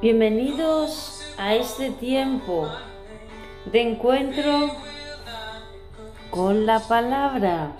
[0.00, 2.70] Bienvenidos a este tiempo
[3.64, 4.70] de encuentro
[6.30, 7.72] con la palabra.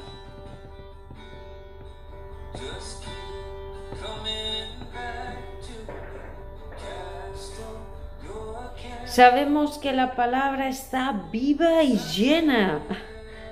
[9.04, 12.80] Sabemos que la palabra está viva y llena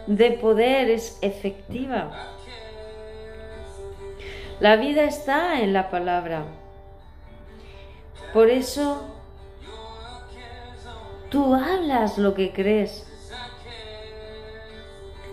[0.09, 2.11] de poder, es efectiva.
[4.59, 6.66] La vida está en la palabra.
[8.37, 9.01] Por eso
[11.31, 13.07] tú hablas lo que crees.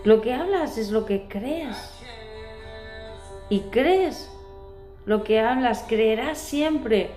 [0.04, 1.76] Lo que hablas es lo que crees.
[3.50, 4.30] Y crees
[5.04, 7.10] lo que hablas, creerás siempre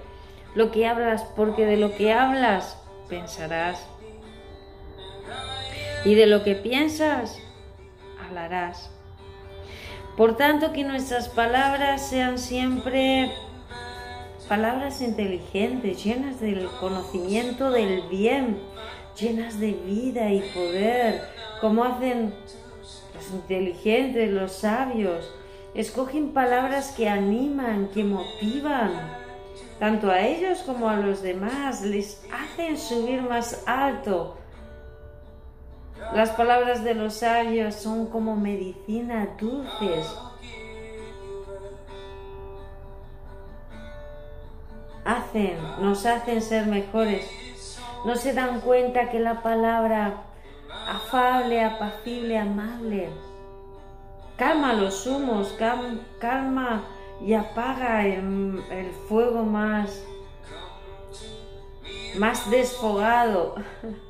[0.56, 3.88] lo que hablas, porque de lo que hablas pensarás.
[6.04, 7.40] Y de lo que piensas,
[8.28, 8.92] hablarás.
[10.18, 13.32] Por tanto, que nuestras palabras sean siempre
[14.48, 18.58] palabras inteligentes, llenas del conocimiento del bien,
[19.20, 21.22] llenas de vida y poder,
[21.60, 22.34] como hacen
[23.14, 25.30] los inteligentes, los sabios.
[25.74, 28.92] Escogen palabras que animan, que motivan,
[29.80, 34.38] tanto a ellos como a los demás, les hacen subir más alto.
[36.14, 40.08] Las palabras de los sabios son como medicina dulces.
[45.08, 47.26] Hacen, nos hacen ser mejores.
[48.06, 50.24] No se dan cuenta que la palabra
[50.86, 53.08] afable, apacible, amable,
[54.36, 55.56] calma los humos,
[56.20, 56.84] calma
[57.26, 58.62] y apaga el,
[59.08, 60.04] fuego más,
[62.18, 63.56] más desfogado.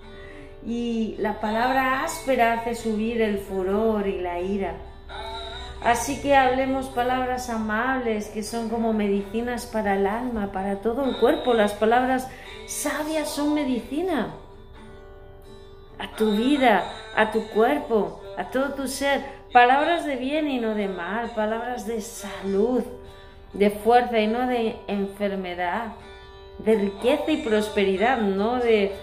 [0.65, 4.75] Y la palabra áspera hace subir el furor y la ira.
[5.83, 11.17] Así que hablemos palabras amables que son como medicinas para el alma, para todo el
[11.17, 11.53] cuerpo.
[11.53, 12.27] Las palabras
[12.65, 14.33] sabias son medicina
[15.99, 16.83] a tu vida,
[17.15, 19.23] a tu cuerpo, a todo tu ser.
[19.53, 22.83] Palabras de bien y no de mal, palabras de salud,
[23.53, 25.93] de fuerza y no de enfermedad,
[26.59, 28.93] de riqueza y prosperidad, no de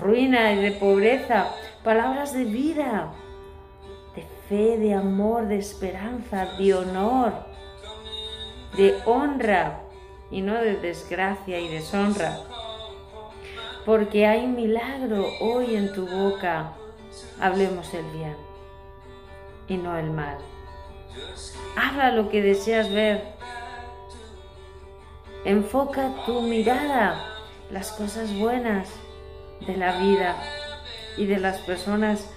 [0.00, 1.48] ruina y de pobreza,
[1.82, 3.12] palabras de vida,
[4.50, 7.32] fe, de amor, de esperanza, de honor,
[8.76, 9.80] de honra
[10.28, 12.36] y no de desgracia y deshonra.
[13.86, 16.72] Porque hay milagro hoy en tu boca.
[17.40, 18.36] Hablemos el bien
[19.68, 20.38] y no el mal.
[21.76, 23.22] Habla lo que deseas ver.
[25.44, 27.24] Enfoca tu mirada,
[27.70, 28.88] las cosas buenas
[29.64, 30.36] de la vida
[31.16, 32.28] y de las personas,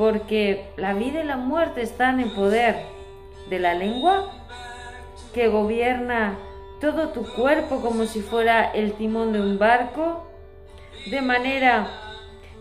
[0.00, 2.86] porque la vida y la muerte están en poder
[3.50, 4.32] de la lengua
[5.34, 6.38] que gobierna
[6.80, 10.26] todo tu cuerpo como si fuera el timón de un barco,
[11.10, 11.90] de manera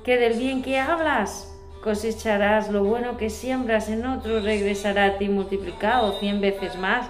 [0.04, 5.30] que del bien que hablas cosecharás, lo bueno que siembras en otro regresará a ti
[5.30, 7.08] multiplicado cien veces más.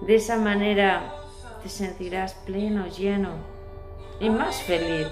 [0.00, 1.14] De esa manera
[1.62, 3.30] te sentirás pleno, lleno
[4.18, 5.06] y más feliz.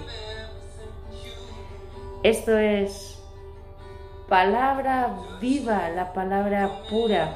[2.21, 3.08] Esto es
[4.29, 7.35] palabra viva, la palabra pura,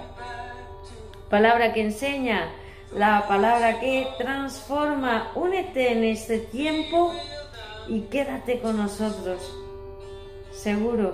[1.29, 2.49] palabra que enseña,
[2.95, 5.31] la palabra que transforma.
[5.35, 7.11] Únete en este tiempo
[7.87, 9.41] y quédate con nosotros.
[10.51, 11.13] Seguro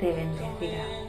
[0.00, 1.07] te bendecirá.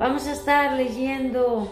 [0.00, 1.68] Vamos a estar leyendo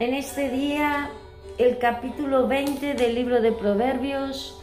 [0.00, 1.08] en este día
[1.56, 4.60] el capítulo 20 del libro de Proverbios.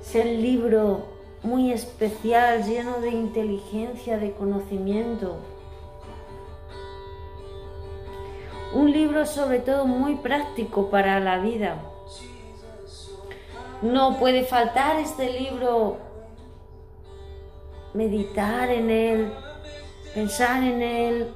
[0.00, 1.06] Es el libro
[1.42, 5.38] muy especial, lleno de inteligencia, de conocimiento.
[8.74, 11.82] Un libro sobre todo muy práctico para la vida.
[13.82, 15.96] No puede faltar este libro
[17.92, 19.32] meditar en él,
[20.18, 21.28] pensar en él,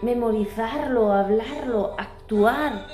[0.00, 2.86] memorizarlo, hablarlo, actuar.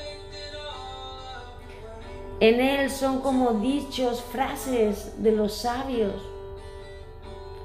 [2.40, 6.12] En él son como dichos, frases de los sabios,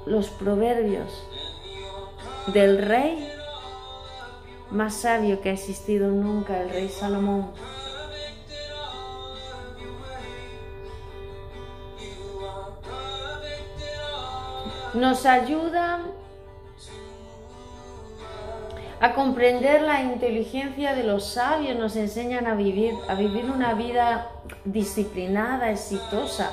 [0.06, 1.10] los proverbios
[2.54, 3.28] del rey
[4.70, 7.50] más sabio que ha existido nunca, el rey Salomón.
[14.94, 16.21] Nos ayudan
[19.02, 24.30] a comprender la inteligencia de los sabios, nos enseñan a vivir, a vivir una vida
[24.64, 26.52] disciplinada, exitosa,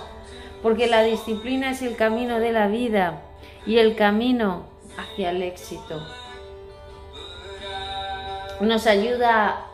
[0.64, 3.22] porque la disciplina es el camino de la vida
[3.68, 4.64] y el camino
[4.98, 6.02] hacia el éxito.
[8.62, 9.68] Nos ayuda,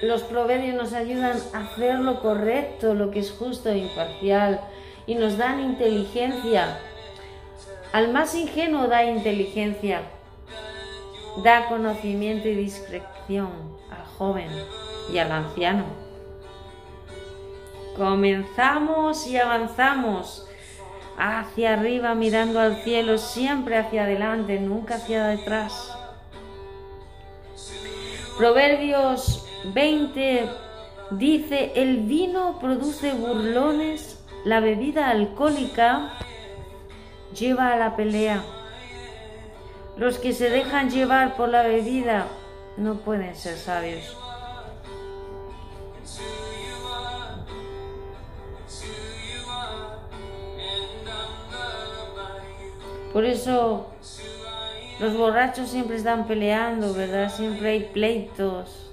[0.00, 4.60] los proverbios nos ayudan a hacer lo correcto, lo que es justo e imparcial,
[5.04, 6.78] y nos dan inteligencia.
[7.90, 10.02] Al más ingenuo da inteligencia,
[11.42, 13.50] da conocimiento y discreción
[13.90, 14.48] al joven
[15.12, 15.84] y al anciano.
[17.96, 20.46] Comenzamos y avanzamos
[21.16, 25.92] hacia arriba mirando al cielo, siempre hacia adelante, nunca hacia detrás.
[28.36, 29.44] Proverbios
[29.74, 30.48] 20
[31.10, 36.12] dice, el vino produce burlones, la bebida alcohólica
[37.36, 38.44] lleva a la pelea.
[39.98, 42.28] Los que se dejan llevar por la bebida
[42.76, 44.16] no pueden ser sabios.
[53.12, 53.88] Por eso
[55.00, 57.28] los borrachos siempre están peleando, ¿verdad?
[57.34, 58.92] Siempre hay pleitos,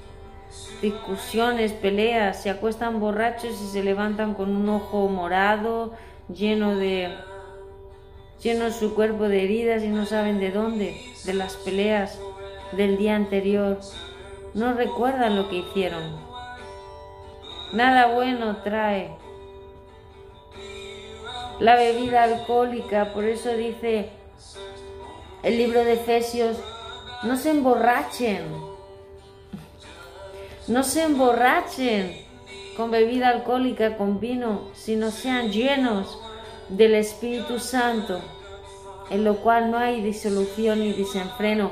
[0.81, 2.41] discusiones, peleas.
[2.41, 5.93] Se acuestan borrachos y se levantan con un ojo morado,
[6.29, 7.15] lleno de
[8.45, 12.19] lleno su cuerpo de heridas y no saben de dónde, de las peleas
[12.73, 13.79] del día anterior.
[14.53, 16.15] No recuerdan lo que hicieron.
[17.73, 19.09] Nada bueno trae
[21.59, 24.11] la bebida alcohólica, por eso dice
[25.41, 26.57] el libro de Efesios,
[27.23, 28.43] no se emborrachen,
[30.67, 32.15] no se emborrachen
[32.77, 36.19] con bebida alcohólica, con vino, sino sean llenos
[36.69, 38.21] del Espíritu Santo,
[39.09, 41.71] en lo cual no hay disolución ni desenfreno.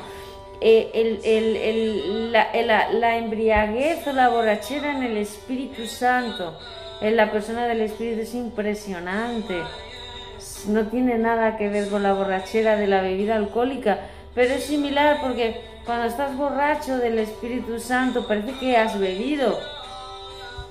[0.62, 6.58] Eh, la, embriaguez o la borrachera en el Espíritu Santo,
[7.02, 9.62] en la persona del Espíritu es impresionante.
[10.68, 14.00] No tiene nada que ver con la borrachera de la bebida alcohólica,
[14.34, 19.60] pero es similar porque cuando estás borracho del Espíritu Santo parece que has bebido.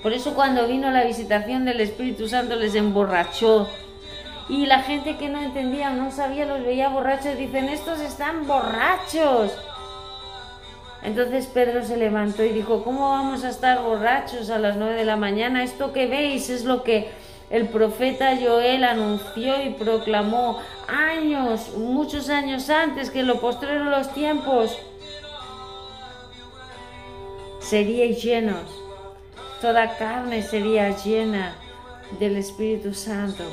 [0.03, 3.69] Por eso cuando vino la visitación del Espíritu Santo les emborrachó
[4.49, 9.53] y la gente que no entendía, no sabía, los veía borrachos, dicen, estos están borrachos.
[11.03, 15.05] Entonces Pedro se levantó y dijo, ¿cómo vamos a estar borrachos a las nueve de
[15.05, 15.65] la mañana?
[15.65, 17.11] Esto que veis es lo que
[17.51, 20.59] el profeta Joel anunció y proclamó
[20.89, 24.79] años, muchos años antes que lo postrero los tiempos.
[27.61, 28.71] Seríais llenos,
[29.61, 31.55] toda carne sería llena
[32.19, 33.45] del Espíritu Santo.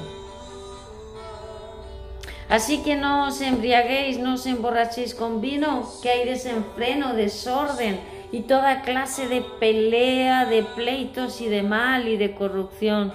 [2.49, 7.99] Así que no os embriaguéis, no os emborrachéis con vino, que hay desenfreno, desorden
[8.31, 13.13] y toda clase de pelea, de pleitos y de mal y de corrupción.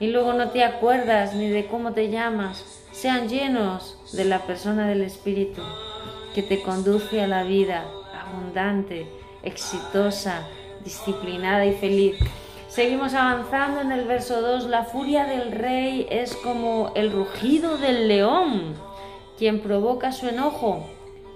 [0.00, 2.64] Y luego no te acuerdas ni de cómo te llamas.
[2.92, 5.60] Sean llenos de la persona del Espíritu
[6.34, 9.06] que te conduce a la vida abundante,
[9.42, 10.46] exitosa,
[10.82, 12.16] disciplinada y feliz.
[12.74, 14.64] Seguimos avanzando en el verso 2.
[14.64, 18.74] La furia del rey es como el rugido del león.
[19.38, 20.84] Quien provoca su enojo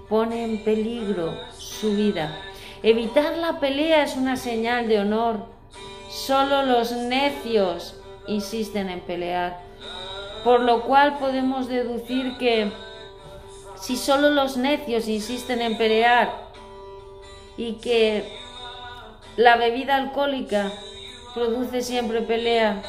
[0.08, 2.36] pone en peligro su vida.
[2.82, 5.46] Evitar la pelea es una señal de honor.
[6.10, 7.94] Solo los necios
[8.26, 9.60] insisten en pelear.
[10.42, 12.72] Por lo cual podemos deducir que
[13.76, 16.48] si solo los necios insisten en pelear
[17.56, 18.28] y que
[19.36, 20.72] la bebida alcohólica
[21.38, 22.82] produce siempre pelea.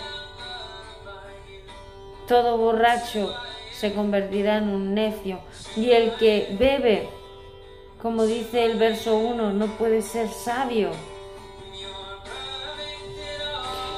[2.27, 3.33] Todo borracho
[3.71, 5.39] se convertirá en un necio.
[5.75, 7.09] Y el que bebe,
[8.01, 10.89] como dice el verso 1, no puede ser sabio.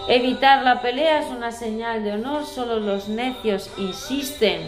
[0.08, 4.62] Evitar la pelea es una señal de honor, solo los necios insisten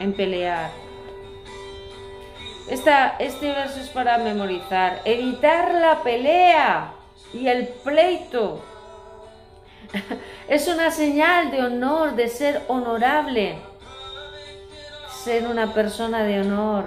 [0.00, 0.70] en pelear.
[2.68, 5.00] este verso es para memorizar.
[5.04, 6.93] Evitar la pelea
[7.34, 8.64] y el pleito.
[10.48, 13.56] Es una señal de honor, de ser honorable,
[15.24, 16.84] ser una persona de honor.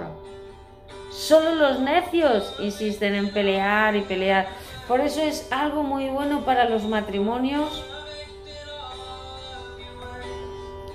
[1.10, 4.46] Solo los necios insisten en pelear y pelear.
[4.86, 7.84] Por eso es algo muy bueno para los matrimonios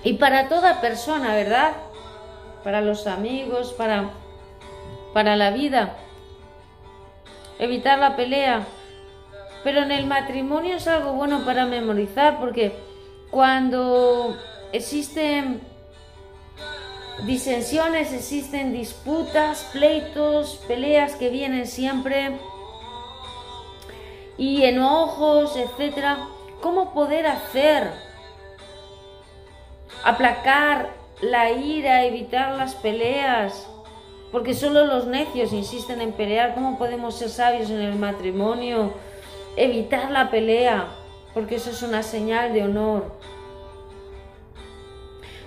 [0.04, 1.74] y para toda persona, ¿verdad?
[2.64, 4.10] Para los amigos, para,
[5.14, 5.98] para la vida.
[7.60, 8.66] Evitar la pelea.
[9.64, 12.74] Pero en el matrimonio es algo bueno para memorizar porque
[13.32, 14.38] cuando
[14.74, 15.44] existe
[17.26, 22.38] disensiones, existen disputas, pleitos, peleas que vienen siempre
[24.38, 26.28] y enojos, etcétera.
[26.62, 27.92] ¿Cómo poder hacer?
[30.04, 30.90] Aplacar
[31.22, 33.68] la ira, evitar las peleas.
[34.32, 36.56] Porque solo los necios insisten en pelear.
[36.56, 38.94] ¿Cómo podemos ser sabios en el matrimonio?
[39.56, 40.88] Evitar la pelea,
[41.34, 43.12] porque eso es una señal de honor.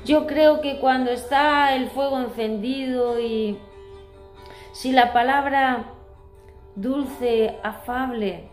[0.04, 3.58] Yo creo que cuando está el fuego encendido y
[4.72, 5.86] si la palabra
[6.76, 8.48] dulce, afable,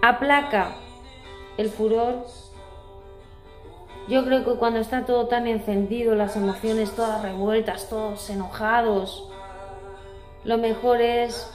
[0.00, 0.76] aplaca
[1.56, 2.24] el furor,
[4.08, 9.28] yo creo que cuando está todo tan encendido, las emociones todas revueltas, todos enojados,
[10.46, 11.50] lo mejor es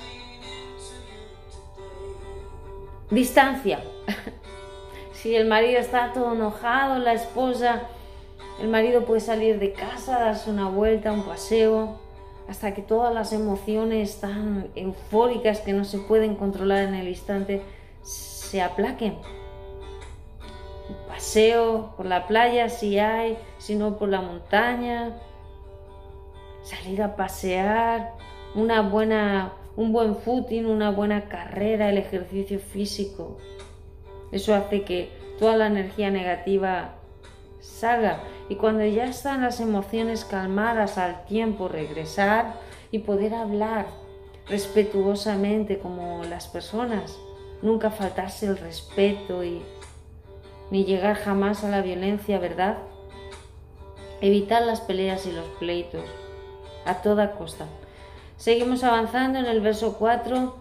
[3.10, 3.80] distancia.
[5.14, 7.84] si el marido está todo enojado, la esposa,
[8.62, 12.00] el marido puede salir de casa, darse una vuelta, un paseo,
[12.50, 17.62] hasta que todas las emociones tan eufóricas que no se pueden controlar en el instante
[18.04, 19.18] se aplaquen.
[21.08, 25.16] Paseo por la playa si hay, si no por la montaña,
[26.64, 28.16] salir a pasear,
[28.56, 33.38] una buena, un buen footing, una buena carrera, el ejercicio físico.
[34.32, 36.96] Eso hace que toda la energía negativa
[37.60, 42.56] salga y cuando ya están las emociones calmadas al tiempo regresar
[42.92, 43.88] y poder hablar
[44.48, 47.18] respetuosamente como las personas,
[47.62, 49.62] nunca faltarse el respeto y
[50.72, 52.78] ni llegar jamás a la violencia, ¿verdad?
[54.22, 56.04] Evitar las peleas y los pleitos
[56.86, 57.66] a toda costa.
[58.42, 60.56] Seguimos avanzando en el verso 4.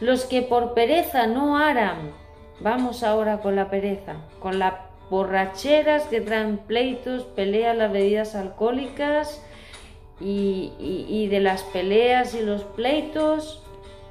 [0.00, 2.12] Los que por pereza no harán
[2.60, 4.72] Vamos ahora con la pereza, con las
[5.10, 9.42] borracheras que traen pleitos, peleas, las bebidas alcohólicas
[10.20, 13.62] y, y de las peleas y los pleitos,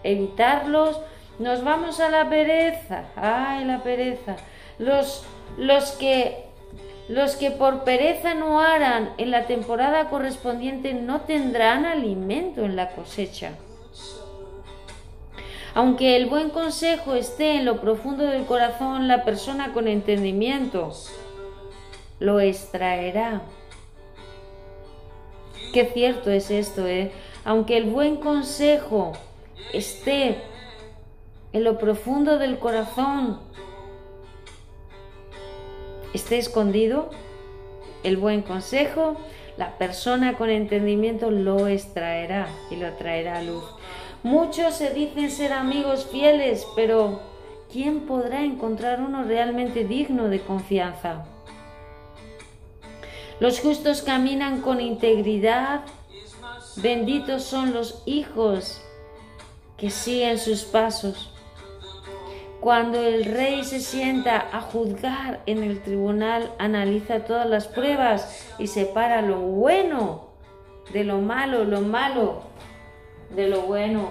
[0.04, 1.02] evitarlos.
[1.40, 4.36] Nos vamos a la pereza, ay la pereza.
[4.78, 5.26] Los,
[5.58, 6.46] los que
[7.08, 12.90] los que por pereza no harán en la temporada correspondiente no tendrán alimento en la
[12.90, 13.52] cosecha.
[15.76, 20.94] Aunque el buen consejo esté en lo profundo del corazón, la persona con entendimiento
[22.20, 23.42] lo extraerá.
[25.74, 27.12] Qué cierto es esto, ¿eh?
[27.44, 29.12] Aunque el buen consejo
[29.74, 30.42] esté
[31.52, 33.42] en lo profundo del corazón,
[36.16, 37.10] esté escondido,
[38.04, 39.18] el buen consejo,
[39.58, 43.64] la persona con entendimiento lo extraerá y lo traerá a luz.
[44.24, 47.22] Muchos se dicen ser amigos fieles, pero
[47.72, 51.26] ¿quién podrá encontrar uno realmente digno de confianza?
[53.40, 55.82] Los justos caminan con integridad.
[56.78, 58.82] Benditos son los hijos
[59.78, 61.35] que siguen sus pasos.
[62.66, 68.66] Cuando el rey se sienta a juzgar en el tribunal, analiza todas las pruebas y
[68.66, 70.30] separa lo bueno
[70.92, 72.42] de lo malo, lo malo
[73.36, 74.10] de lo bueno.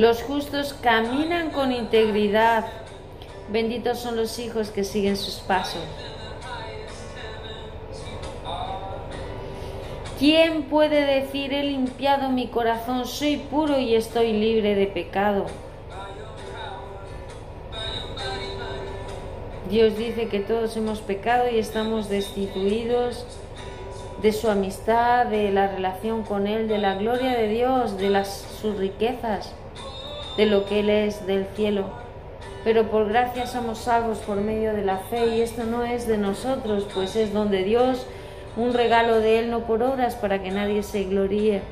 [0.00, 2.64] Los justos caminan con integridad.
[3.50, 5.82] Benditos son los hijos que siguen sus pasos.
[10.18, 15.44] ¿Quién puede decir he limpiado mi corazón, soy puro y estoy libre de pecado?
[19.68, 23.26] Dios dice que todos hemos pecado y estamos destituidos
[24.22, 28.46] de su amistad, de la relación con Él, de la gloria de Dios, de las,
[28.62, 29.54] sus riquezas,
[30.36, 31.86] de lo que Él es del cielo.
[32.64, 36.18] Pero por gracia somos salvos por medio de la fe y esto no es de
[36.18, 38.06] nosotros, pues es donde Dios
[38.56, 41.62] un regalo de Él no por obras para que nadie se gloríe.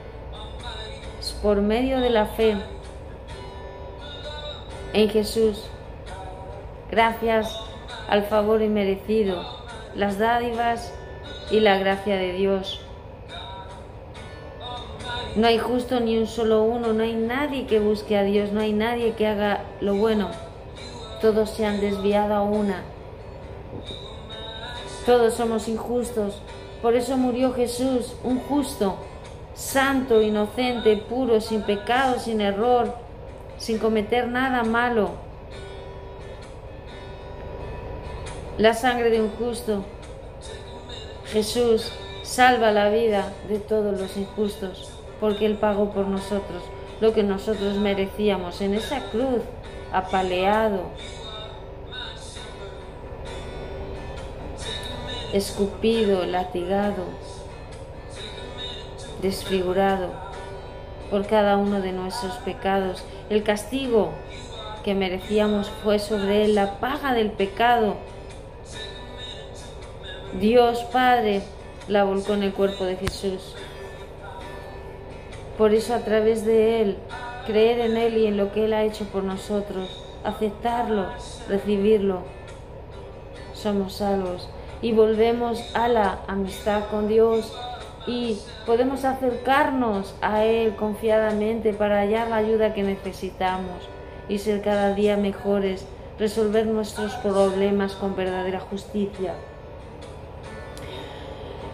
[1.21, 2.57] Es por medio de la fe
[4.93, 5.65] en Jesús.
[6.91, 7.55] Gracias
[8.09, 9.45] al favor inmerecido,
[9.95, 10.95] las dádivas
[11.51, 12.81] y la gracia de Dios.
[15.39, 18.59] No hay justo ni un solo uno, no hay nadie que busque a Dios, no
[18.59, 20.31] hay nadie que haga lo bueno.
[21.21, 22.83] Todos se han desviado a una.
[25.07, 26.43] Todos somos injustos,
[26.83, 28.97] por eso murió Jesús, un justo,
[29.55, 32.93] santo, inocente, puro, sin pecado, sin error,
[33.59, 35.11] sin cometer nada malo.
[38.59, 39.85] La sangre de un justo.
[41.27, 41.93] Jesús
[42.25, 46.63] salva la vida de todos los injustos, porque Él pagó por nosotros
[47.01, 49.43] lo que nosotros merecíamos en esa cruz,
[49.93, 50.83] apaleado,
[55.33, 57.05] escupido, latigado,
[59.23, 60.11] desfigurado
[61.11, 63.05] por cada uno de nuestros pecados.
[63.31, 64.11] El castigo
[64.85, 67.97] que merecíamos fue sobre él, la paga del pecado.
[70.41, 71.43] Dios Padre
[71.89, 73.55] la volcó en el cuerpo de Jesús.
[75.59, 76.97] Por eso a través de Él,
[77.47, 79.91] creer en Él y en lo que Él ha hecho por nosotros,
[80.23, 81.07] aceptarlo,
[81.49, 82.23] recibirlo,
[83.55, 84.49] somos salvos
[84.81, 87.53] y volvemos a la amistad con Dios
[88.07, 93.83] y podemos acercarnos a Él confiadamente para hallar la ayuda que necesitamos
[94.29, 95.87] y ser cada día mejores,
[96.21, 99.35] resolver nuestros problemas con verdadera justicia.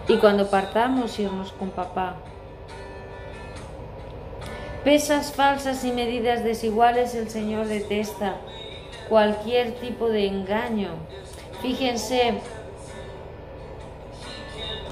[0.08, 2.16] Y cuando partamos, irnos con papá.
[4.84, 8.34] Pesas falsas y medidas desiguales el Señor detesta.
[9.08, 10.90] Cualquier tipo de engaño.
[11.62, 12.34] Fíjense,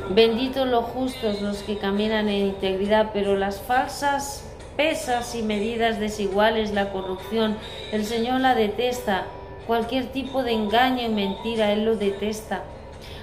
[0.08, 6.72] benditos los justos los que caminan en integridad, pero las falsas pesas y medidas desiguales,
[6.72, 7.58] la corrupción,
[7.92, 9.26] el Señor la detesta.
[9.66, 12.62] Cualquier tipo de engaño y mentira, Él lo detesta.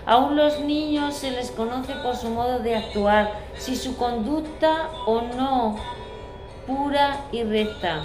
[0.05, 5.21] Aún los niños se les conoce por su modo de actuar, si su conducta o
[5.21, 5.98] no
[6.69, 8.03] pura y recta.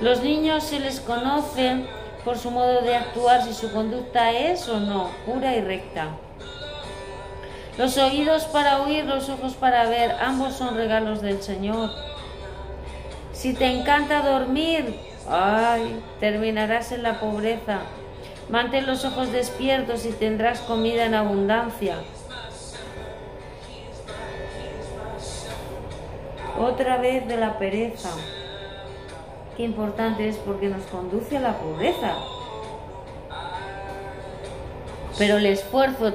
[0.00, 1.86] Los niños se les conoce
[2.24, 6.08] por su modo de actuar, si su conducta es o no pura y recta.
[7.78, 11.90] Los oídos para oír, los ojos para ver, ambos son regalos del Señor.
[13.32, 14.98] Si te encanta dormir,
[15.30, 17.78] ay, terminarás en la pobreza.
[18.48, 21.98] Mantén los ojos despiertos y tendrás comida en abundancia.
[26.58, 28.10] Otra vez de la pereza.
[29.56, 32.14] Qué importante es porque nos conduce a la pobreza.
[35.18, 36.12] Pero el esfuerzo,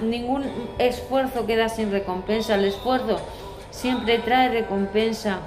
[0.00, 0.44] ningún
[0.78, 2.56] esfuerzo queda sin recompensa.
[2.56, 3.20] El esfuerzo
[3.70, 5.40] siempre trae recompensa.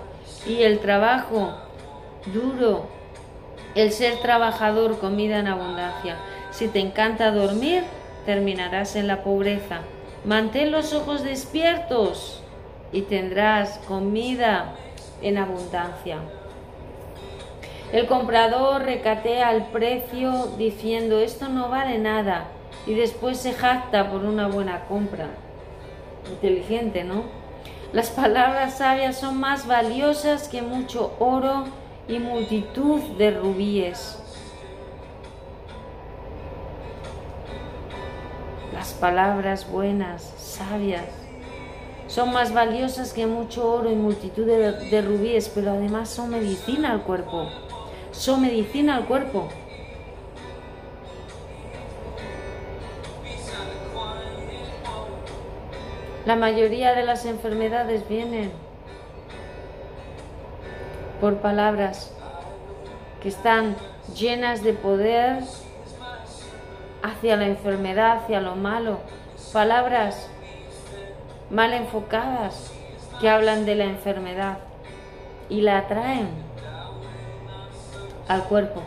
[0.46, 1.54] Y el trabajo
[2.34, 2.88] duro
[3.76, 6.16] el ser trabajador, comida en abundancia.
[6.52, 7.84] Si te encanta dormir,
[8.26, 9.82] terminarás en la pobreza.
[10.24, 12.42] Mantén los ojos despiertos
[12.96, 14.74] y tendrás comida
[15.22, 16.20] en abundancia.
[17.92, 22.46] El comprador recatea el precio diciendo esto no vale nada
[22.88, 25.28] y después se jacta por una buena compra.
[26.30, 27.24] Inteligente, ¿no?
[27.92, 31.66] Las palabras sabias son más valiosas que mucho oro
[32.08, 34.22] y multitud de rubíes.
[38.74, 41.25] Las palabras buenas, sabias,
[42.16, 47.02] son más valiosas que mucho oro y multitud de, rubíes, pero además son medicina al
[47.02, 47.50] cuerpo.
[48.14, 49.50] Son medicina al cuerpo.
[56.26, 58.50] La mayoría de las enfermedades vienen
[61.20, 62.14] por palabras
[63.22, 63.76] que están
[64.16, 65.44] llenas de poder
[67.04, 69.00] hacia la enfermedad, hacia lo malo.
[69.52, 70.30] Palabras
[71.50, 72.72] mal enfocadas
[73.20, 74.58] que hablan de la enfermedad
[75.50, 76.30] y la atraen
[78.28, 78.82] al cuerpo.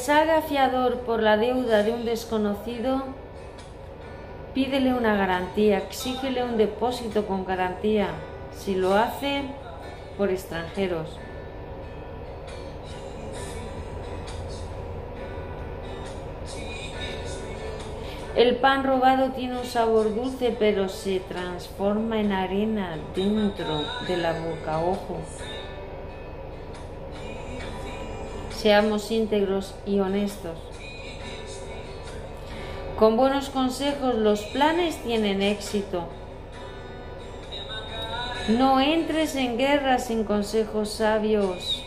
[0.00, 3.02] Al que salga fiador por la deuda de un desconocido,
[4.54, 8.08] pídele una garantía, exígele un depósito con garantía.
[8.52, 9.42] Si lo hace,
[10.16, 11.18] por extranjeros.
[18.36, 24.32] El pan robado tiene un sabor dulce, pero se transforma en arena dentro de la
[24.32, 24.78] boca.
[24.78, 25.18] Ojo.
[28.60, 30.58] Seamos íntegros y honestos.
[32.98, 36.04] Con buenos consejos los planes tienen éxito.
[38.48, 41.86] No entres en guerra sin consejos sabios.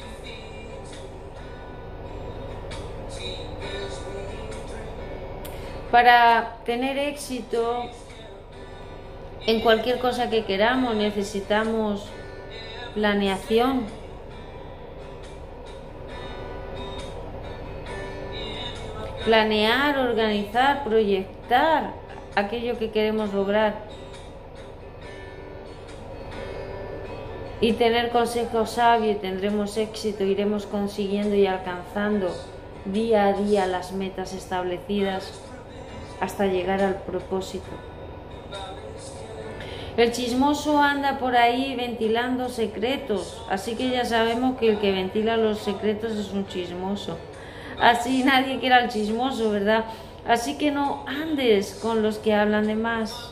[5.91, 7.83] Para tener éxito
[9.45, 12.07] en cualquier cosa que queramos necesitamos
[12.95, 14.03] planeación.
[19.25, 21.93] Planear, organizar, proyectar
[22.36, 23.75] aquello que queremos lograr.
[27.62, 32.27] Y tener consejos sabios, tendremos éxito, iremos consiguiendo y alcanzando
[32.83, 35.39] día a día las metas establecidas
[36.19, 37.71] hasta llegar al propósito.
[39.95, 45.38] El chismoso anda por ahí ventilando secretos, así que ya sabemos que el que ventila
[45.38, 47.17] los secretos es un chismoso.
[47.79, 49.86] Así nadie quiere al chismoso, ¿verdad?
[50.27, 53.31] Así que no andes con los que hablan de más.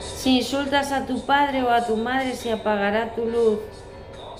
[0.00, 3.58] Si insultas a tu padre o a tu madre, se apagará tu luz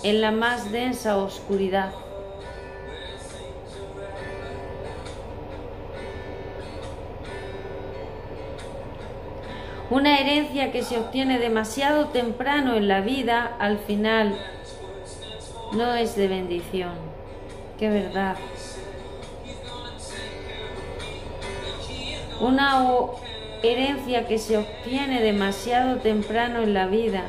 [0.02, 1.92] en la más densa oscuridad.
[9.90, 14.38] Una herencia que se obtiene demasiado temprano en la vida, al final
[15.74, 16.92] no es de bendición.
[17.78, 18.36] Qué verdad.
[22.40, 22.84] Una
[23.62, 27.22] herencia que se obtiene demasiado temprano en la vida,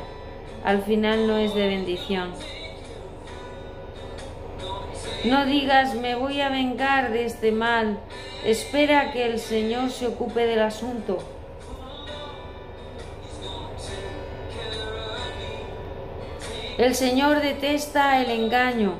[0.64, 2.30] al final no es de bendición.
[5.24, 7.98] No digas, me voy a vengar de este mal.
[8.44, 11.18] Espera que el Señor se ocupe del asunto.
[16.76, 18.94] El Señor detesta el engaño,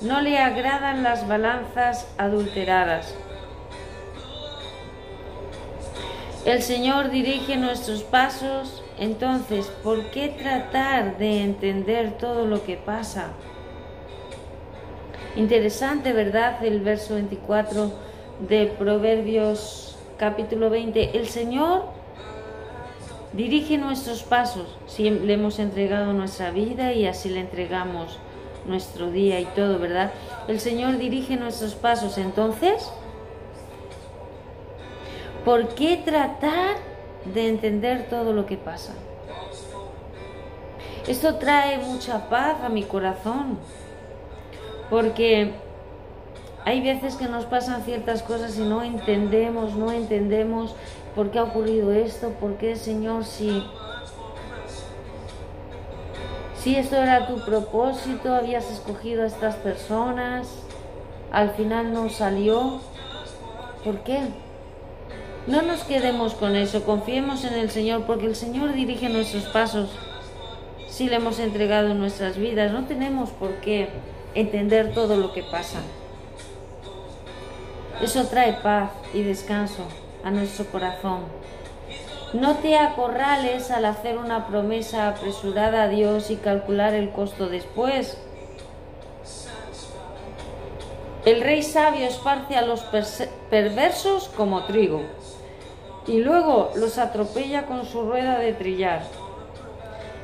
[0.00, 3.14] no le agradan las balanzas adulteradas.
[6.44, 13.28] El Señor dirige nuestros pasos, entonces, ¿por qué tratar de entender todo lo que pasa?
[15.36, 16.64] Interesante, ¿verdad?
[16.64, 17.92] El verso 24
[18.48, 21.16] de Proverbios capítulo 20.
[21.16, 21.84] El Señor
[23.34, 28.20] Dirige nuestros pasos si le hemos entregado nuestra vida y así le entregamos
[28.64, 30.12] nuestro día y todo, ¿verdad?
[30.46, 32.16] El Señor dirige nuestros pasos.
[32.16, 32.92] Entonces,
[35.44, 36.76] ¿por qué tratar
[37.34, 38.94] de entender todo lo que pasa?
[41.08, 43.58] Esto trae mucha paz a mi corazón,
[44.88, 45.52] porque
[46.64, 50.74] hay veces que nos pasan ciertas cosas y no entendemos, no entendemos
[51.14, 52.30] ¿Por qué ha ocurrido esto?
[52.30, 53.64] ¿Por qué, Señor, si,
[56.60, 60.48] si esto era tu propósito, habías escogido a estas personas,
[61.30, 62.80] al final no salió?
[63.84, 64.22] ¿Por qué?
[65.46, 69.90] No nos quedemos con eso, confiemos en el Señor, porque el Señor dirige nuestros pasos.
[70.88, 73.88] Si le hemos entregado nuestras vidas, no tenemos por qué
[74.34, 75.78] entender todo lo que pasa.
[78.02, 79.86] Eso trae paz y descanso
[80.24, 81.20] a nuestro corazón.
[82.32, 88.18] No te acorrales al hacer una promesa apresurada a Dios y calcular el costo después.
[91.24, 92.84] El rey sabio esparce a los
[93.50, 95.02] perversos como trigo
[96.06, 99.02] y luego los atropella con su rueda de trillar.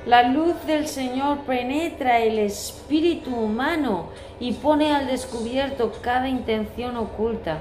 [0.04, 4.08] La luz del Señor penetra el espíritu humano
[4.40, 7.58] y pone al descubierto cada intención oculta.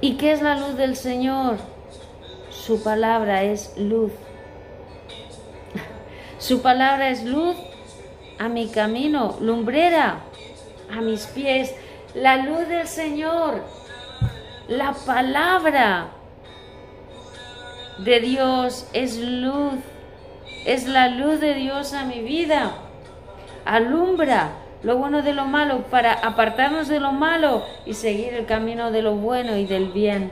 [0.00, 1.56] ¿Y qué es la luz del Señor?
[2.50, 4.12] Su palabra es luz.
[6.38, 7.56] Su palabra es luz
[8.38, 10.20] a mi camino, lumbrera
[10.92, 11.74] a mis pies.
[12.14, 13.62] La luz del Señor,
[14.68, 16.08] la palabra
[17.98, 19.74] de Dios es luz.
[20.64, 22.85] Es la luz de Dios a mi vida.
[23.66, 24.52] Alumbra
[24.84, 29.02] lo bueno de lo malo para apartarnos de lo malo y seguir el camino de
[29.02, 30.30] lo bueno y del bien.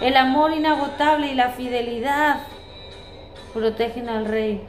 [0.00, 2.40] El amor inagotable y la fidelidad
[3.52, 4.66] protegen al rey.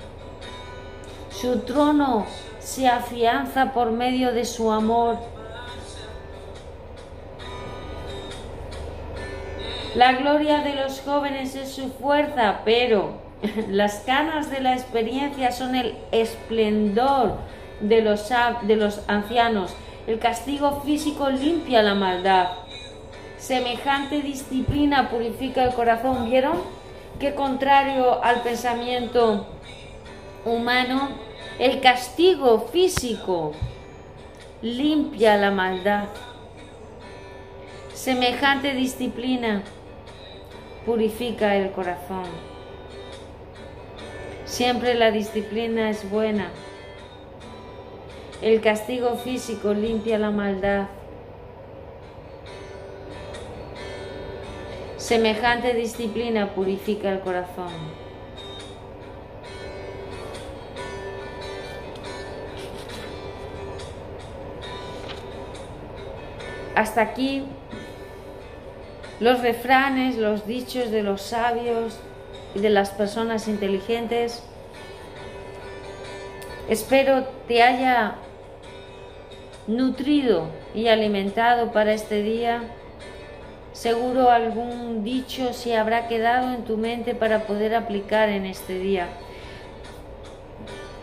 [1.31, 2.27] Su trono
[2.59, 5.17] se afianza por medio de su amor.
[9.95, 13.24] La gloria de los jóvenes es su fuerza, pero
[13.69, 17.37] las canas de la experiencia son el esplendor
[17.79, 18.29] de los,
[18.63, 19.73] de los ancianos.
[20.07, 22.49] El castigo físico limpia la maldad.
[23.37, 26.29] Semejante disciplina purifica el corazón.
[26.29, 26.57] ¿Vieron?
[27.19, 29.47] Que contrario al pensamiento
[30.45, 31.09] humano,
[31.59, 33.53] el castigo físico
[34.61, 36.05] limpia la maldad.
[37.93, 39.63] Semejante disciplina
[40.85, 42.25] purifica el corazón.
[44.45, 46.51] Siempre la disciplina es buena.
[48.43, 50.87] El castigo físico limpia la maldad.
[54.97, 57.71] Semejante disciplina purifica el corazón.
[66.75, 67.45] Hasta aquí
[69.19, 71.99] los refranes, los dichos de los sabios
[72.59, 74.43] de las personas inteligentes.
[76.69, 78.15] Espero te haya
[79.67, 82.63] nutrido y alimentado para este día.
[83.73, 89.07] Seguro algún dicho se habrá quedado en tu mente para poder aplicar en este día.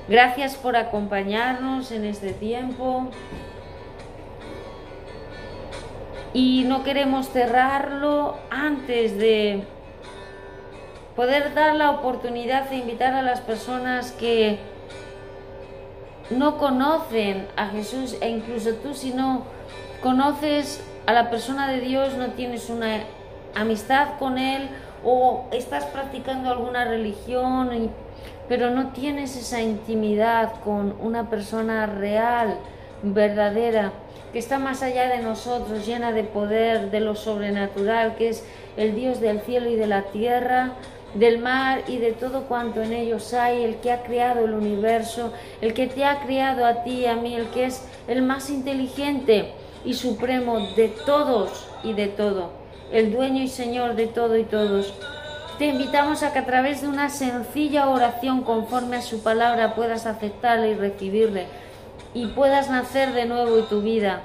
[0.09, 3.09] Gracias por acompañarnos en este tiempo.
[6.35, 9.65] Y no queremos cerrarlo antes de
[11.17, 14.59] poder dar la oportunidad de invitar a las personas que
[16.31, 19.45] no conocen a Jesús e incluso tú si no
[20.03, 23.01] conoces a la persona de Dios, no tienes una
[23.55, 24.69] amistad con Él
[25.05, 27.91] o estás practicando alguna religión,
[28.49, 32.57] pero no tienes esa intimidad con una persona real,
[33.03, 33.93] verdadera,
[34.33, 38.45] que está más allá de nosotros, llena de poder, de lo sobrenatural, que es
[38.77, 40.73] el Dios del cielo y de la tierra,
[41.15, 45.33] del mar y de todo cuanto en ellos hay, el que ha creado el universo,
[45.61, 48.51] el que te ha creado a ti y a mí, el que es el más
[48.51, 49.53] inteligente
[49.85, 52.51] y supremo de todos y de todo,
[52.93, 54.95] el dueño y señor de todo y todos.
[55.59, 60.07] Te invitamos a que a través de una sencilla oración conforme a su palabra puedas
[60.07, 61.47] aceptarle y recibirle
[62.15, 64.23] y puedas nacer de nuevo y tu vida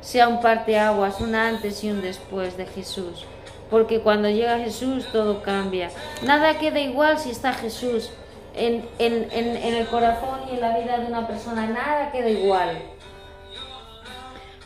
[0.00, 3.26] sea un parteaguas, un antes y un después de Jesús
[3.70, 5.90] porque cuando llega Jesús todo cambia.
[6.22, 8.10] Nada queda igual si está Jesús
[8.54, 12.78] en, el corazón y en la vida de una persona, nada queda igual.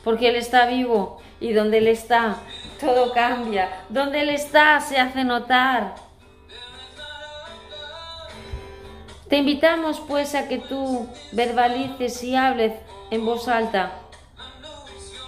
[0.02, 2.36] Porque Él está vivo y donde Él está
[2.80, 3.84] todo cambia.
[3.88, 5.94] Donde Él está se hace notar.
[9.28, 12.72] Te invitamos pues a que tú verbalices y hables
[13.10, 13.92] en voz alta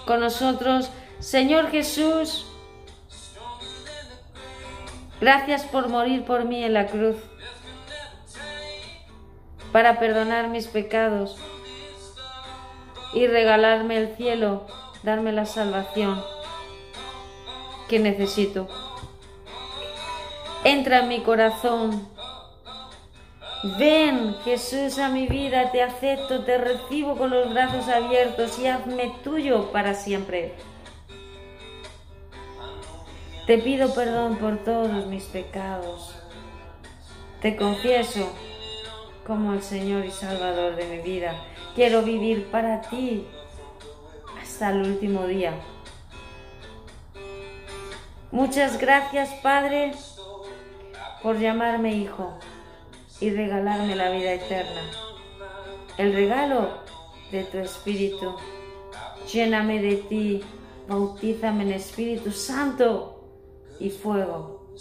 [0.07, 2.46] con nosotros, Señor Jesús,
[5.19, 7.15] Gracias por morir por mí en la cruz,
[9.71, 11.37] para perdonar mis pecados
[13.13, 14.67] y regalarme el cielo,
[15.01, 16.23] darme la salvación
[17.87, 18.67] que necesito.
[20.63, 22.07] Entra en mi corazón.
[23.79, 29.11] Ven, Jesús, a mi vida, te acepto, te recibo con los brazos abiertos y hazme
[29.23, 30.53] tuyo para siempre.
[33.47, 36.13] Te pido perdón por todos mis pecados.
[37.41, 38.29] Te confieso
[39.25, 41.33] como el Señor y Salvador de mi vida.
[41.73, 43.25] Quiero vivir para ti
[44.41, 45.53] hasta el último día.
[48.31, 49.93] Muchas gracias, Padre,
[51.23, 52.37] por llamarme hijo
[53.21, 54.81] y regalarme la vida eterna.
[55.97, 56.79] El regalo
[57.31, 58.35] de tu Espíritu.
[59.31, 60.43] Lléname de ti,
[60.89, 63.16] bautízame en Espíritu Santo
[63.79, 64.75] y fuego.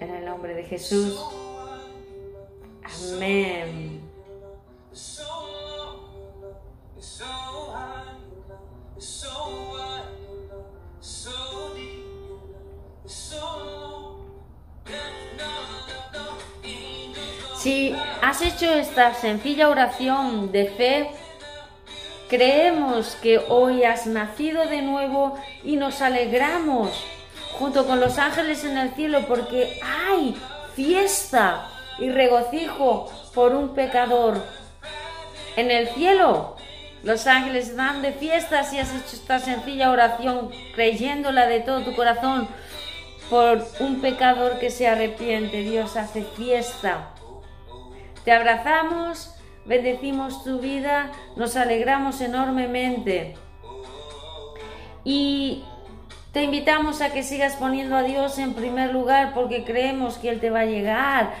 [0.00, 1.18] En el nombre de Jesús.
[2.84, 4.00] Amén.
[17.58, 21.10] Si has hecho esta sencilla oración de fe,
[22.28, 27.04] creemos que hoy has nacido de nuevo y nos alegramos
[27.58, 30.36] junto con los ángeles en el cielo, porque hay
[30.74, 31.68] fiesta
[31.98, 34.42] y regocijo por un pecador.
[35.56, 36.56] En el cielo,
[37.02, 41.94] los ángeles dan de fiesta si has hecho esta sencilla oración, creyéndola de todo tu
[41.94, 42.48] corazón
[43.30, 45.62] por un pecador que se arrepiente.
[45.62, 47.10] Dios hace fiesta.
[48.24, 53.34] Te abrazamos, bendecimos tu vida, nos alegramos enormemente.
[55.04, 55.64] Y
[56.32, 60.40] Te invitamos a que sigas poniendo a Dios en primer lugar porque creemos que Él
[60.40, 61.32] te va a llegar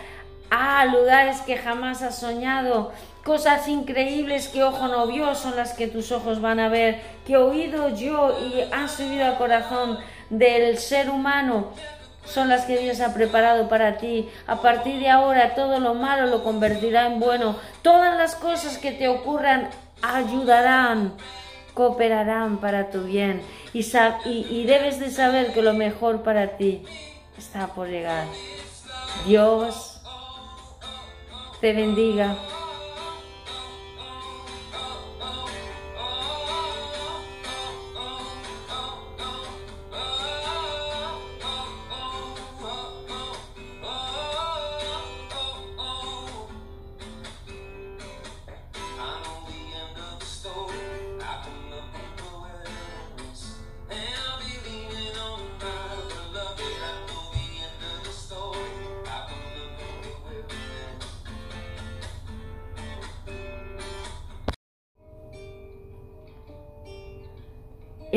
[0.50, 2.92] a lugares que jamás has soñado.
[3.22, 7.36] Cosas increíbles que ojo no vio son las que tus ojos van a ver, que
[7.36, 9.98] oído yo y han subido al corazón
[10.30, 11.68] del ser humano
[12.24, 14.28] son las que Dios ha preparado para ti.
[14.46, 17.56] A partir de ahora todo lo malo lo convertirá en bueno.
[17.82, 19.70] Todas las cosas que te ocurran
[20.02, 21.14] ayudarán,
[21.78, 23.40] cooperarán para tu bien.
[23.72, 26.82] Y, debes de saber que lo mejor para ti
[27.38, 28.26] está por llegar.
[29.24, 30.02] Dios
[31.60, 32.36] te bendiga.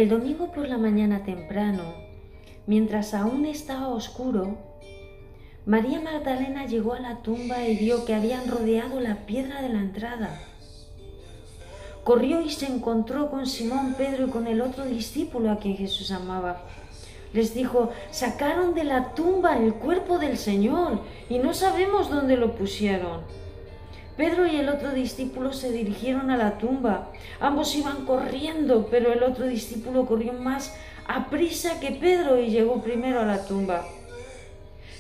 [0.01, 1.83] El domingo por la mañana temprano,
[2.65, 4.57] mientras aún estaba oscuro,
[5.67, 9.77] María Magdalena llegó a la tumba y vio que habían rodeado la piedra de la
[9.77, 10.41] entrada.
[12.03, 16.09] Corrió y se encontró con Simón Pedro y con el otro discípulo a quien Jesús
[16.09, 16.63] amaba.
[17.31, 22.55] Les dijo, sacaron de la tumba el cuerpo del Señor y no sabemos dónde lo
[22.55, 23.21] pusieron.
[24.21, 27.07] Pedro y el otro discípulo se dirigieron a la tumba.
[27.39, 30.75] Ambos iban corriendo, pero el otro discípulo corrió más
[31.07, 33.84] a prisa que Pedro y llegó primero a la tumba.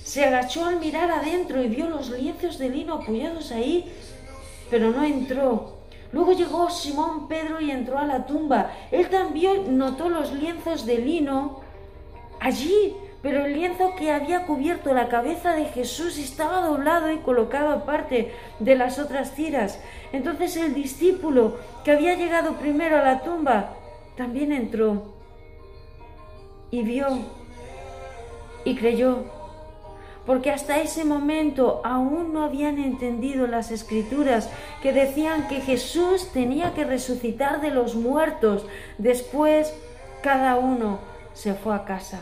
[0.03, 3.91] Se agachó al mirar adentro y vio los lienzos de lino apoyados ahí,
[4.71, 5.77] pero no entró.
[6.11, 8.71] Luego llegó Simón Pedro y entró a la tumba.
[8.89, 11.61] Él también notó los lienzos de lino
[12.39, 17.71] allí, pero el lienzo que había cubierto la cabeza de Jesús estaba doblado y colocado
[17.71, 19.79] aparte de las otras tiras.
[20.11, 23.73] Entonces el discípulo que había llegado primero a la tumba
[24.15, 25.13] también entró
[26.71, 27.07] y vio
[28.63, 29.25] y creyó,
[30.25, 34.49] porque hasta ese momento aún no habían entendido las escrituras
[34.81, 38.65] que decían que Jesús tenía que resucitar de los muertos.
[38.97, 39.73] Después
[40.21, 40.99] cada uno
[41.33, 42.21] se fue a casa.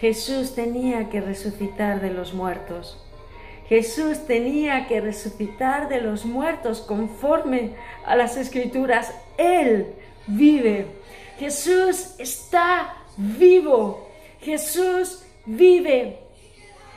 [0.00, 2.98] Jesús tenía que resucitar de los muertos.
[3.68, 9.14] Jesús tenía que resucitar de los muertos conforme a las escrituras.
[9.36, 9.94] Él
[10.26, 10.86] vive.
[11.38, 14.08] Jesús está vivo.
[14.40, 16.18] Jesús vive.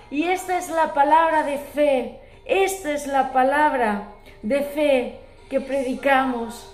[0.10, 2.20] Y esta es la palabra de fe.
[2.46, 6.73] Esta es la palabra de fe que predicamos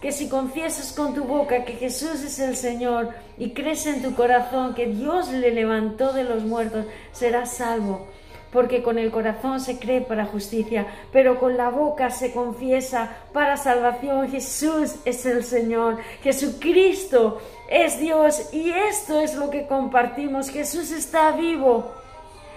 [0.00, 4.14] que si confiesas con tu boca que Jesús es el Señor y crees en tu
[4.14, 8.06] corazón que Dios le levantó de los muertos, serás salvo.
[8.52, 13.56] Porque con el corazón se cree para justicia, pero con la boca se confiesa para
[13.56, 14.30] salvación.
[14.30, 20.50] Jesús es el Señor, Jesucristo es Dios y esto es lo que compartimos.
[20.50, 21.90] Jesús está vivo,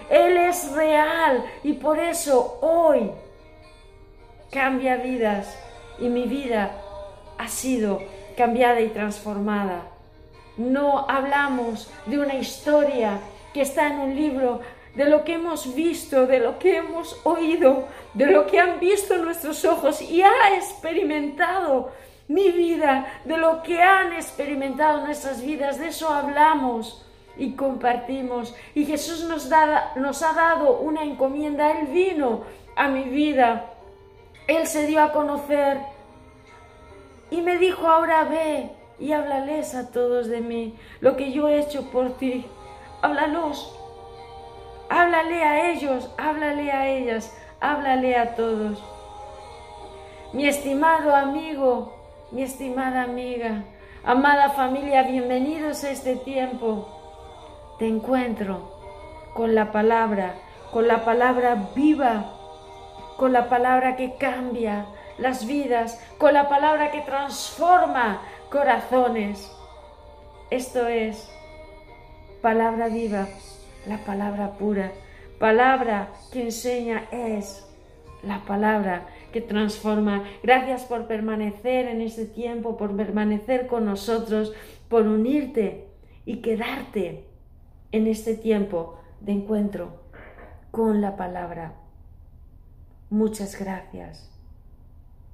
[0.10, 3.12] Él es real y por eso hoy
[4.52, 5.58] cambia vidas
[6.00, 6.72] y mi vida
[7.40, 8.04] ha sido
[8.38, 9.88] cambiada y transformada.
[10.58, 13.20] No hablamos de una historia
[13.54, 14.60] que está en un libro,
[14.94, 19.18] de lo que hemos visto, de lo que hemos oído, de lo que han visto
[19.18, 21.92] nuestros ojos y ha experimentado
[22.28, 27.06] mi vida, de lo que han experimentado nuestras vidas, de eso hablamos
[27.38, 28.54] y compartimos.
[28.76, 32.42] Y Jesús nos, ha dado una encomienda, Él vino
[32.76, 33.72] a mi vida,
[34.48, 35.80] Él se dio a conocer
[37.32, 41.60] y me dijo, ahora ve y háblales a todos de mí, lo que yo he
[41.60, 42.46] hecho por ti.
[43.02, 43.76] Háblalos.
[44.90, 48.84] Háblale a ellos, háblale a ellas, háblale a todos.
[50.34, 51.94] Mi estimado amigo,
[52.32, 53.64] mi estimada amiga,
[54.04, 56.88] amada familia, bienvenidos a este tiempo.
[57.78, 58.80] Te encuentro
[59.34, 60.36] con la palabra,
[60.72, 62.34] con la palabra viva,
[63.18, 64.86] con la palabra que cambia,
[65.20, 69.52] las vidas, con la palabra que transforma corazones.
[70.50, 71.30] Esto es
[72.42, 73.28] palabra viva,
[73.88, 74.92] la palabra pura,
[75.40, 77.66] palabra que enseña es
[78.24, 80.24] la palabra que transforma.
[80.44, 84.54] Gracias por permanecer en este tiempo, por permanecer con nosotros,
[84.88, 85.88] por unirte
[86.26, 87.26] y quedarte
[87.92, 90.02] en este tiempo de encuentro
[90.72, 91.74] con la palabra.
[93.10, 94.39] Muchas gracias.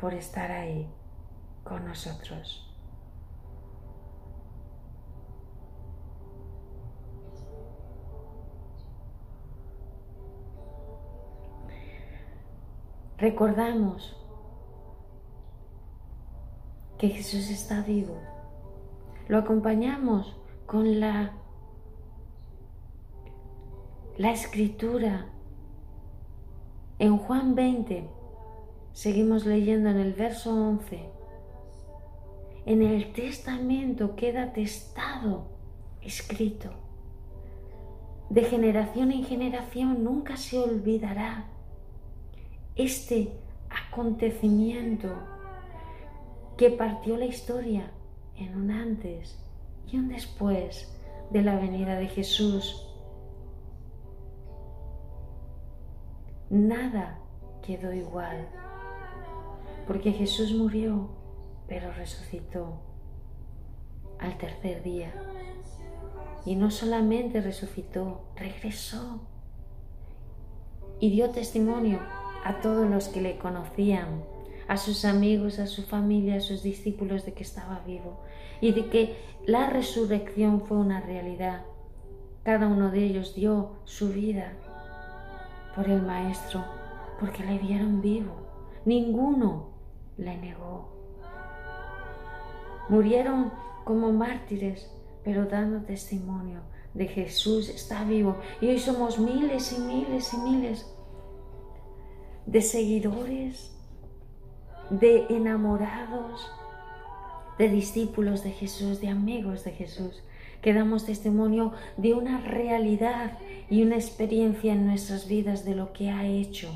[0.06, 0.88] Por estar ahí
[1.64, 2.72] con nosotros.
[13.18, 14.16] Recordamos
[17.00, 18.22] que Jesús está vivo.
[19.28, 20.38] Lo acompañamos
[20.68, 21.34] con la,
[24.20, 25.26] la escritura.
[27.00, 28.08] En Juan 20,
[28.96, 31.10] seguimos leyendo en el verso 11,
[32.66, 35.48] en el testamento queda testado,
[36.02, 36.70] escrito.
[38.30, 41.46] De generación en generación nunca se olvidará
[42.78, 43.34] este
[43.70, 45.14] acontecimiento
[46.58, 47.92] que partió la historia
[48.38, 49.38] en un antes
[49.92, 50.98] y un después
[51.32, 52.90] de la venida de Jesús.
[56.50, 57.20] Nada
[57.62, 58.48] quedó igual,
[59.88, 61.10] porque Jesús murió,
[61.68, 62.80] pero resucitó
[64.20, 65.14] al tercer día.
[66.46, 69.22] Y no solamente resucitó, regresó
[71.00, 72.00] y dio testimonio
[72.44, 74.24] a todos los que le conocían,
[74.68, 78.20] a sus amigos, a su familia, a sus discípulos de que estaba vivo
[78.62, 79.16] y de que
[79.46, 81.66] la resurrección fue una realidad.
[82.44, 84.54] Cada uno de ellos dio su vida
[85.76, 86.64] por el Maestro,
[87.20, 88.34] porque le vieron vivo.
[88.86, 89.75] Ninguno
[90.18, 90.90] le negó.
[92.90, 93.52] Murieron
[93.84, 94.92] como mártires,
[95.24, 96.62] pero dando testimonio
[96.94, 98.38] de Jesús está vivo.
[98.62, 100.92] Y hoy somos miles y miles y miles
[102.46, 103.72] de seguidores,
[104.90, 106.52] de enamorados,
[107.58, 110.24] de discípulos de Jesús, de amigos de Jesús,
[110.62, 113.38] que damos testimonio de una realidad
[113.70, 116.70] y una experiencia en nuestras vidas de lo que ha hecho.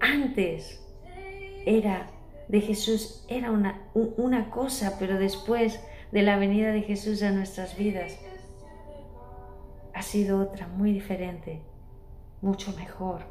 [0.00, 0.82] Antes
[1.66, 2.10] era
[2.48, 5.80] de Jesús, era una, una cosa, pero después
[6.10, 8.18] de la venida de Jesús a nuestras vidas,
[9.94, 11.62] ha sido otra muy diferente,
[12.40, 13.22] mucho mejor.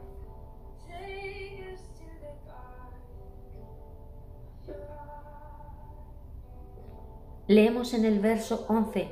[7.47, 9.09] Leemos en el verso 11.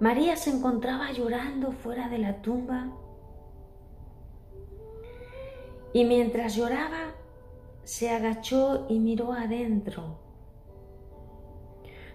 [0.00, 2.88] María se encontraba llorando fuera de la tumba
[5.92, 7.14] y mientras lloraba
[7.84, 10.18] se agachó y miró adentro.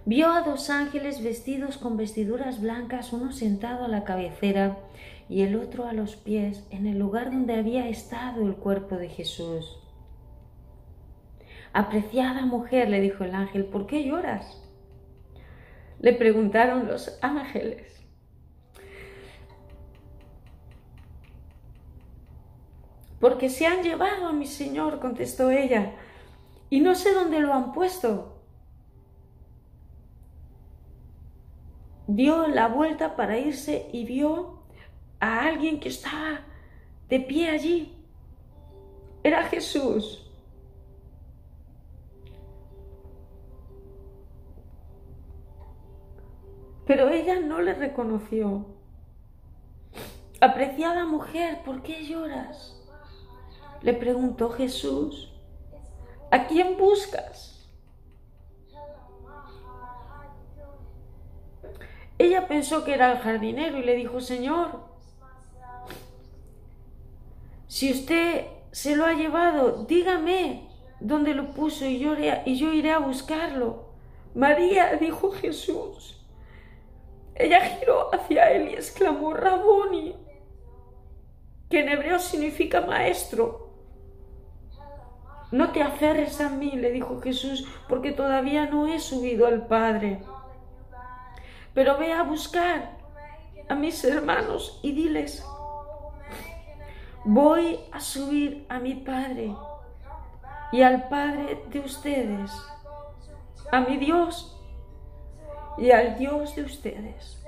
[0.05, 4.79] Vio a dos ángeles vestidos con vestiduras blancas, uno sentado a la cabecera
[5.29, 9.09] y el otro a los pies, en el lugar donde había estado el cuerpo de
[9.09, 9.77] Jesús.
[11.73, 14.63] Apreciada mujer, le dijo el ángel, ¿por qué lloras?
[15.99, 17.98] Le preguntaron los ángeles.
[23.19, 25.93] Porque se han llevado a mi Señor, contestó ella,
[26.69, 28.35] y no sé dónde lo han puesto.
[32.07, 34.59] Dio la vuelta para irse y vio
[35.19, 36.41] a alguien que estaba
[37.07, 37.93] de pie allí.
[39.23, 40.29] Era Jesús.
[46.89, 48.65] pero ella no le reconoció.
[50.41, 52.78] Apreciada mujer, ¿por qué lloras?
[53.81, 55.33] Le preguntó Jesús.
[56.31, 57.49] ¿A quién buscas?
[62.17, 64.81] Ella pensó que era el jardinero y le dijo, Señor,
[67.67, 70.67] si usted se lo ha llevado, dígame
[70.99, 72.13] dónde lo puso y yo,
[72.73, 73.89] iré a buscarlo.
[74.35, 76.21] María, dijo Jesús.
[77.35, 80.15] Ella giró hacia él y exclamó, Raboni,
[81.69, 83.58] que en hebreo significa maestro.
[85.51, 90.21] No te aferres a mí, le dijo Jesús, porque todavía no he subido al Padre.
[91.73, 92.97] Pero ve a buscar
[93.67, 95.45] a mis hermanos y diles,
[97.23, 99.55] voy a subir a mi Padre
[100.71, 102.51] y al Padre de ustedes,
[103.71, 104.55] a mi Dios
[105.77, 107.38] y al Dios de ustedes.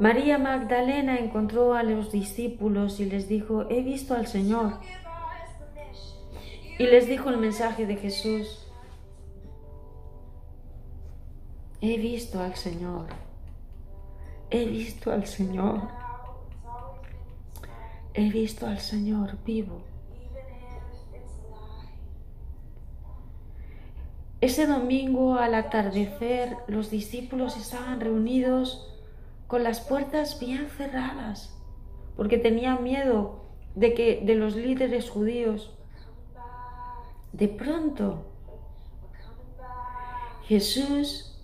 [0.00, 4.80] María Magdalena encontró a los discípulos y les dijo, he visto al Señor.
[6.78, 8.66] Y les dijo el mensaje de Jesús,
[11.80, 13.06] he visto al Señor
[14.54, 15.88] he visto al Señor.
[18.14, 19.82] He visto al Señor vivo.
[24.40, 28.93] Ese domingo al atardecer los discípulos estaban reunidos
[29.46, 31.54] con las puertas bien cerradas
[32.16, 35.76] porque tenían miedo de que de los líderes judíos.
[37.32, 38.26] De pronto
[40.44, 41.42] Jesús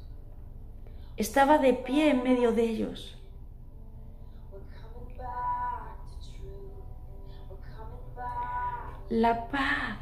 [1.16, 3.16] estaba de pie en medio de ellos.
[9.08, 9.98] La paz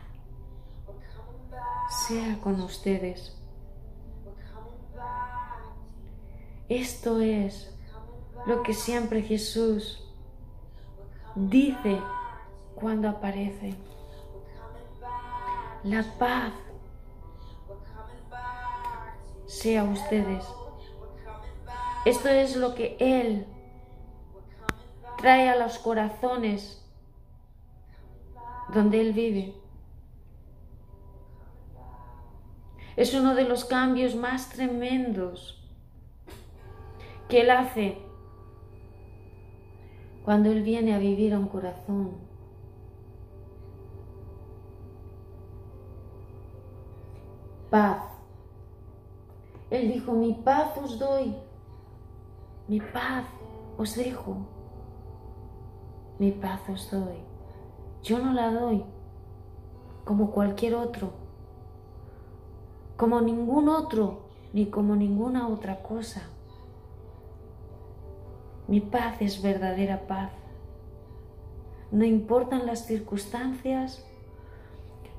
[2.07, 3.35] sea con ustedes.
[6.69, 7.78] Esto es
[8.47, 10.05] lo que siempre Jesús
[11.35, 12.01] dice
[12.75, 13.75] cuando aparece.
[15.85, 16.53] La paz
[19.47, 20.45] sea ustedes.
[22.05, 23.47] Esto es lo que Él
[25.17, 26.85] trae a los corazones
[28.73, 29.55] donde Él vive.
[32.97, 35.63] Es uno de los cambios más tremendos
[37.29, 38.08] que Él hace
[40.29, 42.11] cuando Él viene a vivir a un corazón.
[47.71, 48.03] Paz.
[49.71, 51.35] Él dijo, mi paz os doy,
[52.69, 53.25] mi paz
[53.79, 54.37] os dejo,
[56.19, 57.17] mi paz os doy.
[58.03, 58.85] Yo no la doy
[60.05, 61.13] como cualquier otro,
[62.99, 66.21] como ningún otro, ni como ninguna otra cosa.
[68.69, 70.31] Mi paz es verdadera paz.
[71.91, 74.07] No importan las circunstancias,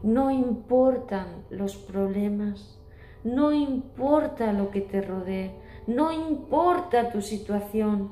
[0.04, 2.80] no importan los problemas,
[3.24, 5.52] no importa lo que te rodee,
[5.88, 8.12] no importa tu situación.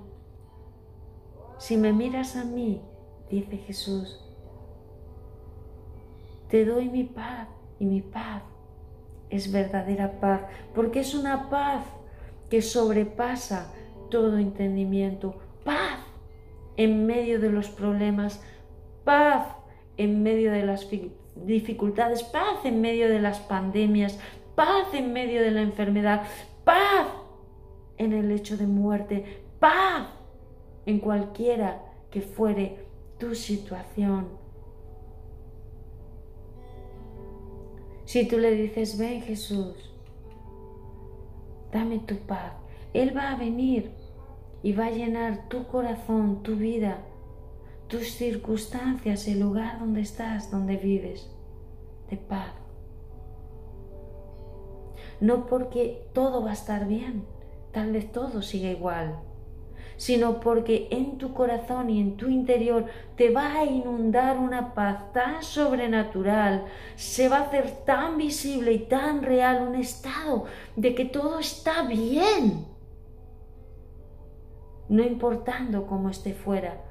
[1.59, 2.81] Si me miras a mí,
[3.29, 4.19] dice Jesús,
[6.49, 8.41] te doy mi paz y mi paz
[9.29, 10.41] es verdadera paz,
[10.73, 11.83] porque es una paz
[12.49, 13.71] que sobrepasa
[14.09, 15.99] todo entendimiento, paz
[16.77, 18.43] en medio de los problemas,
[19.03, 19.47] paz
[19.97, 20.87] en medio de las
[21.35, 24.19] dificultades, paz en medio de las pandemias,
[24.55, 26.23] paz en medio de la enfermedad,
[26.63, 27.07] paz
[27.97, 30.07] en el hecho de muerte, paz
[30.85, 31.81] en cualquiera
[32.11, 32.85] que fuere
[33.17, 34.27] tu situación.
[38.05, 39.93] Si tú le dices, ven Jesús,
[41.73, 42.53] dame tu paz,
[42.93, 43.91] Él va a venir
[44.63, 46.99] y va a llenar tu corazón, tu vida,
[47.88, 51.29] tus circunstancias, el lugar donde estás, donde vives,
[52.09, 52.53] de paz.
[55.19, 57.25] No porque todo va a estar bien,
[57.71, 59.19] tal vez todo siga igual,
[59.95, 62.85] sino porque en tu corazón y en tu interior
[63.15, 66.65] te va a inundar una paz tan sobrenatural,
[66.95, 71.83] se va a hacer tan visible y tan real un estado de que todo está
[71.83, 72.65] bien,
[74.89, 76.81] no importando cómo esté fuera,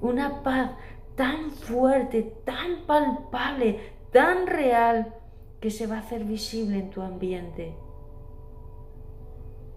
[0.00, 0.72] una paz
[1.16, 3.80] tan fuerte, tan palpable,
[4.12, 5.14] tan real,
[5.60, 7.74] que se va a hacer visible en tu ambiente.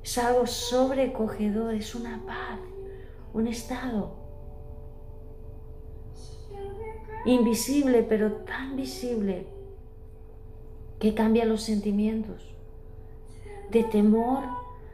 [0.04, 2.60] Es algo sobrecogedor, es una paz
[3.34, 4.16] un estado
[7.26, 9.48] invisible, pero tan visible
[11.00, 12.56] que cambia los sentimientos
[13.70, 14.44] de temor,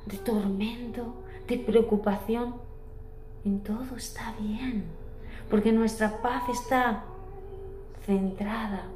[0.05, 2.55] de tormento, de preocupación.
[3.45, 4.85] En todo está bien,
[5.49, 7.03] porque nuestra paz está
[8.05, 8.87] centrada,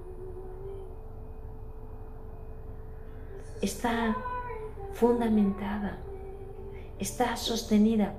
[3.62, 4.16] está
[4.94, 5.98] fundamentada,
[6.98, 8.14] está sostenida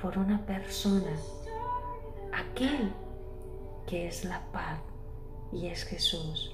[0.00, 1.16] por una persona,
[2.32, 2.92] aquel
[3.86, 4.78] que es la paz
[5.52, 6.52] y es Jesús.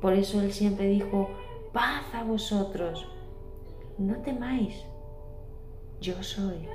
[0.00, 1.30] Por eso Él siempre dijo,
[1.72, 3.08] paz a vosotros,
[3.96, 4.84] no temáis,
[6.00, 6.68] yo soy.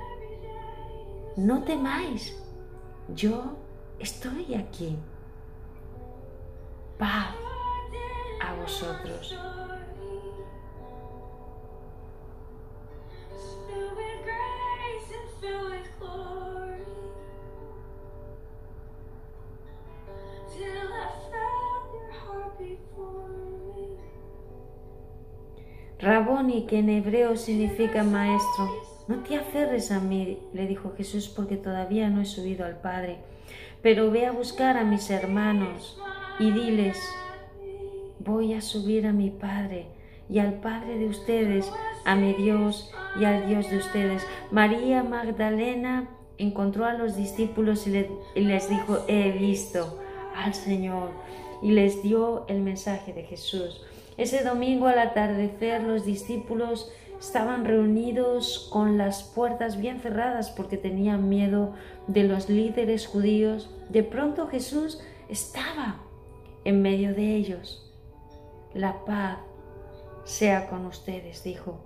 [1.36, 2.36] No temáis,
[3.14, 3.56] yo
[3.98, 4.98] estoy aquí.
[6.98, 7.34] Paz
[8.40, 9.34] a vosotros.
[25.98, 31.56] Raboni, que en hebreo significa maestro, no te aferres a mí, le dijo Jesús, porque
[31.56, 33.18] todavía no he subido al Padre,
[33.82, 36.00] pero ve a buscar a mis hermanos
[36.38, 36.98] y diles,
[38.20, 39.86] voy a subir a mi Padre
[40.30, 41.70] y al Padre de ustedes,
[42.06, 42.90] a mi Dios
[43.20, 44.26] y al Dios de ustedes.
[44.50, 46.08] María Magdalena
[46.38, 47.90] encontró a los discípulos y,
[48.40, 50.00] les dijo, he visto
[50.34, 51.10] al Señor,
[51.60, 53.84] y les dio el mensaje de Jesús.
[54.16, 56.90] Ese domingo al atardecer los discípulos
[57.22, 61.72] estaban reunidos con las puertas bien cerradas porque tenían miedo
[62.08, 63.70] de los líderes judíos.
[63.90, 66.00] De pronto Jesús estaba
[66.64, 67.94] en medio de ellos.
[68.74, 69.38] La paz
[70.24, 71.78] sea con ustedes, dijo.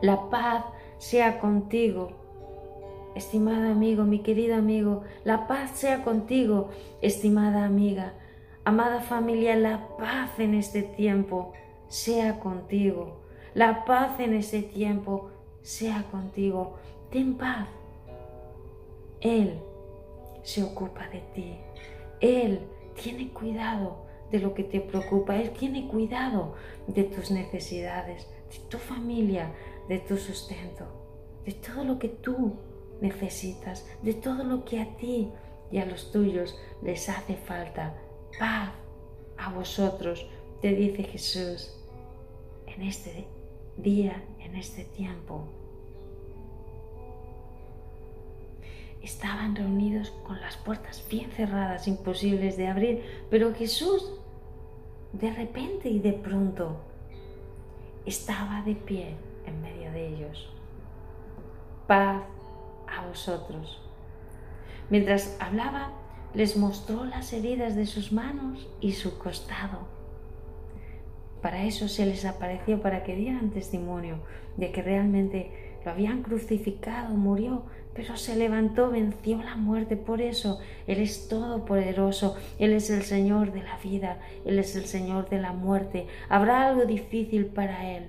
[0.00, 0.64] La paz
[0.98, 2.10] sea contigo.
[3.16, 6.68] Estimado amigo, mi querido amigo, la paz sea contigo,
[7.02, 8.14] estimada amiga.
[8.62, 11.54] Amada familia, la paz en este tiempo
[11.88, 13.25] sea contigo.
[13.56, 15.30] La paz en este tiempo
[15.62, 16.76] sea contigo.
[17.10, 17.66] Ten paz.
[19.22, 19.58] Él
[20.42, 21.56] se ocupa de ti.
[22.20, 22.60] Él
[23.02, 25.38] tiene cuidado de lo que te preocupa.
[25.38, 26.52] Él tiene cuidado
[26.86, 29.50] de tus necesidades, de tu familia,
[29.88, 30.84] de tu sustento,
[31.46, 32.56] de todo lo que tú
[33.00, 35.30] necesitas, de todo lo que a ti
[35.70, 37.96] y a los tuyos les hace falta.
[38.38, 38.72] Paz
[39.38, 40.28] a vosotros,
[40.60, 41.74] te dice Jesús
[42.66, 43.35] en este
[43.76, 45.44] día, en este tiempo.
[49.02, 54.12] Estaban reunidos con las puertas bien cerradas, imposibles de abrir, pero Jesús,
[55.12, 56.80] de repente y de pronto,
[58.04, 59.16] estaba de pie
[59.46, 60.48] en medio de ellos.
[61.86, 62.22] Paz
[62.88, 63.80] a vosotros.
[64.90, 65.92] Mientras hablaba,
[66.34, 69.95] les mostró las heridas de sus manos y su costado.
[71.42, 74.18] Para eso se les apareció, para que dieran testimonio
[74.56, 75.50] de que realmente
[75.84, 77.64] lo habían crucificado, murió,
[77.94, 79.96] pero se levantó, venció la muerte.
[79.96, 84.86] Por eso Él es todopoderoso, Él es el Señor de la vida, Él es el
[84.86, 86.06] Señor de la muerte.
[86.28, 88.08] Habrá algo difícil para Él.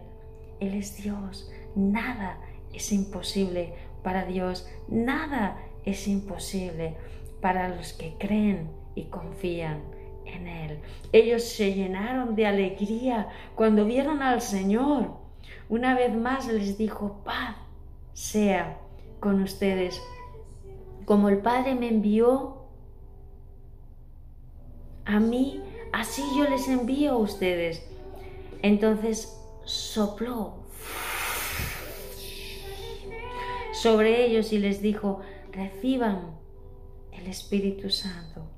[0.59, 2.39] Él es Dios, nada
[2.73, 3.73] es imposible
[4.03, 6.95] para Dios, nada es imposible
[7.41, 9.96] para los que creen y confían
[10.27, 10.79] en Él.
[11.11, 15.17] Ellos se llenaron de alegría cuando vieron al Señor.
[15.69, 17.55] Una vez más les dijo, paz
[18.13, 18.79] sea
[19.19, 20.01] con ustedes.
[21.05, 22.65] Como el Padre me envió
[25.05, 25.61] a mí,
[25.93, 27.87] así yo les envío a ustedes.
[28.61, 30.65] Entonces sopló
[33.73, 35.21] sobre ellos y les dijo,
[35.51, 36.35] reciban
[37.11, 38.56] el Espíritu Santo.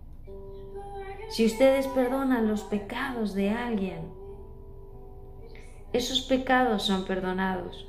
[1.29, 4.11] Si ustedes perdonan los pecados de alguien,
[5.93, 7.87] esos pecados son perdonados.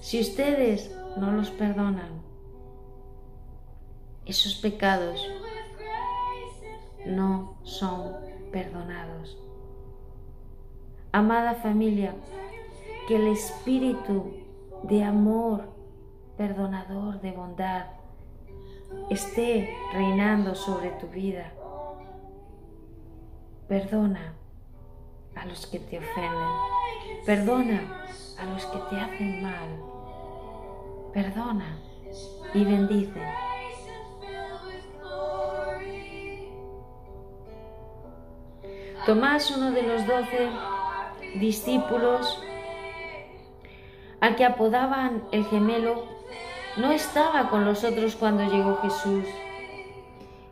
[0.00, 2.22] Si ustedes no los perdonan,
[4.26, 5.26] esos pecados
[7.06, 8.16] no son
[8.52, 9.38] perdonados.
[11.12, 12.14] Amada familia,
[13.08, 14.32] que el espíritu
[14.82, 15.72] de amor,
[16.36, 17.86] perdonador, de bondad,
[19.10, 21.52] esté reinando sobre tu vida.
[23.68, 24.34] Perdona
[25.34, 27.24] a los que te ofenden.
[27.24, 28.04] Perdona
[28.38, 29.68] a los que te hacen mal.
[31.12, 31.78] Perdona
[32.52, 33.22] y bendice.
[39.06, 40.48] Tomás, uno de los doce
[41.34, 42.42] discípulos,
[44.20, 46.06] al que apodaban el gemelo,
[46.78, 49.24] no estaba con los otros cuando llegó Jesús.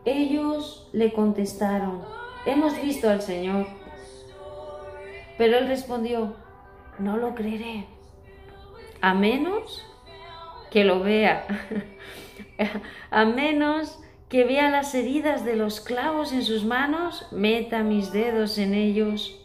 [0.05, 2.03] Ellos le contestaron,
[2.47, 3.67] hemos visto al Señor.
[5.39, 6.35] Pero él respondió,
[6.99, 7.87] no lo creeré,
[9.01, 9.85] a menos
[10.71, 11.47] que lo vea,
[13.11, 18.57] a menos que vea las heridas de los clavos en sus manos, meta mis dedos
[18.59, 19.39] en ellos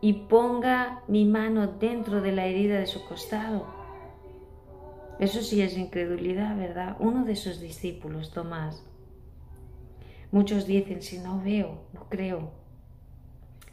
[0.00, 3.66] y ponga mi mano dentro de la herida de su costado.
[5.18, 6.96] Eso sí es incredulidad, ¿verdad?
[6.98, 8.84] Uno de sus discípulos, Tomás.
[10.34, 12.50] Muchos dicen, si no veo, no creo.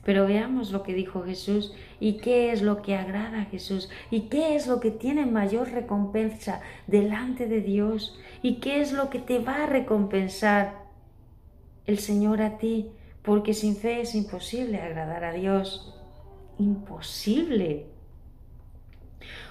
[0.06, 4.30] Pero veamos lo que dijo Jesús y qué es lo que agrada a Jesús y
[4.30, 9.18] qué es lo que tiene mayor recompensa delante de Dios y qué es lo que
[9.18, 10.84] te va a recompensar
[11.88, 12.92] el Señor a ti,
[13.24, 15.96] porque sin fe es imposible agradar a Dios.
[16.60, 17.88] Imposible.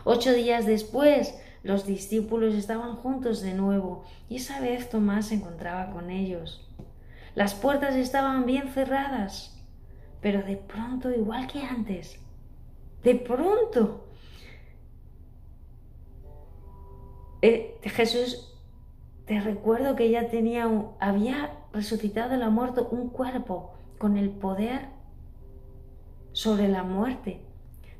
[0.04, 1.34] Ocho días después,
[1.64, 6.69] los discípulos estaban juntos de nuevo y esa vez Tomás se encontraba con ellos.
[7.40, 9.58] Las puertas estaban bien cerradas
[10.20, 12.20] pero de pronto, igual que antes,
[13.02, 14.04] de pronto,
[17.40, 18.54] eh, Jesús,
[19.24, 24.88] te recuerdo que ya tenía, había resucitado de la muerte un cuerpo con el poder
[26.32, 27.40] sobre la muerte.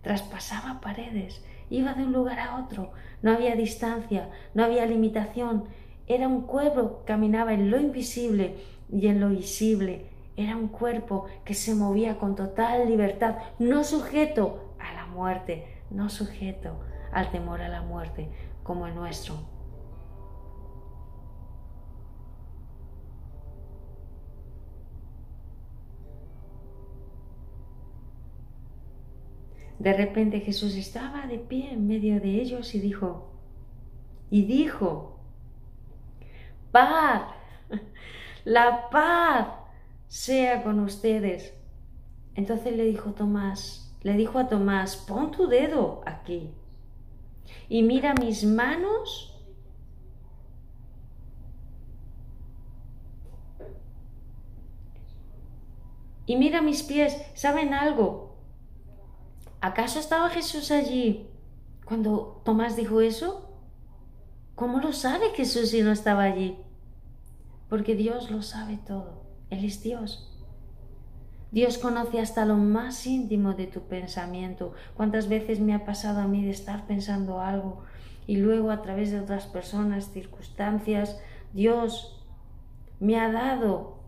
[0.03, 5.65] Traspasaba paredes, iba de un lugar a otro, no había distancia, no había limitación.
[6.07, 8.57] Era un cuerpo, caminaba en lo invisible
[8.93, 14.75] y en lo visible era un cuerpo que se movía con total libertad, no sujeto
[14.79, 16.81] a la muerte, no sujeto
[17.13, 18.29] al temor a la muerte
[18.63, 19.37] como el nuestro.
[29.79, 33.31] De repente Jesús estaba de pie en medio de ellos y dijo,
[34.31, 35.19] y dijo,
[36.71, 37.23] paz,
[38.51, 39.47] la paz
[40.09, 41.55] sea con ustedes.
[42.35, 46.51] Entonces le dijo Tomás, le dijo a Tomás, pon tu dedo aquí
[47.69, 49.37] y mira mis manos.
[56.27, 58.37] Y mira mis pies, ¿saben algo?
[59.61, 61.29] ¿Acaso estaba Jesús allí
[61.85, 63.49] cuando Tomás dijo eso?
[64.57, 66.57] ¿Cómo lo sabe Jesús si no estaba allí?
[67.71, 69.23] Porque Dios lo sabe todo.
[69.49, 70.27] Él es Dios.
[71.53, 74.75] Dios conoce hasta lo más íntimo de tu pensamiento.
[74.95, 77.85] ¿Cuántas veces me ha pasado a mí de estar pensando algo
[78.27, 81.19] y luego a través de otras personas, circunstancias,
[81.55, 82.23] Dios
[83.01, 84.01] me ha dado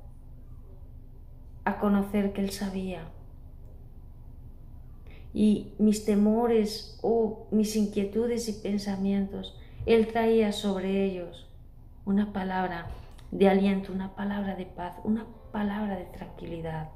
[1.64, 3.08] a conocer que Él sabía?
[5.34, 9.56] y mis temores o mis inquietudes y pensamientos,
[9.86, 11.48] Él traía sobre ellos
[12.04, 12.90] una palabra
[13.33, 16.91] de aliento, una palabra de paz, una palabra de tranquilidad,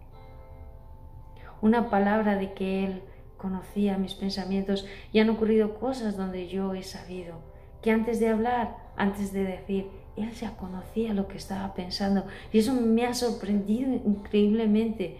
[1.60, 3.02] una palabra de que Él
[3.36, 7.40] conocía mis pensamientos y han ocurrido cosas donde yo he sabido
[7.82, 12.60] que antes de hablar, antes de decir, Él ya conocía lo que estaba pensando y
[12.60, 15.18] eso me ha sorprendido increíblemente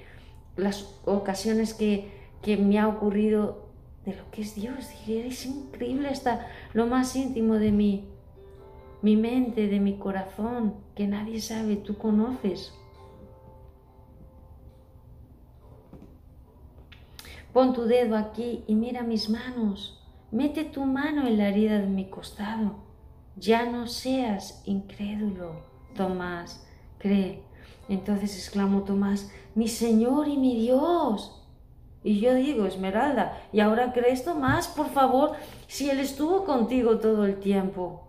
[0.57, 2.15] las ocasiones que
[2.47, 3.67] que me ha ocurrido
[4.05, 4.89] de lo que es Dios.
[5.09, 8.09] es increíble hasta lo más íntimo de mí,
[9.03, 12.73] mi mente, de mi corazón, que nadie sabe, tú conoces.
[17.53, 20.03] Pon tu dedo aquí y mira mis manos.
[20.31, 22.77] Mete tu mano en la herida de mi costado.
[23.37, 25.63] Ya no seas incrédulo,
[25.95, 26.67] Tomás,
[26.99, 27.43] cree.
[27.89, 31.43] Entonces exclamó Tomás, mi Señor y mi Dios.
[32.03, 34.69] Y yo digo, Esmeralda, ¿y ahora crees más?
[34.69, 35.33] Por favor,
[35.67, 38.06] si Él estuvo contigo todo el tiempo.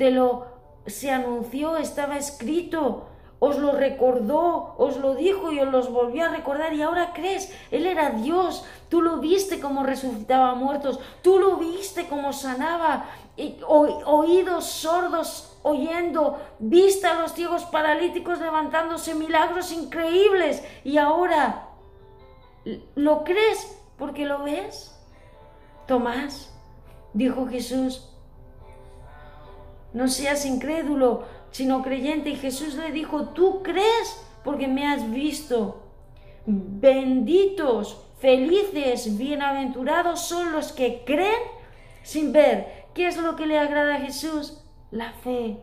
[0.00, 0.46] Te lo
[0.86, 6.28] se anunció, estaba escrito, os lo recordó, os lo dijo y os los volvió a
[6.28, 11.58] recordar y ahora crees, Él era Dios, tú lo viste como resucitaba muertos, tú lo
[11.58, 13.10] viste como sanaba,
[13.66, 21.66] oídos sordos oyendo, vista a los ciegos paralíticos levantándose, milagros increíbles y ahora
[22.94, 24.96] ¿Lo crees porque lo ves?
[25.86, 26.54] Tomás,
[27.14, 28.09] dijo Jesús,
[29.92, 32.30] no seas incrédulo, sino creyente.
[32.30, 35.82] Y Jesús le dijo, tú crees porque me has visto.
[36.46, 41.40] Benditos, felices, bienaventurados son los que creen
[42.02, 42.86] sin ver.
[42.94, 44.62] ¿Qué es lo que le agrada a Jesús?
[44.90, 45.58] La fe.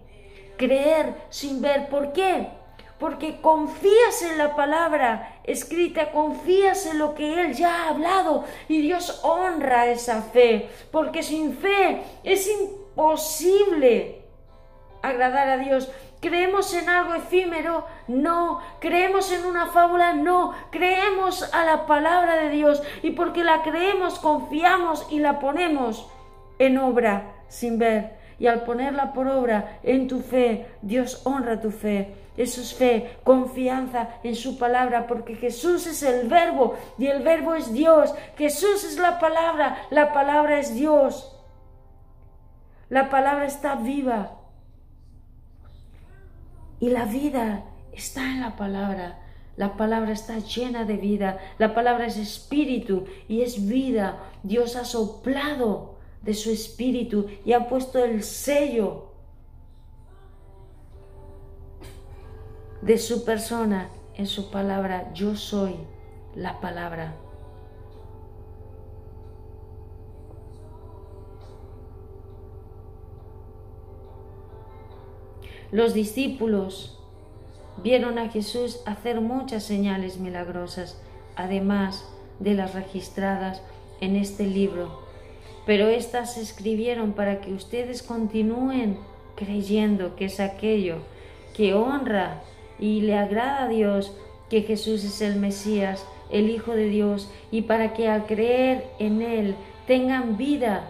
[0.57, 1.89] Creer sin ver.
[1.89, 2.47] ¿Por qué?
[2.99, 8.81] porque confías en la palabra escrita, confías en lo que Él ya ha hablado y
[8.81, 14.16] Dios honra esa fe, porque sin fe es imposible
[15.01, 15.91] agradar a Dios.
[16.19, 17.85] ¿Creemos en algo efímero?
[18.07, 18.59] No.
[18.79, 20.13] ¿Creemos en una fábula?
[20.13, 20.53] No.
[20.71, 26.09] Creemos a la palabra de Dios y porque la creemos, confiamos y la ponemos
[26.59, 28.17] en obra sin ver.
[28.39, 33.17] Y al ponerla por obra en tu fe, Dios honra tu fe eso es fe,
[33.23, 38.13] confianza en su palabra, porque Jesús es el verbo y el verbo es Dios.
[38.37, 41.35] Jesús es la palabra, la palabra es Dios.
[42.89, 44.36] La palabra está viva.
[46.79, 49.19] Y la vida está en la palabra.
[49.55, 51.39] La palabra está llena de vida.
[51.57, 54.19] La palabra es espíritu y es vida.
[54.43, 59.11] Dios ha soplado de su espíritu y ha puesto el sello
[62.81, 65.11] de su persona en su palabra.
[65.13, 65.75] Yo soy
[66.35, 67.15] la palabra.
[75.77, 76.97] Los discípulos
[77.83, 80.99] vieron a Jesús hacer muchas señales milagrosas,
[81.35, 82.03] además
[82.39, 83.61] de las registradas
[84.01, 85.03] en este libro.
[85.67, 88.97] Pero éstas se escribieron para que ustedes continúen
[89.35, 90.95] creyendo que es aquello
[91.55, 92.41] que honra
[92.79, 94.17] y le agrada a Dios
[94.49, 99.21] que Jesús es el Mesías, el Hijo de Dios, y para que al creer en
[99.21, 99.53] Él
[99.85, 100.89] tengan vida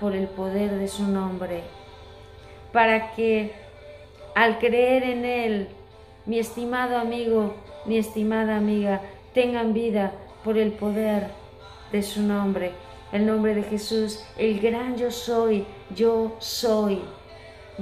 [0.00, 1.62] por el poder de su nombre.
[2.72, 3.63] Para que
[4.34, 5.68] al creer en Él,
[6.26, 7.54] mi estimado amigo,
[7.86, 9.00] mi estimada amiga,
[9.32, 10.12] tengan vida
[10.42, 11.28] por el poder
[11.92, 12.72] de su nombre,
[13.12, 15.64] el nombre de Jesús, el gran yo soy,
[15.94, 17.00] yo soy,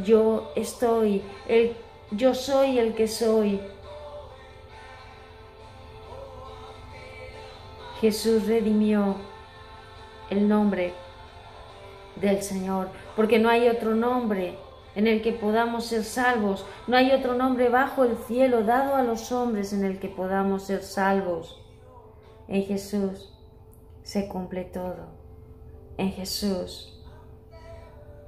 [0.04, 1.74] yo estoy, el,
[2.10, 3.60] yo soy el que soy.
[8.00, 9.16] Jesús redimió
[10.28, 10.92] el nombre
[12.16, 14.56] del Señor, porque no hay otro nombre
[14.94, 19.02] en el que podamos ser salvos, no hay otro nombre bajo el cielo dado a
[19.02, 21.60] los hombres en el que podamos ser salvos.
[22.48, 23.32] En Jesús
[24.02, 25.08] se cumple todo.
[25.96, 26.88] En Jesús.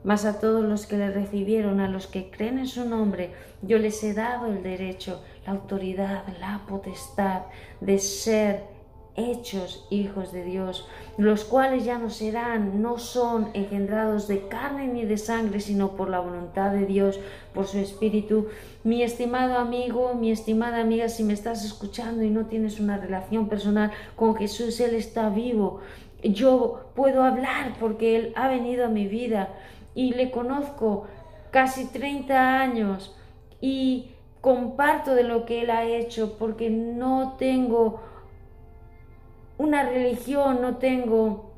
[0.02, 3.78] Mas a todos los que le recibieron, a los que creen en su nombre, yo
[3.78, 7.42] les he dado el derecho, la autoridad, la potestad
[7.80, 8.73] de ser
[9.16, 15.04] hechos hijos de Dios, los cuales ya no serán, no son engendrados de carne ni
[15.04, 17.20] de sangre, sino por la voluntad de Dios,
[17.52, 18.48] por su Espíritu.
[18.82, 23.48] Mi estimado amigo, mi estimada amiga, si me estás escuchando y no tienes una relación
[23.48, 25.80] personal con Jesús, Él está vivo.
[26.22, 29.50] Yo puedo hablar porque Él ha venido a mi vida
[29.94, 31.06] y le conozco
[31.50, 33.14] casi 30 años
[33.60, 34.10] y
[34.40, 38.00] comparto de lo que Él ha hecho porque no tengo
[39.58, 41.52] una religión, no tengo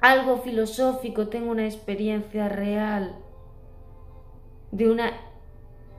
[0.00, 3.16] algo filosófico, tengo una experiencia real
[4.70, 5.12] de una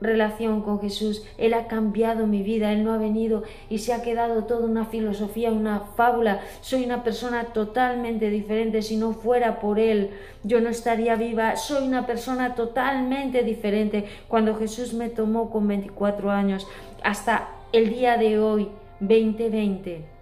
[0.00, 1.26] relación con Jesús.
[1.36, 4.86] Él ha cambiado mi vida, Él no ha venido y se ha quedado toda una
[4.86, 6.40] filosofía, una fábula.
[6.62, 8.80] Soy una persona totalmente diferente.
[8.80, 10.10] Si no fuera por Él,
[10.42, 11.56] yo no estaría viva.
[11.56, 14.06] Soy una persona totalmente diferente.
[14.28, 16.66] Cuando Jesús me tomó con 24 años
[17.02, 18.68] hasta el día de hoy,
[19.00, 20.19] 2020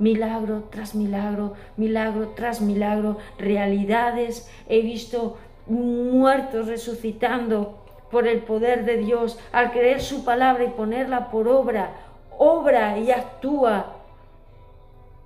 [0.00, 4.50] milagro tras milagro, milagro tras milagro, realidades.
[4.68, 5.36] He visto
[5.66, 7.78] muertos resucitando
[8.10, 11.92] por el poder de Dios al creer su palabra y ponerla por obra.
[12.36, 13.98] Obra y actúa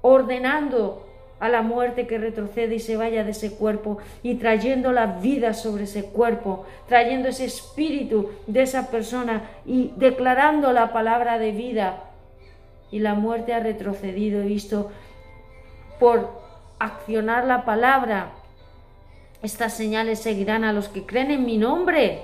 [0.02, 1.06] ordenando
[1.40, 5.54] a la muerte que retrocede y se vaya de ese cuerpo y trayendo la vida
[5.54, 12.13] sobre ese cuerpo, trayendo ese espíritu de esa persona y declarando la palabra de vida
[12.94, 14.40] y la muerte ha retrocedido.
[14.40, 14.92] He visto
[15.98, 16.30] por
[16.78, 18.30] accionar la palabra.
[19.42, 22.22] Estas señales seguirán a los que creen en mi nombre.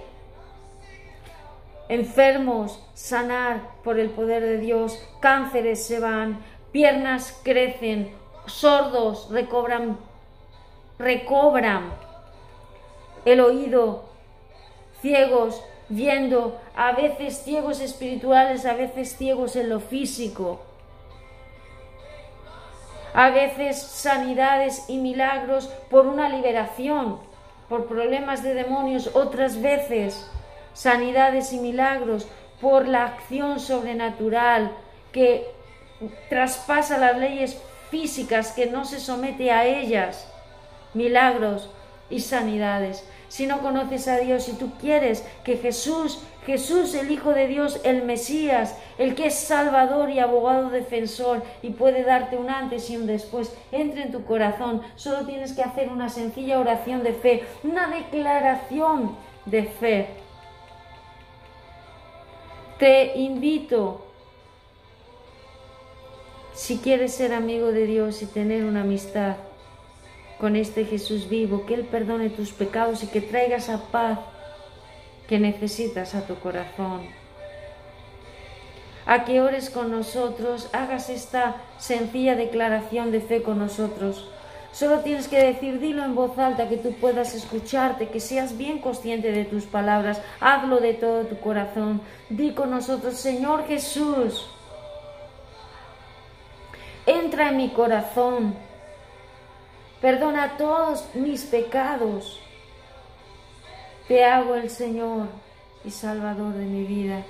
[1.88, 4.96] Enfermos, sanar por el poder de Dios.
[5.18, 6.38] Cánceres se van,
[6.70, 8.12] piernas crecen,
[8.46, 9.98] sordos recobran,
[11.00, 11.90] recobran
[13.24, 14.04] el oído,
[15.02, 20.60] ciegos viendo a veces ciegos espirituales, a veces ciegos en lo físico,
[23.12, 27.18] a veces sanidades y milagros por una liberación,
[27.68, 30.30] por problemas de demonios, otras veces
[30.72, 32.28] sanidades y milagros
[32.60, 34.70] por la acción sobrenatural
[35.12, 35.50] que
[36.28, 37.60] traspasa las leyes
[37.90, 40.28] físicas, que no se somete a ellas,
[40.94, 41.68] milagros
[42.10, 47.32] y sanidades si no conoces a Dios, si tú quieres que Jesús, Jesús el Hijo
[47.32, 52.50] de Dios, el Mesías, el que es Salvador y abogado defensor y puede darte un
[52.50, 57.04] antes y un después, entre en tu corazón, solo tienes que hacer una sencilla oración
[57.04, 59.14] de fe, una declaración
[59.46, 60.08] de fe.
[62.80, 64.04] Te invito
[66.52, 69.36] si quieres ser amigo de Dios y tener una amistad,
[70.40, 74.18] con este Jesús vivo, que Él perdone tus pecados y que traiga esa paz
[75.28, 77.02] que necesitas a tu corazón.
[79.06, 84.28] A que ores con nosotros, hagas esta sencilla declaración de fe con nosotros.
[84.72, 88.78] Solo tienes que decir, dilo en voz alta, que tú puedas escucharte, que seas bien
[88.78, 90.22] consciente de tus palabras.
[90.40, 92.00] Hazlo de todo tu corazón.
[92.28, 94.48] Di con nosotros, Señor Jesús,
[97.04, 98.54] entra en mi corazón
[100.00, 102.40] Perdona todos mis pecados.
[104.08, 105.28] Te hago el Señor
[105.84, 107.22] y Salvador de mi vida.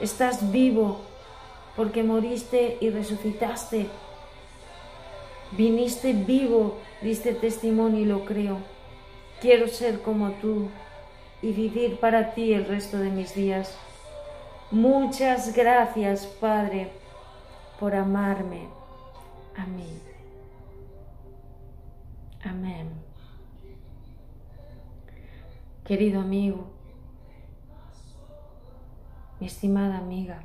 [0.00, 1.00] Estás vivo
[1.76, 3.86] porque moriste y resucitaste.
[5.52, 8.58] Viniste vivo, diste testimonio y lo creo.
[9.40, 10.68] Quiero ser como tú
[11.42, 13.76] y vivir para ti el resto de mis días.
[14.70, 16.90] Muchas gracias, Padre,
[17.78, 18.68] por amarme
[19.56, 20.09] a mí.
[22.44, 22.88] Amén.
[25.84, 26.70] Querido amigo,
[29.38, 30.42] mi estimada amiga,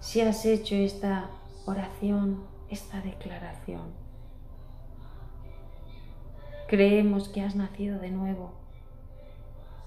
[0.00, 1.30] si has hecho esta
[1.64, 3.92] oración, esta declaración,
[6.68, 8.52] creemos que has nacido de nuevo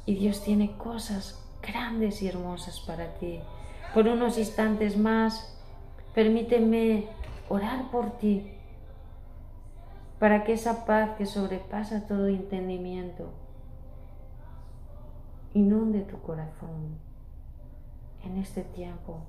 [0.06, 3.42] y Dios tiene cosas grandes y hermosas para ti.
[3.94, 5.56] Por unos instantes más,
[6.16, 7.08] permíteme
[7.50, 8.57] orar por ti,
[10.20, 13.32] para que esa paz que sobrepasa todo entendimiento
[15.54, 17.00] inunde tu corazón
[18.24, 19.22] en este tiempo,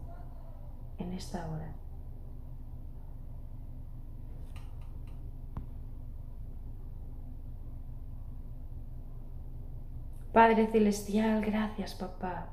[0.99, 1.73] en esta hora.
[10.33, 12.47] Padre Celestial, gracias papá.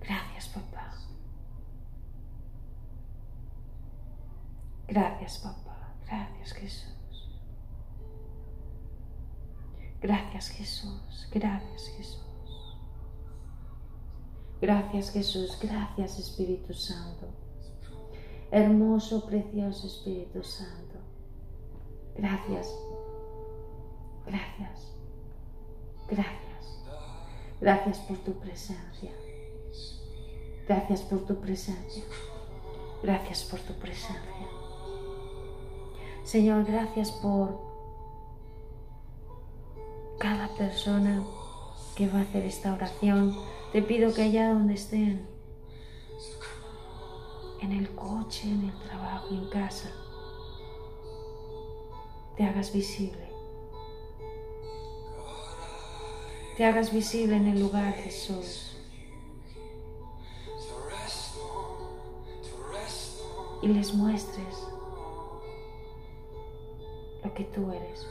[0.00, 0.94] Gracias papá.
[4.86, 5.67] Gracias papá.
[6.08, 6.98] Gracias Jesús.
[10.00, 11.28] Gracias Jesús.
[11.30, 12.78] Gracias Jesús.
[14.60, 15.58] Gracias Jesús.
[15.60, 17.26] Gracias Espíritu Santo.
[18.50, 20.98] Hermoso, precioso Espíritu Santo.
[22.16, 22.74] Gracias.
[24.26, 24.92] Gracias.
[26.08, 26.84] Gracias.
[27.60, 29.12] Gracias por tu presencia.
[30.66, 32.04] Gracias por tu presencia.
[33.02, 34.57] Gracias por tu presencia.
[36.28, 37.58] Señor, gracias por
[40.18, 41.24] cada persona
[41.96, 43.34] que va a hacer esta oración.
[43.72, 45.26] Te pido que allá donde estén,
[47.62, 49.90] en el coche, en el trabajo, en casa,
[52.36, 53.26] te hagas visible.
[56.58, 58.76] te hagas visible en el lugar, Jesús.
[63.62, 64.67] Y les muestres
[67.38, 68.04] que tú eres.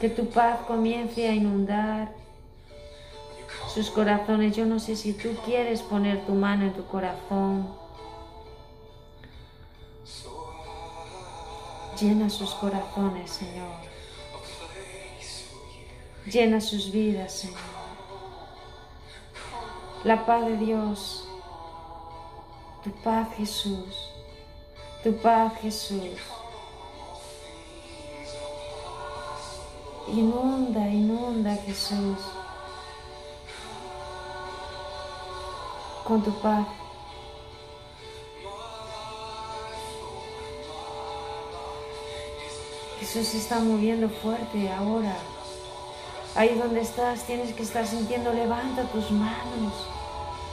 [0.00, 2.14] Que tu paz comience a inundar
[3.68, 4.56] sus corazones.
[4.56, 7.68] Yo no sé si tú quieres poner tu mano en tu corazón.
[12.00, 13.76] Llena sus corazones, Señor.
[16.24, 17.58] Llena sus vidas, Señor.
[20.04, 21.28] La paz de Dios,
[22.82, 24.09] tu paz Jesús,
[25.02, 26.18] tu paz Jesús.
[30.08, 32.18] Inunda, inunda Jesús
[36.04, 36.66] con tu paz.
[42.98, 45.16] Jesús se está moviendo fuerte ahora.
[46.34, 49.72] Ahí donde estás tienes que estar sintiendo, levanta tus manos,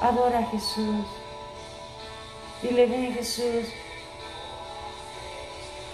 [0.02, 1.06] adora a Jesús.
[2.62, 3.66] Dile, ven Jesús.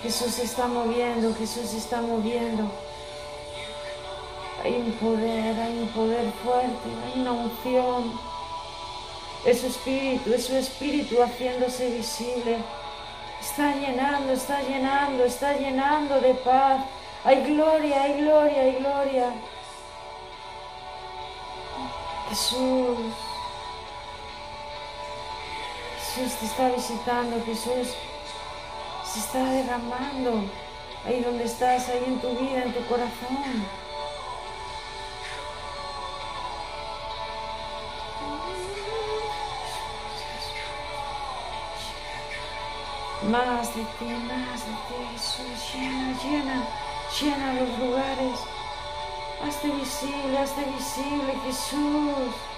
[0.03, 2.69] Jesús se está moviendo, Jesús se está moviendo.
[4.61, 8.19] Hay un poder, hay un poder fuerte, hay una unción.
[9.45, 12.57] Es su espíritu, es su espíritu haciéndose visible.
[13.39, 16.83] Está llenando, está llenando, está llenando de paz.
[17.23, 19.33] Hay gloria, hay gloria, hay gloria.
[22.27, 22.97] Jesús.
[25.97, 27.95] Jesús te está visitando, Jesús
[29.13, 30.43] se está derramando
[31.05, 33.67] ahí donde estás, ahí en tu vida, en tu corazón.
[43.29, 46.63] Más de ti, más de ti, Jesús, llena, llena,
[47.21, 48.39] llena los lugares.
[49.45, 52.52] Hazte visible, hazte visible, Jesús.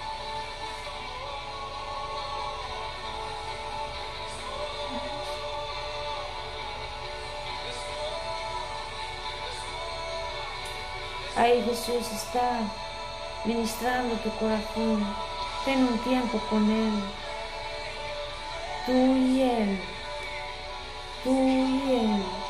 [11.36, 12.60] Ahí Jesús está
[13.44, 15.06] ministrando tu corazón.
[15.66, 16.92] Ten un tiempo con Él.
[18.86, 19.78] Tú y Él.
[21.22, 22.45] Tú y Él.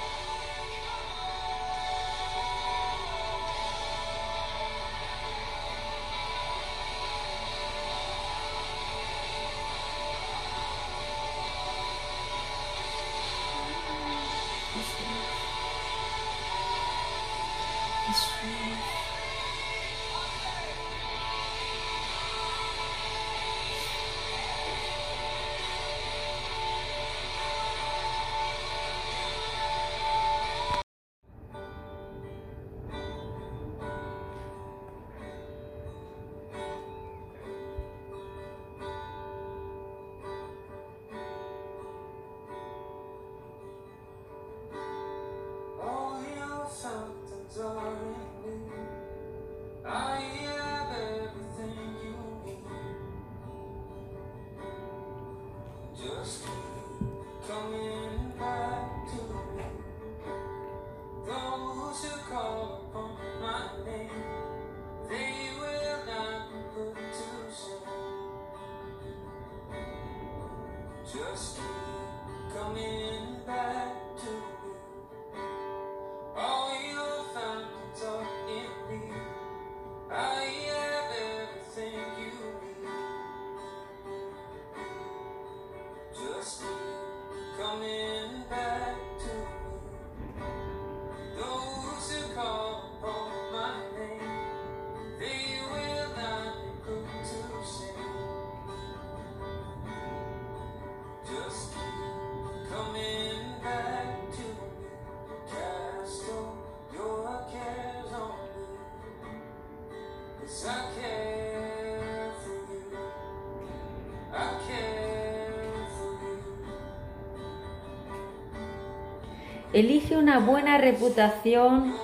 [119.77, 121.95] Elige una buena reputación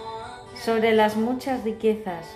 [0.62, 2.26] sobre las muchas riquezas.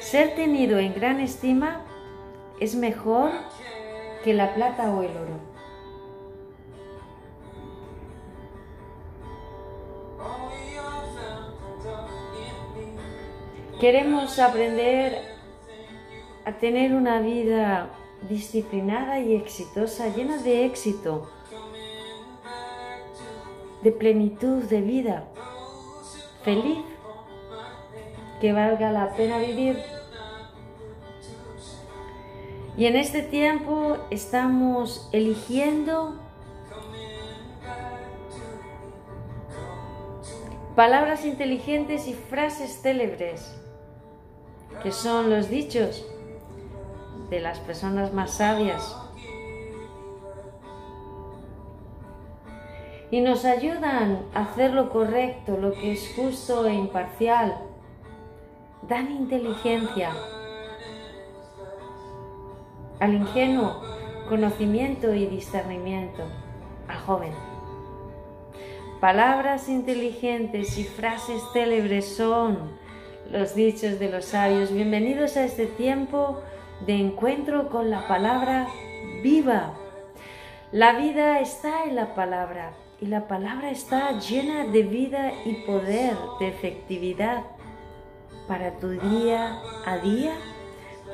[0.00, 1.80] Ser tenido en gran estima
[2.60, 3.30] es mejor
[4.22, 5.40] que la plata o el oro.
[13.80, 15.22] Queremos aprender
[16.44, 17.88] a tener una vida
[18.28, 21.30] disciplinada y exitosa, llena de éxito
[23.82, 25.24] de plenitud de vida,
[26.42, 26.78] feliz,
[28.40, 29.78] que valga la pena vivir.
[32.76, 36.14] Y en este tiempo estamos eligiendo
[40.74, 43.54] palabras inteligentes y frases célebres,
[44.82, 46.06] que son los dichos
[47.28, 48.96] de las personas más sabias.
[53.10, 57.56] Y nos ayudan a hacer lo correcto, lo que es justo e imparcial.
[58.82, 60.10] Dan inteligencia
[63.00, 63.82] al ingenuo,
[64.28, 66.22] conocimiento y discernimiento
[66.86, 67.32] al joven.
[69.00, 72.78] Palabras inteligentes y frases célebres son
[73.30, 74.72] los dichos de los sabios.
[74.72, 76.40] Bienvenidos a este tiempo
[76.86, 78.68] de encuentro con la palabra
[79.22, 79.72] viva.
[80.70, 86.14] La vida está en la palabra y la palabra está llena de vida y poder,
[86.38, 87.44] de efectividad
[88.46, 90.34] para tu día a día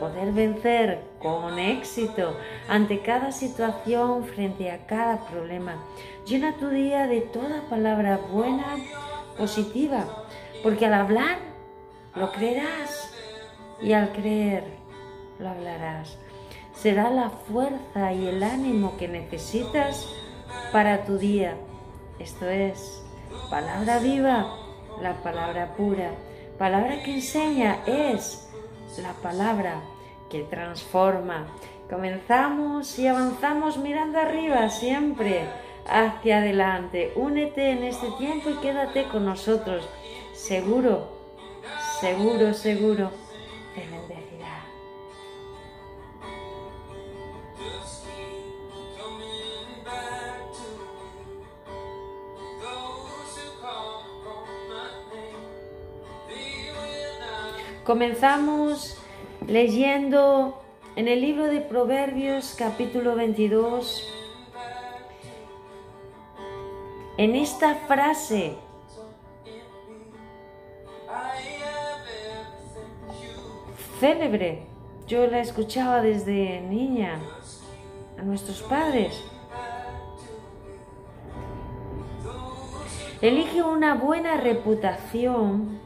[0.01, 2.37] poder vencer con éxito
[2.69, 5.77] ante cada situación, frente a cada problema.
[6.27, 8.77] Llena tu día de toda palabra buena,
[9.39, 10.05] positiva,
[10.63, 11.39] porque al hablar
[12.15, 13.13] lo creerás
[13.81, 14.65] y al creer
[15.39, 16.19] lo hablarás.
[16.75, 20.07] Será la fuerza y el ánimo que necesitas
[20.73, 21.57] para tu día
[22.19, 23.03] esto es
[23.51, 24.57] palabra viva,
[25.01, 26.11] la palabra pura.
[26.59, 28.49] Palabra que enseña es
[29.03, 29.83] la palabra
[30.31, 31.47] que transforma.
[31.91, 35.49] Comenzamos y avanzamos mirando arriba siempre
[35.87, 37.13] hacia adelante.
[37.17, 39.87] Únete en este tiempo y quédate con nosotros.
[40.33, 41.09] Seguro,
[42.01, 43.26] seguro, seguro
[57.87, 58.99] Comenzamos
[59.47, 60.61] leyendo
[60.97, 64.13] en el libro de Proverbios capítulo 22,
[67.17, 68.57] en esta frase,
[74.01, 74.67] célebre,
[75.07, 77.21] yo la escuchaba desde niña
[78.19, 79.23] a nuestros padres.
[83.21, 85.79] Elige una buena reputación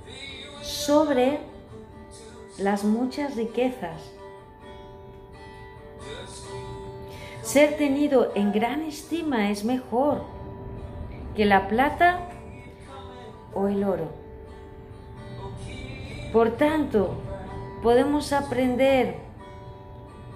[0.62, 1.49] sobre
[2.60, 4.12] las muchas riquezas.
[7.42, 10.22] Ser tenido en gran estima es mejor
[11.34, 12.28] que la plata
[13.54, 14.08] o el oro.
[16.32, 17.16] Por tanto,
[17.82, 19.16] podemos aprender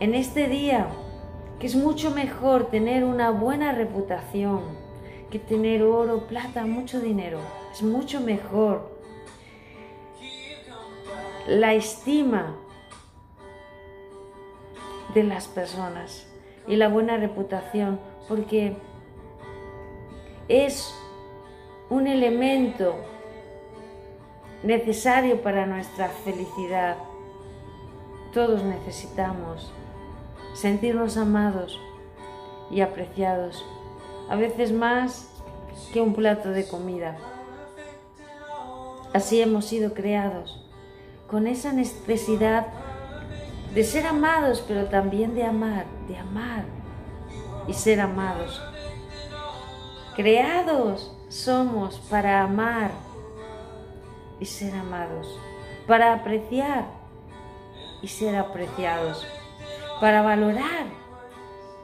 [0.01, 0.88] en este día
[1.60, 4.62] que es mucho mejor tener una buena reputación
[5.30, 7.38] que tener oro, plata, mucho dinero.
[7.72, 8.94] Es mucho mejor
[11.47, 12.57] la estima
[15.15, 16.27] de las personas
[16.66, 18.77] y la buena reputación, porque
[20.49, 20.95] es
[21.91, 22.97] un elemento
[24.62, 26.97] necesario para nuestra felicidad.
[28.33, 29.71] Todos necesitamos
[30.55, 31.79] sentirnos amados
[32.71, 33.65] y apreciados,
[34.31, 35.31] a veces más
[35.93, 37.16] que un plato de comida.
[39.12, 40.64] Así hemos sido creados
[41.35, 42.69] con esa necesidad
[43.74, 46.65] de ser amados, pero también de amar, de amar.
[47.66, 48.62] y ser amados.
[50.15, 52.93] Creados somos para amar
[54.39, 55.27] y ser amados,
[55.89, 56.85] para apreciar
[58.01, 59.27] y ser apreciados,
[60.01, 60.86] para valorar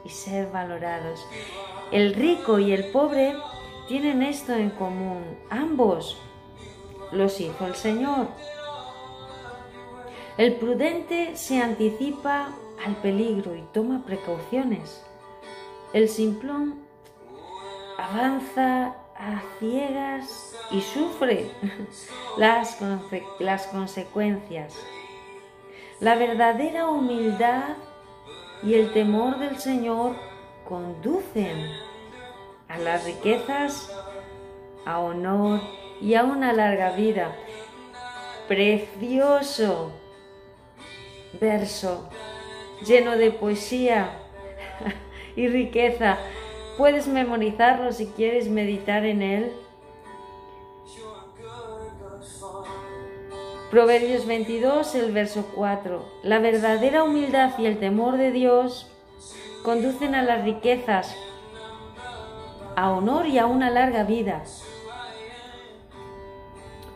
[0.05, 1.27] y ser valorados.
[1.91, 3.35] El rico y el pobre
[3.89, 5.25] tienen esto en común.
[5.49, 6.17] Ambos
[7.11, 8.27] los hizo el Señor.
[10.37, 12.49] El prudente se anticipa
[12.85, 15.05] al peligro y toma precauciones.
[15.93, 16.79] El simplón
[17.97, 21.51] avanza a ciegas y sufre
[22.37, 22.79] las,
[23.39, 24.73] las consecuencias.
[25.99, 27.75] La verdadera humildad
[28.63, 30.15] y el temor del Señor
[30.67, 31.71] conducen
[32.69, 33.91] a las riquezas,
[34.85, 35.59] a honor
[35.99, 37.35] y a una larga vida.
[38.47, 39.91] Precioso
[41.39, 42.09] verso,
[42.85, 44.17] lleno de poesía
[45.35, 46.17] y riqueza.
[46.77, 49.51] Puedes memorizarlo si quieres meditar en él.
[53.69, 56.03] Proverbios 22, el verso 4.
[56.23, 58.91] La verdadera humildad y el temor de Dios
[59.63, 61.15] conducen a las riquezas,
[62.75, 64.43] a honor y a una larga vida.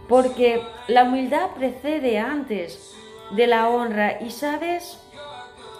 [0.09, 2.93] Porque la humildad precede antes
[3.31, 4.21] de la honra.
[4.21, 4.99] Y sabes,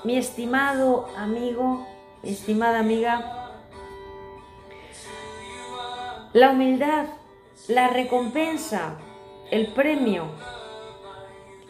[0.03, 1.87] mi estimado amigo,
[2.23, 3.51] estimada amiga,
[6.33, 7.05] la humildad,
[7.67, 8.97] la recompensa,
[9.51, 10.25] el premio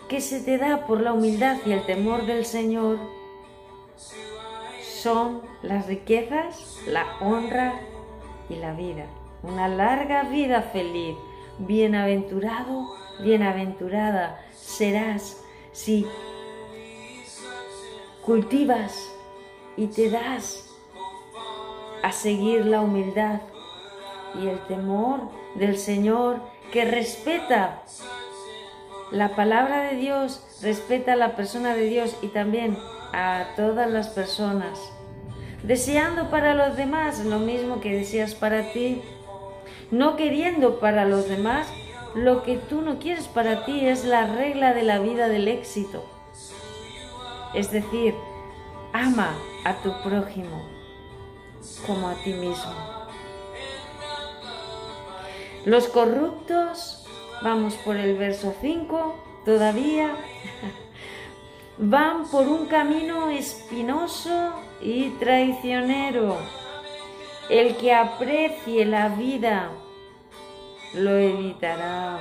[0.09, 2.97] que se te da por la humildad y el temor del Señor
[5.05, 7.79] son las riquezas, la honra
[8.49, 9.05] y la vida.
[9.43, 11.15] Una larga vida feliz.
[11.59, 15.44] Bienaventurado, bienaventurada serás
[15.75, 16.07] si
[18.25, 19.11] cultivas
[19.75, 20.65] y te das
[22.01, 23.41] a seguir la humildad
[24.41, 25.19] y el temor
[25.55, 26.39] del Señor
[26.71, 27.83] que respeta
[29.11, 32.77] la palabra de Dios, respeta a la persona de Dios y también
[33.11, 34.79] a todas las personas.
[35.63, 39.01] Deseando para los demás lo mismo que deseas para ti,
[39.91, 41.67] no queriendo para los demás
[42.15, 46.05] lo que tú no quieres para ti, es la regla de la vida del éxito.
[47.53, 48.15] Es decir,
[48.93, 49.35] ama
[49.65, 50.65] a tu prójimo
[51.85, 52.73] como a ti mismo.
[55.65, 57.05] Los corruptos,
[57.43, 60.15] vamos por el verso 5, todavía
[61.77, 66.37] van por un camino espinoso y traicionero.
[67.49, 69.69] El que aprecie la vida
[70.95, 72.19] lo evitará.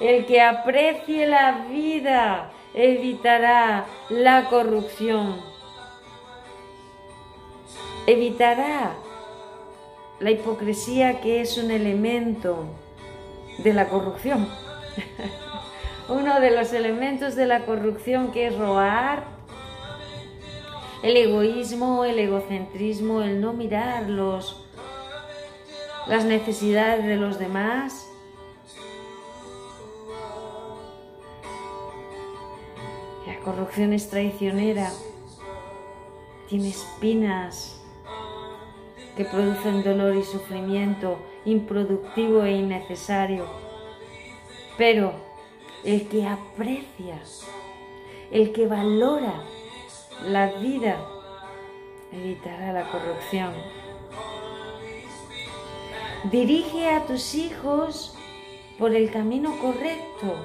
[0.00, 5.36] El que aprecie la vida evitará la corrupción.
[8.06, 8.94] Evitará
[10.18, 12.64] la hipocresía que es un elemento
[13.58, 14.48] de la corrupción.
[16.08, 19.24] Uno de los elementos de la corrupción que es robar,
[21.02, 24.61] el egoísmo, el egocentrismo, el no mirar los,
[26.06, 28.08] las necesidades de los demás.
[33.26, 34.90] La corrupción es traicionera,
[36.48, 37.80] tiene espinas
[39.16, 43.46] que producen dolor y sufrimiento, improductivo e innecesario.
[44.78, 45.12] Pero
[45.84, 47.20] el que aprecia,
[48.30, 49.44] el que valora
[50.24, 50.96] la vida
[52.12, 53.52] evitará la corrupción.
[56.30, 58.14] Dirige a tus hijos
[58.78, 60.36] por el camino correcto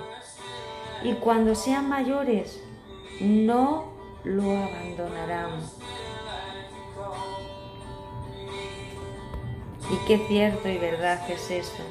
[1.03, 2.61] y cuando sean mayores
[3.19, 3.93] no
[4.23, 5.61] lo abandonarán.
[9.91, 11.83] Y qué cierto y verdad es esto.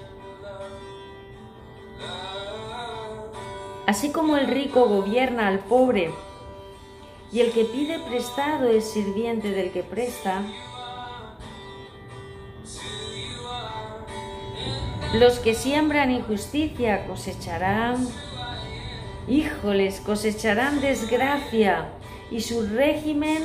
[3.86, 6.10] Así como el rico gobierna al pobre
[7.30, 10.42] y el que pide prestado es sirviente del que presta,
[15.18, 18.06] los que siembran injusticia cosecharán,
[19.26, 21.88] híjoles, cosecharán desgracia
[22.30, 23.42] y su régimen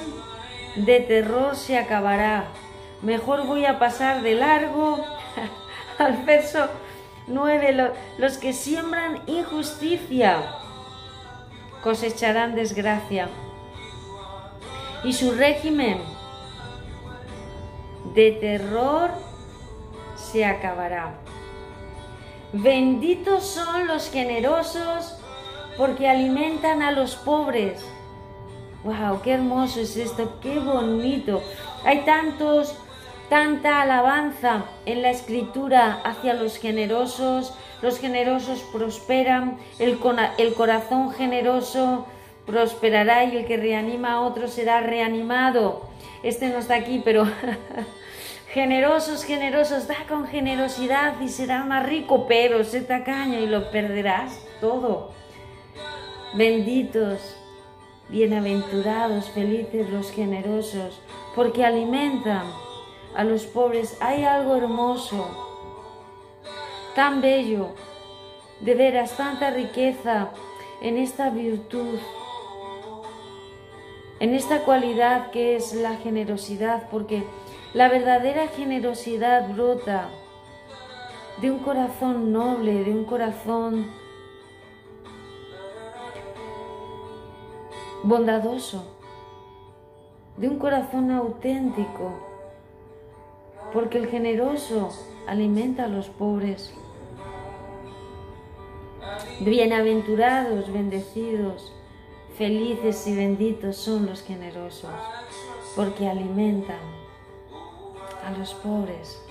[0.76, 2.46] de terror se acabará.
[3.02, 5.04] Mejor voy a pasar de largo
[5.98, 6.68] al verso
[7.28, 7.94] 9.
[8.18, 10.44] Los que siembran injusticia
[11.82, 13.30] cosecharán desgracia
[15.04, 16.00] y su régimen
[18.14, 19.12] de terror
[20.16, 21.16] se acabará.
[22.54, 25.16] Benditos son los generosos
[25.78, 27.82] porque alimentan a los pobres.
[28.84, 29.22] ¡Wow!
[29.22, 30.38] ¡Qué hermoso es esto!
[30.42, 31.42] ¡Qué bonito!
[31.86, 32.76] Hay tantos,
[33.30, 37.54] tanta alabanza en la escritura hacia los generosos.
[37.82, 39.98] Los generosos prosperan, el,
[40.38, 42.06] el corazón generoso
[42.46, 45.84] prosperará y el que reanima a otro será reanimado.
[46.22, 47.26] Este no está aquí, pero
[48.54, 54.40] generosos, generosos, da con generosidad y será más rico, pero sé tacaño y lo perderás
[54.60, 55.12] todo.
[56.34, 57.38] Benditos,
[58.10, 61.02] bienaventurados, felices los generosos,
[61.36, 62.46] porque alimentan
[63.16, 63.98] a los pobres.
[64.02, 65.30] Hay algo hermoso,
[66.94, 67.70] tan bello,
[68.60, 70.30] de veras, tanta riqueza
[70.82, 72.00] en esta virtud
[74.22, 77.24] en esta cualidad que es la generosidad, porque
[77.74, 80.10] la verdadera generosidad brota
[81.42, 83.88] de un corazón noble, de un corazón
[88.04, 88.98] bondadoso,
[90.38, 92.14] de un corazón auténtico,
[93.74, 94.90] porque el generoso
[95.28, 96.74] alimenta a los pobres.
[99.40, 101.74] Bienaventurados, bendecidos,
[102.38, 104.90] Felices y benditos son los generosos,
[105.76, 106.80] porque alimentan
[108.26, 109.22] a los pobres.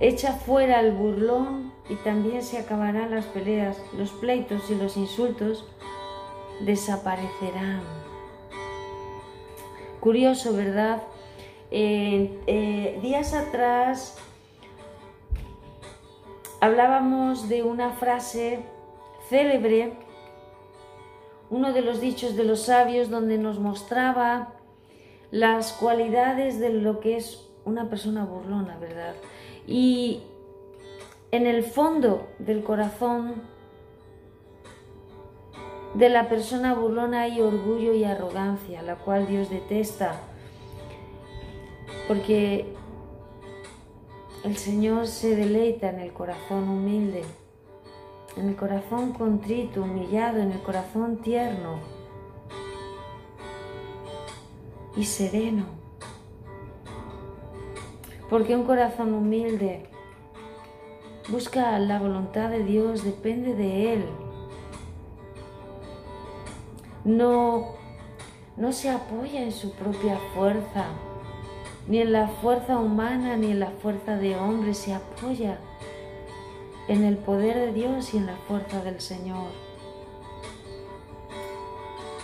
[0.00, 5.64] Echa fuera al burlón y también se acabarán las peleas, los pleitos y los insultos
[6.64, 7.82] desaparecerán.
[10.00, 11.02] Curioso, ¿verdad?
[11.70, 14.18] Eh, días atrás
[16.60, 18.60] hablábamos de una frase
[19.28, 19.94] célebre,
[21.50, 24.54] uno de los dichos de los sabios donde nos mostraba
[25.32, 29.14] las cualidades de lo que es una persona burlona, ¿verdad?
[29.66, 30.22] Y
[31.32, 33.42] en el fondo del corazón
[35.94, 40.20] de la persona burlona hay orgullo y arrogancia, la cual Dios detesta,
[42.06, 42.72] porque
[44.44, 47.24] el Señor se deleita en el corazón humilde
[48.36, 51.78] en el corazón contrito, humillado, en el corazón tierno
[54.96, 55.64] y sereno.
[58.28, 59.86] Porque un corazón humilde
[61.28, 64.04] busca la voluntad de Dios, depende de Él.
[67.04, 67.72] No,
[68.56, 70.86] no se apoya en su propia fuerza,
[71.88, 75.58] ni en la fuerza humana, ni en la fuerza de hombre, se apoya
[76.88, 79.48] en el poder de Dios y en la fuerza del Señor,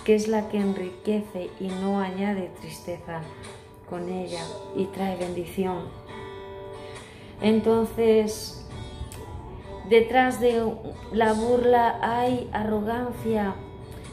[0.08, 3.20] que es la que enriquece y no añade tristeza
[3.90, 4.40] con ella
[4.74, 5.80] y trae bendición.
[7.42, 8.66] Entonces,
[9.90, 10.62] detrás de
[11.12, 13.54] la burla hay arrogancia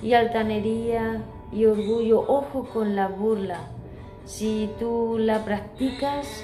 [0.04, 1.24] y altanería
[1.54, 2.26] y orgullo.
[2.28, 3.62] Ojo con la burla.
[4.26, 6.44] Si tú la practicas,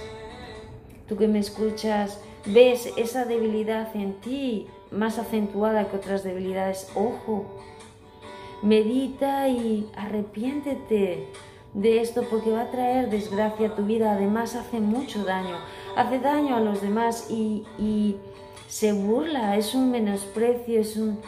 [1.10, 7.48] tú que me escuchas, ves esa debilidad en ti más acentuada que otras debilidades, ojo,
[8.62, 11.28] medita y arrepiéntete
[11.74, 14.12] de esto porque va a traer desgracia a tu vida.
[14.12, 15.58] Además hace mucho daño,
[15.96, 18.18] hace daño a los demás y,
[18.68, 21.20] se burla, es un menosprecio, es un,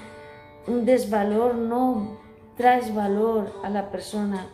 [0.86, 2.18] desvalor, no
[2.56, 4.48] traes valor a la persona.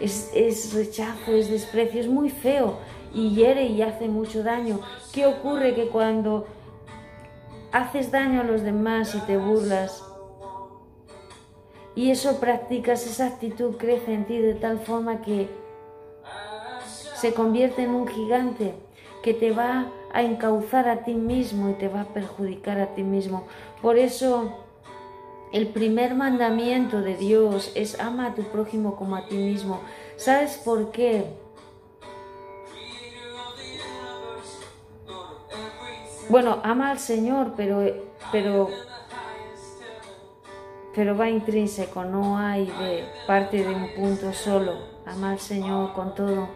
[0.00, 2.76] Es, es rechazo, es desprecio, es muy feo
[3.14, 4.80] y hiere y hace mucho daño.
[5.12, 5.76] ¿Qué ocurre?
[5.76, 6.48] Que cuando
[7.76, 10.02] haces daño a los demás y te burlas,
[11.94, 15.48] y eso practicas, esa actitud crece en ti de tal forma que
[17.14, 18.74] se convierte en un gigante
[19.22, 23.02] que te va a encauzar a ti mismo y te va a perjudicar a ti
[23.02, 23.46] mismo.
[23.80, 24.52] Por eso
[25.52, 29.80] el primer mandamiento de Dios es ama a tu prójimo como a ti mismo.
[30.16, 31.24] ¿Sabes por qué?
[36.28, 37.84] Bueno, ama al Señor, pero,
[38.32, 38.68] pero,
[40.92, 42.68] pero va intrínseco, no hay
[43.28, 44.72] parte de un punto solo.
[45.06, 46.48] Ama al Señor con todo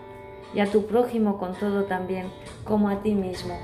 [0.52, 2.26] y a tu prójimo con todo también,
[2.64, 3.56] como a ti mismo.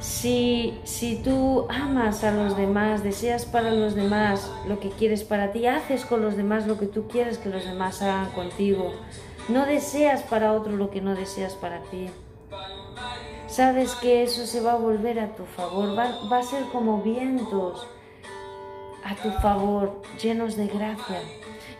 [0.00, 5.52] Si, si tú amas a los demás, deseas para los demás lo que quieres para
[5.52, 8.92] ti, haces con los demás lo que tú quieres que los demás hagan contigo.
[9.48, 12.10] No deseas para otro lo que no deseas para ti
[13.52, 17.86] sabes que eso se va a volver a tu favor, va, a ser como vientos
[19.04, 21.20] a tu favor, llenos de gracia,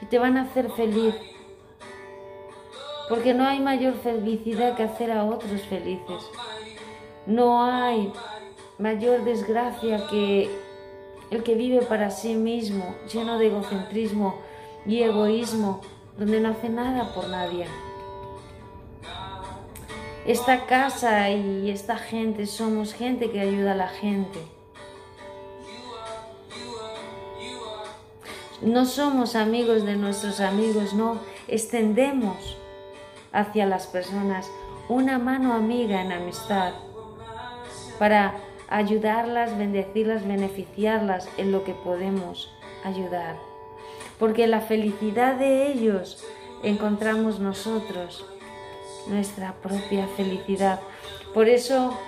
[0.02, 1.14] y te van a hacer feliz.
[3.08, 6.22] Porque no hay mayor felicidad que hacer a otros felices.
[7.26, 8.12] No hay
[8.78, 10.50] mayor desgracia que
[11.30, 14.36] el que vive para sí mismo, lleno de egocentrismo
[14.84, 15.80] y egoísmo,
[16.18, 17.66] donde no hace nada por nadie.
[20.26, 24.38] Esta casa y esta gente somos gente que ayuda a la gente.
[28.60, 31.18] No somos amigos de nuestros amigos, no.
[31.48, 32.56] Extendemos
[33.32, 34.48] hacia las personas
[34.88, 36.72] una mano amiga en amistad
[37.98, 38.34] para
[38.68, 42.52] ayudarlas, bendecirlas, beneficiarlas en lo que podemos
[42.84, 43.36] ayudar.
[44.20, 46.24] Porque la felicidad de ellos
[46.62, 48.24] encontramos nosotros,
[49.06, 50.80] nuestra propia felicidad.
[51.34, 51.98] Por eso,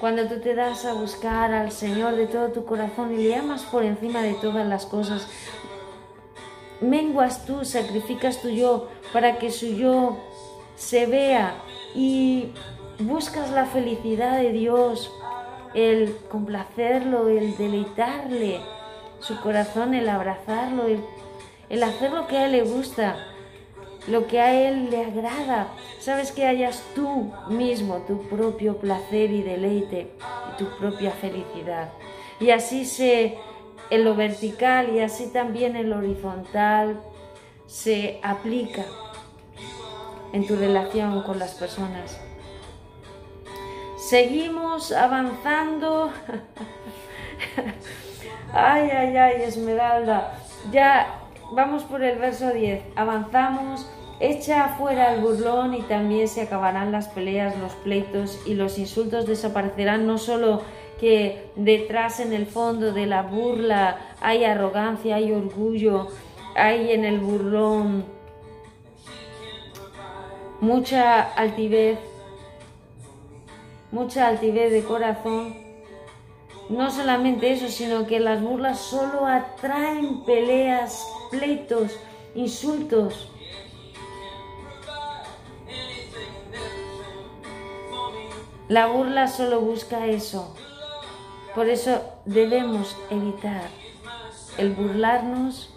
[0.00, 3.62] cuando tú te das a buscar al Señor de todo tu corazón y le amas
[3.62, 5.28] por encima de todas las cosas,
[6.80, 10.18] menguas tú, sacrificas tu yo para que su yo
[10.76, 11.54] se vea
[11.94, 12.52] y
[13.00, 15.12] buscas la felicidad de Dios,
[15.74, 18.60] el complacerlo, el deleitarle
[19.20, 20.84] su corazón, el abrazarlo,
[21.68, 23.16] el, hacer lo que a él le gusta,
[24.10, 25.68] lo que a él le agrada.
[25.98, 30.12] Sabes que hayas tú mismo tu propio placer y deleite
[30.52, 31.90] y tu propia felicidad.
[32.40, 33.38] Y así se
[33.90, 37.00] en lo vertical y así también en lo horizontal
[37.66, 38.84] se aplica
[40.32, 42.20] en tu relación con las personas.
[43.98, 46.12] Seguimos avanzando.
[48.52, 50.38] ay, ay, ay, Esmeralda.
[50.70, 51.20] Ya
[51.52, 52.82] vamos por el verso 10.
[52.96, 53.86] Avanzamos.
[54.20, 59.26] Echa afuera el burlón y también se acabarán las peleas, los pleitos y los insultos
[59.26, 60.62] desaparecerán no solo
[60.98, 66.08] que detrás en el fondo de la burla hay arrogancia, hay orgullo,
[66.56, 68.04] hay en el burlón
[70.60, 71.98] mucha altivez,
[73.92, 75.56] mucha altivez de corazón.
[76.68, 81.96] No solamente eso, sino que las burlas solo atraen peleas, pleitos,
[82.34, 83.30] insultos.
[88.68, 90.54] La burla solo busca eso,
[91.54, 93.62] por eso debemos evitar
[94.58, 95.70] el burlarnos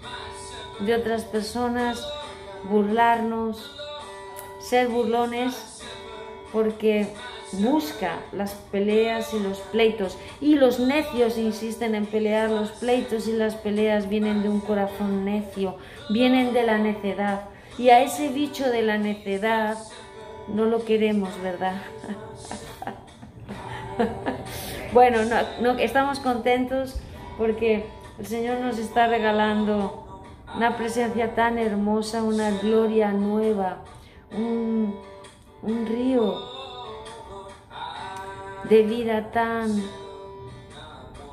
[0.81, 2.05] de otras personas,
[2.69, 3.72] burlarnos,
[4.59, 5.81] ser burlones,
[6.51, 7.07] porque
[7.53, 10.18] busca las peleas y los pleitos.
[10.41, 15.23] Y los necios insisten en pelear, los pleitos y las peleas vienen de un corazón
[15.23, 15.77] necio,
[16.09, 17.45] vienen de la necedad.
[17.77, 19.77] Y a ese bicho de la necedad
[20.47, 21.81] no lo queremos, ¿verdad?
[24.93, 25.19] Bueno,
[25.61, 26.99] no, estamos contentos
[27.38, 27.85] porque
[28.19, 30.22] el Señor nos está regalando
[30.53, 33.77] una presencia tan hermosa, una gloria nueva,
[34.35, 34.93] un,
[35.61, 36.35] un río
[38.69, 39.81] de vida tan,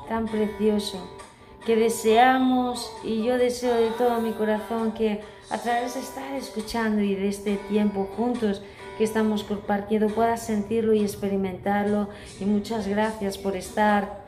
[0.07, 1.19] tan precioso
[1.65, 7.01] que deseamos y yo deseo de todo mi corazón que a través de estar escuchando
[7.01, 8.61] y de este tiempo juntos
[8.99, 12.09] que estamos compartiendo puedas sentirlo y experimentarlo.
[12.41, 14.25] Y muchas gracias por estar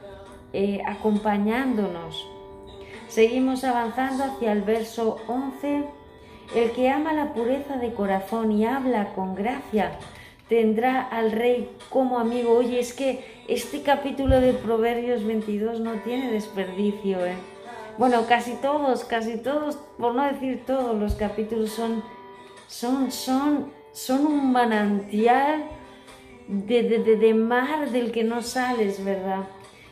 [0.54, 2.26] eh, acompañándonos.
[3.10, 5.84] Seguimos avanzando hacia el verso 11.
[6.56, 9.92] El que ama la pureza de corazón y habla con gracia
[10.48, 12.58] tendrá al rey como amigo.
[12.58, 17.26] Oye, es que este capítulo de Proverbios 22 no tiene desperdicio.
[17.26, 17.36] ¿eh?
[17.98, 22.04] Bueno, casi todos, casi todos, por no decir todos los capítulos son,
[22.68, 25.66] son, son son un manantial
[26.48, 29.48] de, de, mar del que no sales, ¿verdad?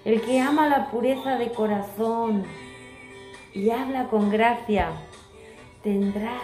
[0.05, 2.43] El que ama la pureza de corazón
[3.53, 4.91] y habla con gracia,
[5.83, 6.39] tendrá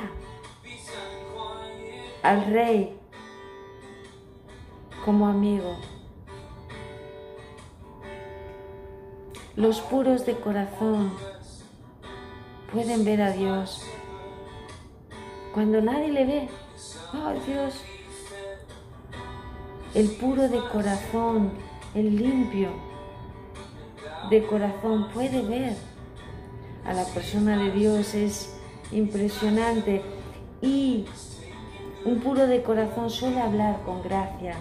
[2.23, 2.97] al rey
[5.03, 5.77] como amigo.
[9.55, 11.13] Los puros de corazón
[12.73, 13.85] pueden ver a Dios
[15.53, 16.49] cuando nadie le ve.
[17.23, 17.81] ¡Ay, Dios!
[19.93, 21.51] El puro de corazón,
[21.93, 22.69] el limpio
[24.29, 25.75] de corazón puede ver
[26.85, 28.57] a la persona de Dios, es
[28.91, 30.01] impresionante.
[30.61, 31.05] Y
[32.03, 34.55] un puro de corazón suele hablar con gracia,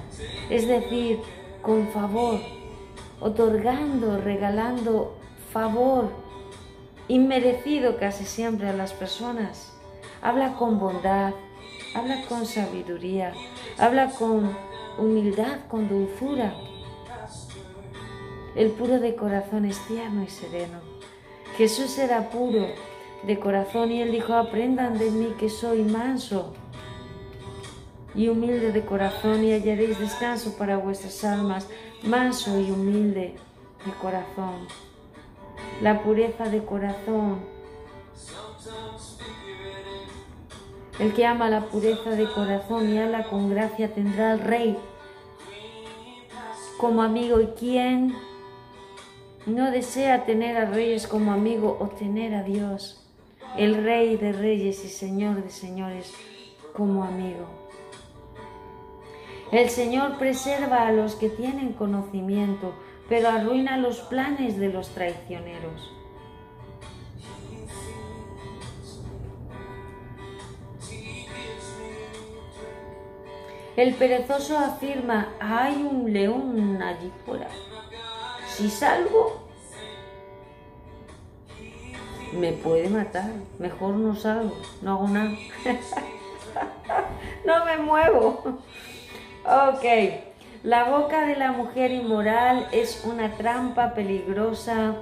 [0.48, 1.18] es decir,
[1.62, 2.38] con favor,
[3.20, 5.16] otorgando, regalando
[5.52, 6.10] favor
[7.08, 9.72] inmerecido casi siempre a las personas.
[10.22, 11.34] Habla con bondad,
[11.94, 13.32] habla con sabiduría,
[13.78, 14.56] habla con
[14.98, 16.54] humildad, con dulzura.
[18.56, 20.78] El puro de corazón es tierno y sereno.
[21.56, 22.66] Jesús era puro
[23.24, 26.52] de corazón y él dijo, aprendan de mí que soy manso
[28.14, 31.68] y humilde de corazón y hallaréis descanso para vuestras almas,
[32.02, 33.34] manso y humilde
[33.84, 34.66] de corazón.
[35.82, 37.40] la pureza de corazón.
[40.98, 44.78] El que ama la pureza de corazón y habla con gracia tendrá al Rey
[46.78, 47.40] como amigo.
[47.40, 48.14] ¿Y quién
[49.46, 53.04] no desea tener a reyes como amigo o tener a Dios,
[53.56, 56.12] el Rey de reyes y Señor de señores,
[56.72, 57.46] como amigo?
[59.50, 62.72] El Señor preserva a los que tienen conocimiento,
[63.08, 65.92] pero arruina los planes de los traicioneros.
[73.76, 77.48] El perezoso afirma, hay un león allí fuera.
[78.46, 79.48] Si salgo,
[82.32, 83.32] me puede matar.
[83.58, 85.32] Mejor no salgo, no hago nada.
[87.44, 88.58] no me muevo.
[89.44, 89.84] Ok.
[90.62, 94.94] La boca de la mujer inmoral es una trampa peligrosa.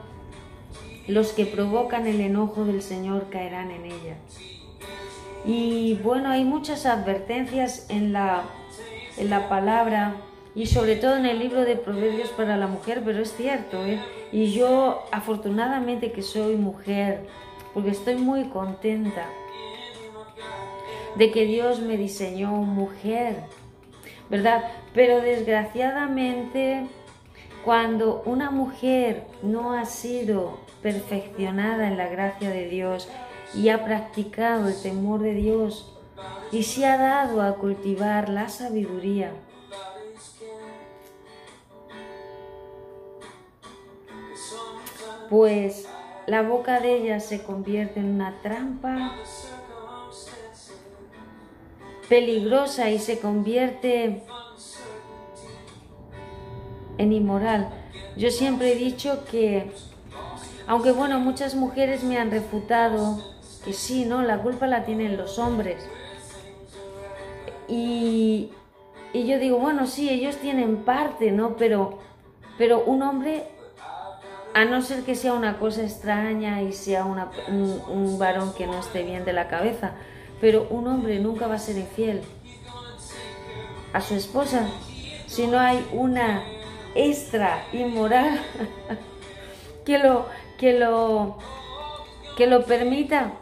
[1.06, 4.16] Los que provocan el enojo del Señor caerán en ella.
[5.44, 8.44] Y bueno, hay muchas advertencias en la,
[9.16, 10.14] en la palabra
[10.54, 14.00] y sobre todo en el libro de Proverbios para la mujer, pero es cierto, ¿eh?
[14.32, 17.26] Y yo afortunadamente que soy mujer,
[17.74, 19.26] porque estoy muy contenta
[21.16, 23.36] de que Dios me diseñó mujer
[24.32, 24.64] ¿verdad?
[24.94, 26.86] Pero desgraciadamente,
[27.66, 33.10] cuando una mujer no ha sido perfeccionada en la gracia de Dios
[33.54, 35.91] y ha practicado el temor de Dios
[36.50, 39.32] y se ha dado a cultivar la sabiduría,
[45.30, 45.88] pues
[46.26, 49.16] la boca de ella se convierte en una trampa
[52.08, 54.22] peligrosa y se convierte
[56.98, 57.70] en inmoral.
[58.16, 59.72] Yo siempre he dicho que,
[60.66, 63.18] aunque bueno, muchas mujeres me han refutado
[63.64, 64.22] que sí, ¿no?
[64.22, 65.88] La culpa la tienen los hombres.
[67.72, 68.50] Y,
[69.14, 71.56] y yo digo, bueno, sí, ellos tienen parte, ¿no?
[71.56, 71.98] Pero,
[72.58, 73.44] pero un hombre,
[74.52, 77.18] a no ser que sea una cosa extraña y sea un,
[77.88, 79.92] un varón que no esté bien de la cabeza,
[80.38, 82.20] pero un hombre nunca va a ser infiel
[83.94, 84.68] a su esposa
[85.26, 86.44] si no hay una
[86.94, 88.38] extra inmoral
[89.86, 90.26] que lo
[90.58, 91.38] que lo
[92.36, 93.32] que lo permita.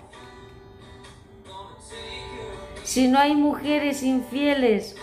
[2.90, 4.96] Si no hay mujeres infieles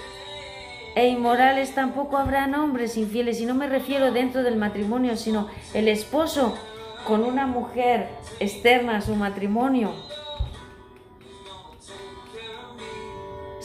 [0.96, 3.40] e inmorales, tampoco habrán hombres infieles.
[3.40, 6.58] Y no me refiero dentro del matrimonio, sino el esposo
[7.06, 8.10] con una mujer
[8.42, 9.94] externa a su matrimonio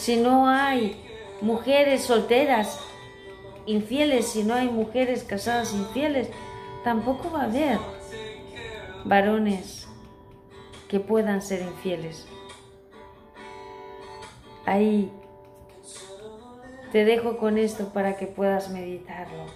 [0.02, 0.96] si no hay
[1.40, 2.80] mujeres solteras
[3.66, 6.28] infieles, si no hay mujeres casadas infieles,
[6.82, 7.78] tampoco va a haber
[9.04, 9.86] varones
[10.88, 12.26] que puedan ser infieles.
[14.66, 15.12] Ahí
[16.92, 19.46] te dejo con esto para que puedas meditarlo.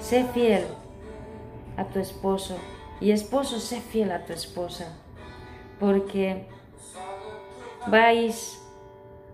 [0.00, 0.64] Sé fiel
[1.76, 2.56] a tu esposo
[3.00, 4.96] y esposo, sé fiel a tu esposa,
[5.78, 6.46] porque
[7.86, 8.60] vais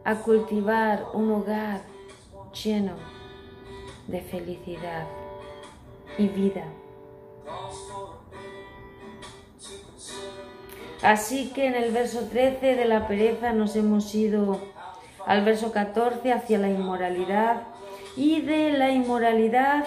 [0.04, 1.80] a cultivar un hogar
[2.52, 2.94] lleno
[4.06, 5.06] de felicidad
[6.18, 6.64] y vida.
[11.02, 14.60] Así que en el verso 13 de la pereza nos hemos ido
[15.26, 17.62] al verso 14 hacia la inmoralidad
[18.16, 19.84] y de la inmoralidad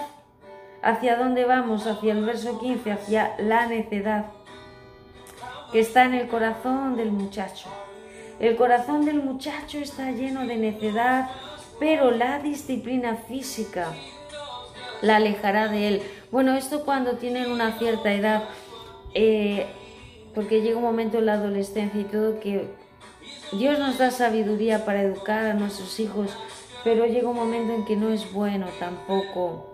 [0.82, 4.26] hacia dónde vamos, hacia el verso 15, hacia la necedad
[5.72, 7.68] que está en el corazón del muchacho.
[8.38, 11.30] El corazón del muchacho está lleno de necedad,
[11.80, 13.92] pero la disciplina física
[15.00, 16.02] la alejará de él.
[16.30, 18.44] Bueno, esto cuando tienen una cierta edad,
[19.14, 19.66] eh,
[20.36, 22.68] porque llega un momento en la adolescencia y todo que
[23.52, 26.30] Dios nos da sabiduría para educar a nuestros hijos,
[26.84, 29.72] pero llega un momento en que no es bueno tampoco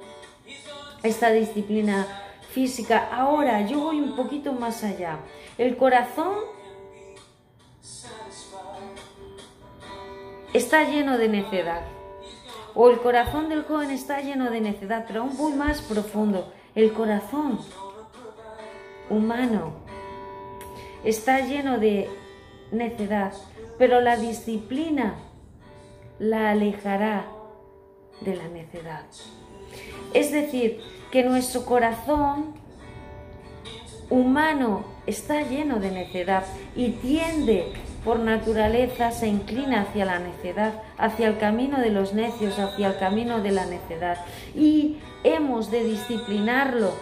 [1.02, 2.06] esta disciplina
[2.52, 3.08] física.
[3.12, 5.18] Ahora, yo voy un poquito más allá.
[5.58, 6.36] El corazón
[10.52, 11.82] está lleno de necedad.
[12.76, 16.52] O el corazón del joven está lleno de necedad, pero aún voy más profundo.
[16.76, 17.58] El corazón
[19.10, 19.81] humano
[21.04, 22.08] está lleno de
[22.70, 23.32] necedad,
[23.78, 25.14] pero la disciplina
[26.18, 27.26] la alejará
[28.20, 29.04] de la necedad.
[30.14, 30.80] Es decir,
[31.10, 32.54] que nuestro corazón
[34.10, 36.44] humano está lleno de necedad
[36.76, 37.72] y tiende
[38.04, 42.98] por naturaleza se inclina hacia la necedad, hacia el camino de los necios, hacia el
[42.98, 44.18] camino de la necedad.
[44.56, 46.92] Y hemos de disciplinarlo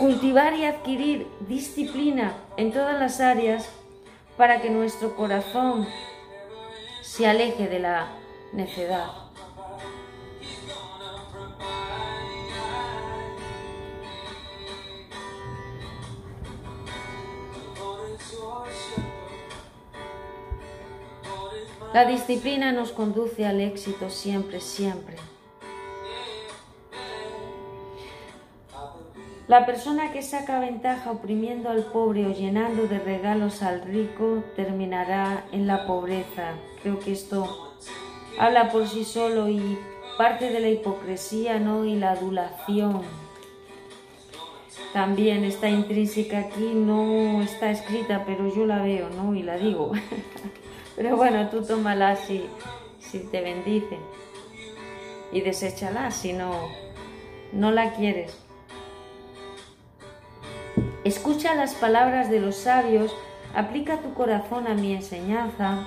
[0.00, 3.68] Cultivar y adquirir disciplina en todas las áreas
[4.38, 5.86] para que nuestro corazón
[7.02, 8.08] se aleje de la
[8.54, 9.08] necedad.
[21.92, 25.16] La disciplina nos conduce al éxito siempre, siempre.
[29.50, 35.44] La persona que saca ventaja oprimiendo al pobre o llenando de regalos al rico terminará
[35.50, 36.52] en la pobreza.
[36.82, 37.74] Creo que esto
[38.38, 39.76] habla por sí solo y
[40.16, 41.84] parte de la hipocresía, ¿no?
[41.84, 43.02] Y la adulación.
[44.92, 49.34] También está intrínseca aquí, no está escrita, pero yo la veo, ¿no?
[49.34, 49.90] Y la digo.
[50.94, 52.44] Pero bueno, tú tómala si,
[53.00, 53.98] si te bendice
[55.32, 56.52] y deséchala si no,
[57.52, 58.49] no la quieres.
[61.04, 63.14] Escucha las palabras de los sabios,
[63.54, 65.86] aplica tu corazón a mi enseñanza,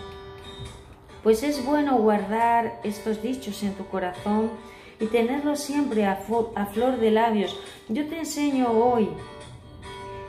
[1.22, 4.52] pues es bueno guardar estos dichos en tu corazón
[5.00, 7.58] y tenerlos siempre a, flor de labios.
[7.90, 9.10] Yo te enseño hoy,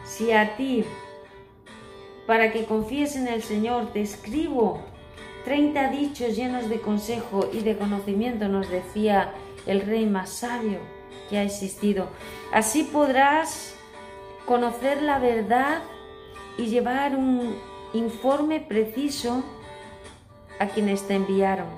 [0.05, 0.85] si a ti
[2.27, 3.93] para que confíes en el Señor.
[3.93, 4.81] Te escribo
[5.45, 9.33] 30 dichos llenos de consejo y de conocimiento, nos decía
[9.67, 10.79] el rey más sabio
[11.29, 12.09] que ha existido.
[12.53, 13.74] Así podrás
[14.47, 15.83] conocer la verdad
[16.59, 17.57] y llevar un
[17.93, 19.45] informe preciso
[20.59, 21.69] a quienes te enviaron.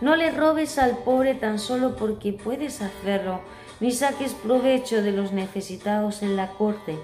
[0.00, 3.40] No le robes al pobre tan solo porque puedes hacerlo,
[3.80, 6.98] ni saques provecho de los necesitados en la corte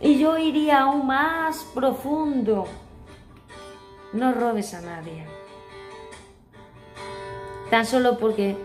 [0.00, 2.66] y yo iría aún más profundo.
[4.12, 5.26] No robes a nadie.
[7.70, 8.56] Tan solo porque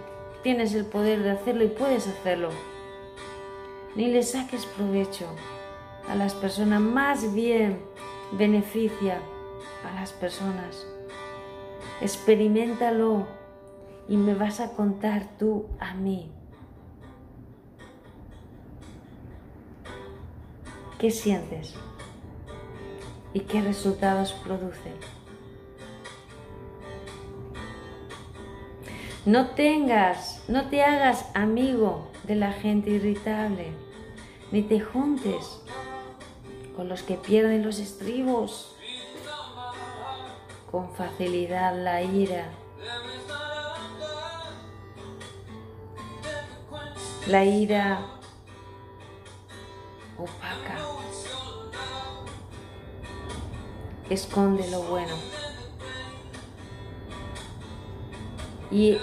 [0.43, 2.49] tienes el poder de hacerlo y puedes hacerlo.
[3.95, 5.27] Ni le saques provecho
[6.07, 7.79] a las personas, más bien
[8.31, 9.19] beneficia
[9.85, 10.85] a las personas.
[12.01, 13.27] Experimentalo
[14.07, 16.31] y me vas a contar tú a mí.
[20.97, 21.73] ¿Qué sientes?
[23.33, 24.91] ¿Y qué resultados produce?
[29.25, 33.71] No tengas, no te hagas amigo de la gente irritable,
[34.51, 35.61] ni te juntes
[36.75, 38.75] con los que pierden los estribos.
[40.69, 42.49] Con facilidad la ira.
[47.27, 48.05] La ira
[50.17, 50.77] opaca.
[54.09, 55.15] Esconde lo bueno.
[58.69, 58.97] Y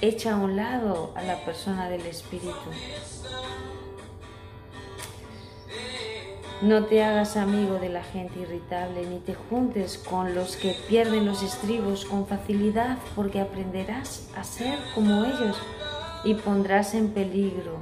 [0.00, 2.70] echa a un lado a la persona del espíritu.
[6.62, 11.26] No te hagas amigo de la gente irritable, ni te juntes con los que pierden
[11.26, 15.58] los estribos con facilidad, porque aprenderás a ser como ellos
[16.24, 17.78] y pondrás en peligro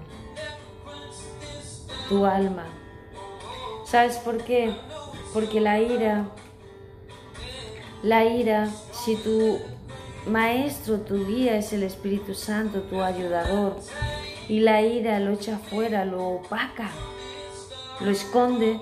[2.09, 2.65] tu alma.
[3.85, 4.75] ¿Sabes por qué?
[5.33, 6.25] Porque la ira,
[8.03, 9.61] la ira, si tu
[10.27, 13.79] maestro, tu guía es el Espíritu Santo, tu ayudador,
[14.49, 16.91] y la ira lo echa fuera, lo opaca,
[18.03, 18.81] lo esconde,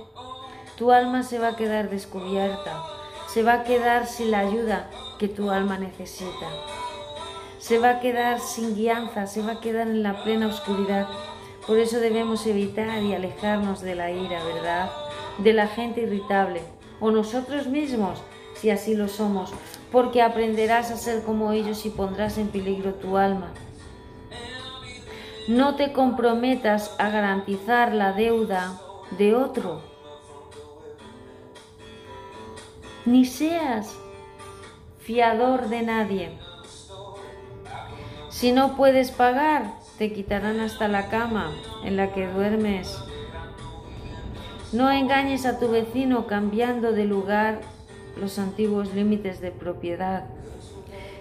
[0.77, 2.85] tu alma se va a quedar descubierta,
[3.29, 6.49] se va a quedar sin la ayuda que tu alma necesita,
[7.59, 11.09] se va a quedar sin guianza, se va a quedar en la plena oscuridad
[11.71, 14.91] por eso debemos evitar y alejarnos de la ira, ¿verdad?
[15.39, 16.63] De la gente irritable
[16.99, 18.19] o nosotros mismos,
[18.55, 19.53] si así lo somos,
[19.93, 23.53] porque aprenderás a ser como ellos y pondrás en peligro tu alma.
[25.47, 28.81] No te comprometas a garantizar la deuda
[29.19, 29.81] de otro,
[33.05, 33.97] ni seas
[35.01, 36.39] fiador de nadie.
[38.28, 41.53] Si no puedes pagar, te quitarán hasta la cama
[41.85, 42.97] en la que duermes.
[44.73, 47.61] No engañes a tu vecino cambiando de lugar
[48.16, 50.24] los antiguos límites de propiedad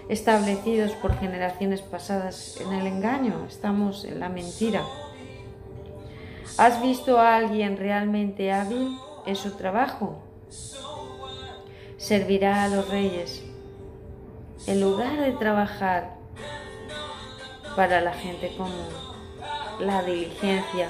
[0.08, 3.46] establecidos por generaciones pasadas en el engaño.
[3.48, 4.82] Estamos en la mentira.
[6.58, 10.22] ¿Has visto a alguien realmente hábil en su trabajo?
[11.96, 13.42] Servirá a los reyes.
[14.66, 16.16] En lugar de trabajar
[17.76, 18.88] para la gente común.
[19.78, 20.88] La diligencia,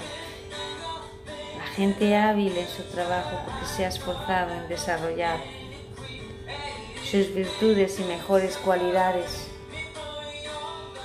[1.56, 5.38] la gente hábil en su trabajo porque se ha esforzado en desarrollar
[7.08, 9.48] sus virtudes y mejores cualidades.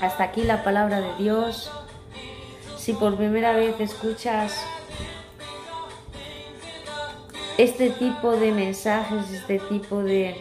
[0.02, 1.72] Hasta aquí la palabra de Dios.
[2.86, 4.64] Si por primera vez escuchas
[7.58, 10.36] este tipo de mensajes, este tipo de,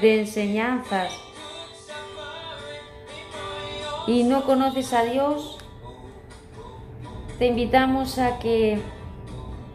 [0.00, 1.12] enseñanzas
[4.06, 5.58] y no conoces a Dios,
[7.38, 8.80] te invitamos a que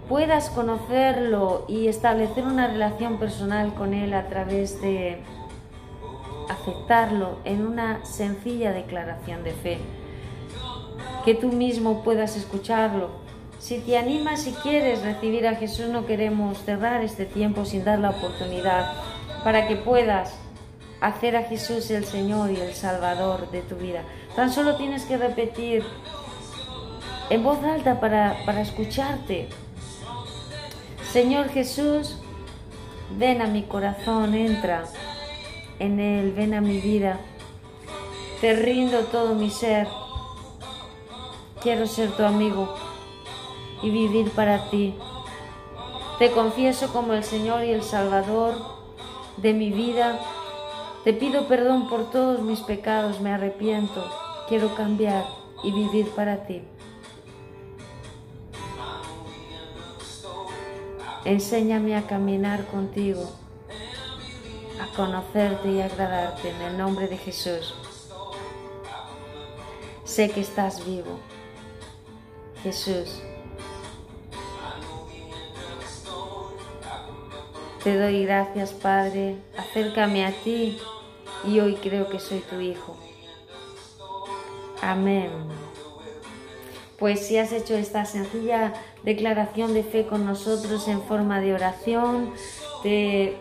[0.08, 5.22] puedas conocerlo y establecer una relación personal con Él a través de
[6.50, 9.99] aceptarlo en una sencilla declaración de fe.
[11.26, 13.10] Que tú mismo puedas escucharlo.
[13.60, 18.00] Si te animas y quieres recibir a Jesús, no queremos cerrar este tiempo sin dar
[18.00, 18.94] la oportunidad
[19.44, 20.34] para que puedas
[21.02, 24.04] hacer a Jesús el Señor y el Salvador de tu vida.
[24.36, 25.84] Tan solo tienes que repetir
[27.30, 29.50] en voz alta para, para escucharte.
[31.12, 32.18] Señor Jesús,
[33.18, 34.86] ven a mi corazón, entra
[35.80, 37.20] en él, ven a mi vida.
[38.42, 39.88] Te rindo todo mi ser.
[41.62, 42.74] Quiero ser tu amigo
[43.82, 44.96] y vivir para ti.
[46.18, 48.56] Te confieso como el Señor y el Salvador
[49.38, 50.20] de mi vida.
[51.04, 54.04] Te pido perdón por todos mis pecados, me arrepiento.
[54.48, 55.26] Quiero cambiar
[55.64, 56.64] y vivir para ti.
[61.26, 63.30] Enséñame a caminar contigo
[64.80, 67.76] a conocerte y agradarte en el nombre de Jesús.
[70.06, 71.20] Sé que estás vivo.
[72.64, 73.22] Jesús,
[77.84, 79.38] te doy gracias, Padre.
[79.58, 80.78] Acércame a ti
[81.48, 82.98] y hoy creo que soy tu Hijo.
[84.82, 85.30] Amén.
[86.98, 88.74] Pues si has hecho esta sencilla
[89.04, 92.34] declaración de fe con nosotros en forma de oración,
[92.84, 93.38] te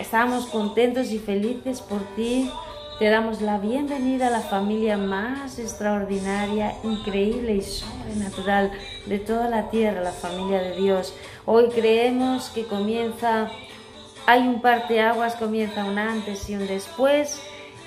[0.00, 2.50] Estamos contentos y felices por ti.
[3.00, 8.72] Te damos la bienvenida a la familia más extraordinaria, increíble y sobrenatural
[9.06, 11.14] de toda la tierra, la familia de Dios.
[11.46, 13.50] Hoy creemos que comienza,
[14.26, 17.40] hay un aguas, comienza un antes y un después.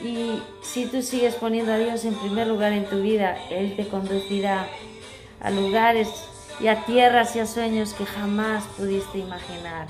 [0.03, 3.87] Y si tú sigues poniendo a Dios en primer lugar en tu vida, Él te
[3.87, 4.65] conducirá
[5.39, 6.09] a lugares
[6.59, 9.89] y a tierras y a sueños que jamás pudiste imaginar.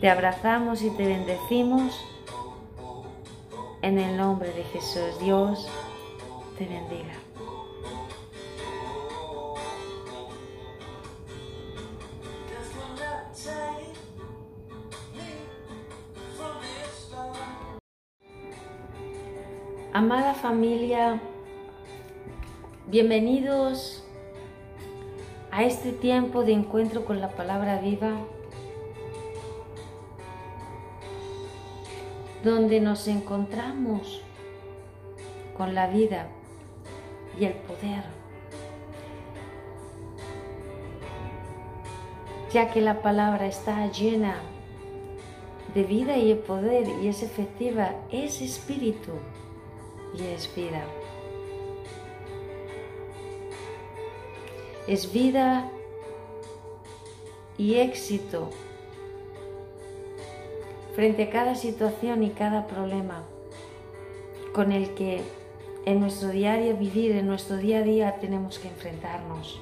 [0.00, 1.94] Te abrazamos y te bendecimos
[3.82, 5.18] en el nombre de Jesús.
[5.20, 5.68] Dios
[6.56, 7.14] te bendiga.
[19.94, 21.20] Amada familia,
[22.86, 24.02] bienvenidos
[25.50, 28.12] a este tiempo de encuentro con la palabra viva
[32.42, 34.22] donde nos encontramos
[35.56, 36.26] con la vida
[37.38, 38.04] y el poder.
[42.52, 44.36] Ya que la palabra está llena
[45.74, 49.12] de vida y de poder y es efectiva, es espíritu
[50.18, 50.84] y es vida.
[54.86, 55.70] Es vida
[57.56, 58.50] y éxito
[60.94, 63.22] frente a cada situación y cada problema
[64.52, 65.22] con el que
[65.86, 69.60] en nuestro diario vivir, en nuestro día a día tenemos que enfrentarnos.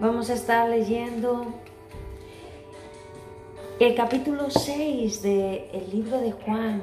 [0.00, 1.46] Vamos a estar leyendo
[3.78, 6.82] el capítulo 6 del libro de Juan,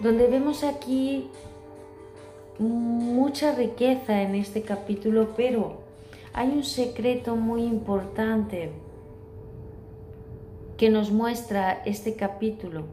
[0.00, 1.30] donde vemos aquí
[2.58, 5.83] mucha riqueza en este capítulo, pero
[6.34, 8.72] hay un secreto muy importante
[10.76, 12.86] que nos muestra este capítulo.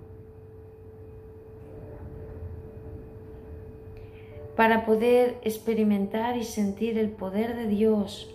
[4.55, 8.31] Para poder experimentar y sentir el poder de Dios,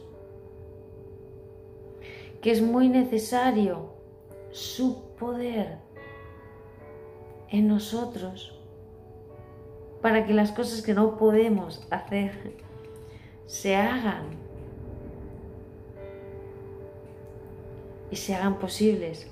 [2.43, 3.91] que es muy necesario
[4.51, 5.79] su poder
[7.49, 8.59] en nosotros
[10.03, 12.57] para que las cosas que no podemos hacer
[13.47, 14.36] se hagan
[18.11, 19.29] y se hagan posibles.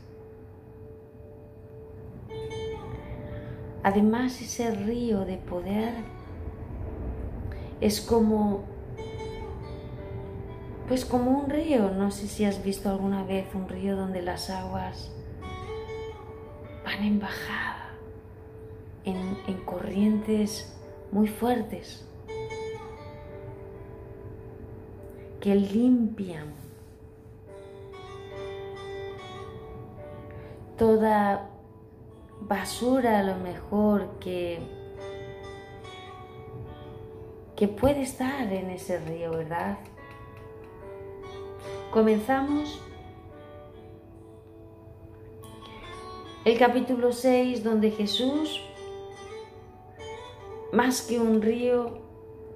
[3.82, 5.92] Además, ese río de poder
[7.82, 8.64] es como,
[10.88, 11.90] pues como un río.
[11.90, 15.10] No sé si has visto alguna vez un río donde las aguas
[16.82, 17.90] van en bajada,
[19.04, 20.74] en, en corrientes
[21.12, 22.06] muy fuertes,
[25.40, 26.63] que limpian
[30.76, 31.50] toda
[32.40, 34.60] basura a lo mejor que
[37.56, 39.78] que puede estar en ese río, ¿verdad?
[41.92, 42.80] Comenzamos
[46.44, 48.60] el capítulo 6 donde Jesús,
[50.72, 52.02] más que un río,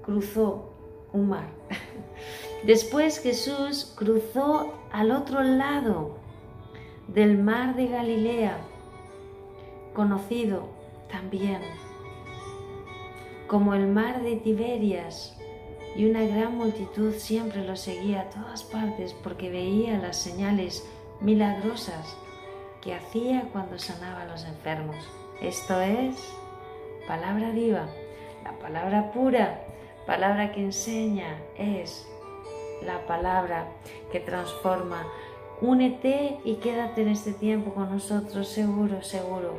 [0.03, 0.73] cruzó
[1.13, 1.49] un mar.
[2.65, 6.18] Después Jesús cruzó al otro lado
[7.13, 8.57] del mar de Galilea,
[9.93, 10.69] conocido
[11.11, 11.61] también
[13.47, 15.35] como el mar de Tiberias,
[15.95, 20.87] y una gran multitud siempre lo seguía a todas partes porque veía las señales
[21.19, 22.15] milagrosas
[22.79, 24.95] que hacía cuando sanaba a los enfermos.
[25.41, 26.15] Esto es
[27.07, 27.87] palabra viva,
[28.43, 29.61] la palabra pura,
[30.05, 32.07] palabra que enseña, es
[32.85, 33.67] la palabra
[34.11, 35.07] que transforma.
[35.61, 39.55] Únete y quédate en este tiempo con nosotros, seguro, seguro,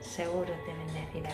[0.00, 1.30] seguro te bendecirá.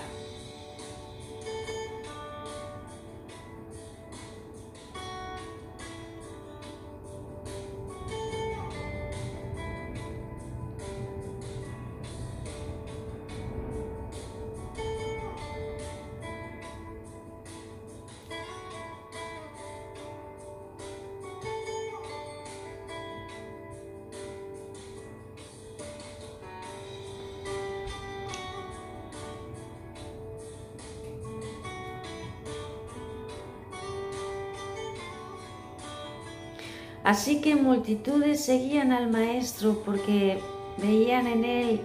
[37.07, 40.41] Así que multitudes seguían al Maestro porque
[40.77, 41.81] veían en él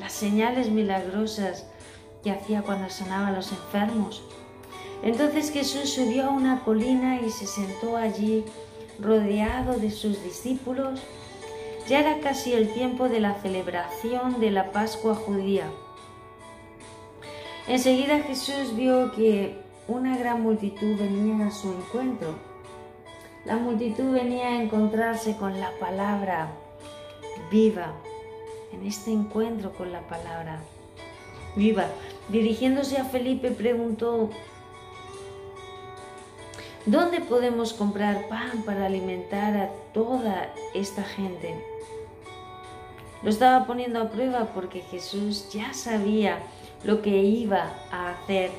[0.00, 1.64] las señales milagrosas
[2.24, 4.24] que hacía cuando sanaba a los enfermos.
[5.04, 8.44] Entonces Jesús subió a una colina y se sentó allí
[8.98, 11.00] rodeado de sus discípulos.
[11.86, 15.70] Ya era casi el tiempo de la celebración de la Pascua judía.
[17.68, 19.56] Enseguida Jesús vio que
[19.86, 22.53] una gran multitud venía a su encuentro
[23.44, 26.48] la multitud venía a encontrarse con la palabra
[27.50, 27.92] viva,
[28.72, 30.60] en este encuentro con la palabra
[31.54, 31.86] viva.
[32.28, 34.30] Dirigiéndose a Felipe preguntó,
[36.86, 41.54] ¿dónde podemos comprar pan para alimentar a toda esta gente?
[43.22, 46.38] Lo estaba poniendo a prueba porque Jesús ya sabía
[46.82, 48.50] lo que iba a hacer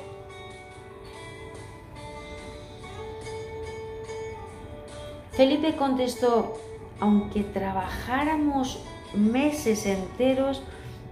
[5.36, 6.54] Felipe contestó,
[7.00, 8.80] aunque trabajáramos
[9.14, 10.62] meses enteros,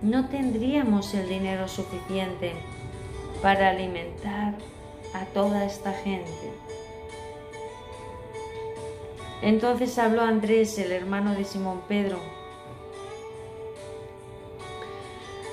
[0.01, 2.53] no tendríamos el dinero suficiente
[3.41, 4.55] para alimentar
[5.13, 6.53] a toda esta gente.
[9.41, 12.17] Entonces habló Andrés, el hermano de Simón Pedro.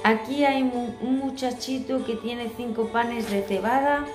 [0.04, 4.06] Aquí hay un muchachito que tiene cinco panes de cebada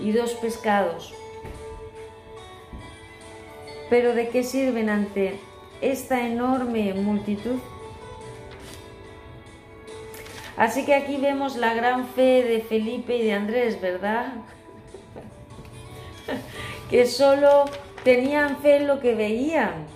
[0.00, 1.12] y dos pescados.
[3.90, 5.38] Pero ¿de qué sirven ante
[5.80, 7.58] esta enorme multitud?
[10.56, 14.32] Así que aquí vemos la gran fe de Felipe y de Andrés, ¿verdad?
[16.90, 17.66] que solo
[18.02, 19.86] tenían fe en lo que veían.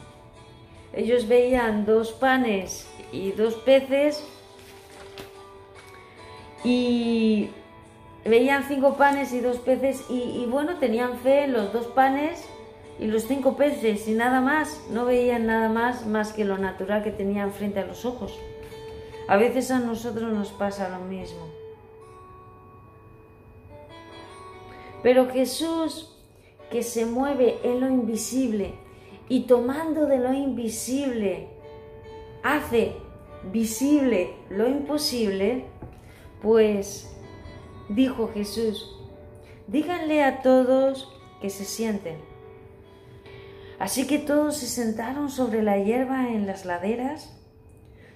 [0.92, 4.24] Ellos veían dos panes y dos peces
[6.64, 7.50] y
[8.24, 12.46] veían cinco panes y dos peces y, y bueno, tenían fe en los dos panes
[12.98, 17.02] y los cinco peces y nada más, no veían nada más más que lo natural
[17.02, 18.38] que tenían frente a los ojos.
[19.28, 21.48] A veces a nosotros nos pasa lo mismo.
[25.02, 26.16] Pero Jesús,
[26.70, 28.74] que se mueve en lo invisible
[29.28, 31.48] y tomando de lo invisible,
[32.42, 32.92] hace
[33.50, 35.64] visible lo imposible,
[36.40, 37.16] pues
[37.88, 38.96] dijo Jesús,
[39.66, 42.31] díganle a todos que se sienten.
[43.82, 47.34] Así que todos se sentaron sobre la hierba en las laderas.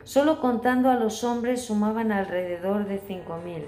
[0.05, 3.65] Solo contando a los hombres sumaban alrededor de cinco mil.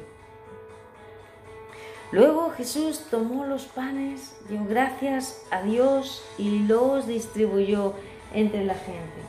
[2.12, 7.94] Luego Jesús tomó los panes, dio gracias a Dios y los distribuyó
[8.32, 9.20] entre la gente.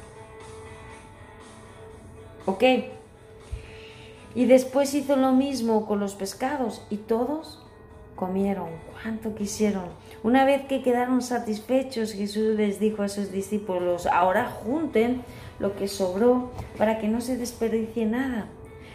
[2.45, 2.63] ¿Ok?
[4.35, 7.65] Y después hizo lo mismo con los pescados y todos
[8.19, 9.85] comieron cuanto quisieron.
[10.23, 15.21] Una vez que quedaron satisfechos, Jesús les dijo a sus discípulos, ahora junten
[15.59, 18.47] lo que sobró para que no se desperdicie nada.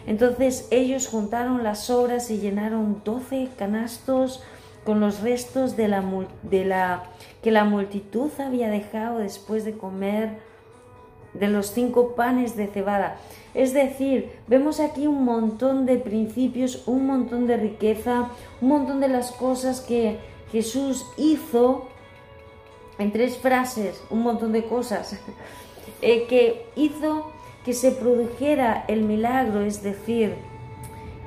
[0.05, 4.43] Entonces ellos juntaron las sobras y llenaron doce canastos
[4.83, 6.03] con los restos de la,
[6.43, 7.05] de la
[7.41, 10.37] que la multitud había dejado después de comer
[11.39, 13.17] de los cinco panes de cebada.
[13.53, 18.29] Es decir, vemos aquí un montón de principios, un montón de riqueza,
[18.61, 20.17] un montón de las cosas que
[20.51, 21.87] Jesús hizo
[22.97, 25.19] en tres frases un montón de cosas
[26.01, 27.31] eh, que hizo
[27.65, 30.35] que se produjera el milagro, es decir,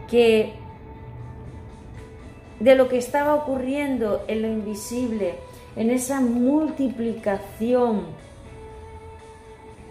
[0.09, 0.53] que
[2.61, 5.35] de lo que estaba ocurriendo en lo invisible,
[5.75, 8.03] en esa multiplicación,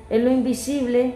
[0.09, 1.15] en lo invisible,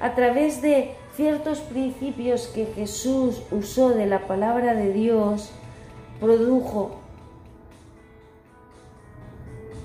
[0.00, 5.50] a través de ciertos principios que Jesús usó de la palabra de Dios,
[6.20, 7.00] produjo,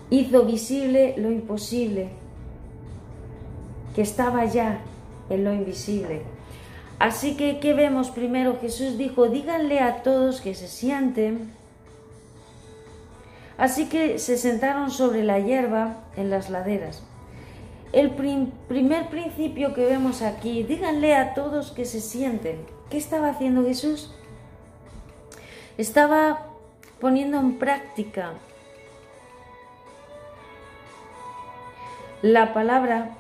[0.10, 2.10] hizo visible lo imposible,
[3.96, 4.80] que estaba ya
[5.30, 6.22] en lo invisible.
[7.00, 8.58] Así que, ¿qué vemos primero?
[8.62, 11.52] Jesús dijo, díganle a todos que se sienten.
[13.58, 17.04] Así que se sentaron sobre la hierba en las laderas.
[17.96, 22.66] El primer principio que vemos aquí, díganle a todos que se sienten.
[22.90, 24.14] ¿Qué estaba haciendo Jesús?
[25.78, 26.48] Estaba
[27.00, 28.34] poniendo en práctica
[32.22, 33.16] la palabra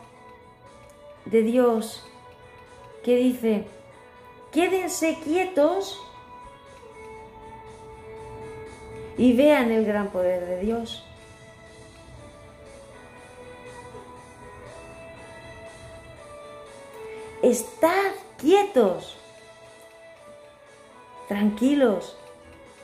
[1.23, 2.05] de Dios
[3.01, 3.63] que dice,
[4.51, 6.01] quédense quietos
[9.17, 11.04] y vean el gran poder de Dios.
[17.45, 19.17] Estad quietos,
[21.27, 22.17] tranquilos,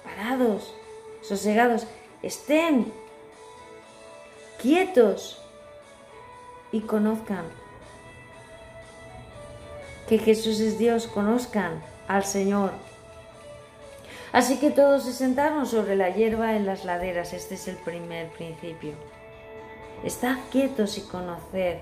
[0.04, 0.76] parados,
[1.24, 1.88] sosegados,
[2.22, 2.94] estén
[4.62, 5.42] quietos
[6.72, 7.46] y conozcan
[10.08, 12.70] que Jesús es Dios, conozcan al Señor.
[14.32, 17.34] Así que todos se sentaron sobre la hierba en las laderas.
[17.34, 18.94] Este es el primer principio.
[20.04, 21.80] Estad quietos y conoced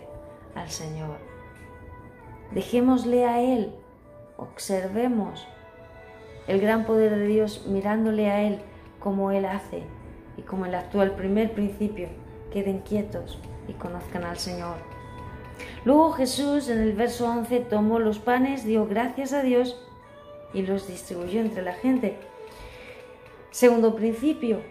[0.56, 1.29] al Señor.
[2.52, 3.72] Dejémosle a Él,
[4.38, 5.48] observemos
[6.48, 8.60] el gran poder de Dios mirándole a Él
[9.00, 9.84] como Él hace
[10.38, 11.04] y como Él actúa.
[11.04, 12.10] El primer principio,
[12.52, 14.78] queden quietos y conozcan al Señor.
[15.86, 19.80] Luego Jesús en el verso 11 tomó los panes, dio gracias a Dios
[20.54, 22.18] y los distribuyó entre la gente.
[23.52, 24.62] Segundo principio,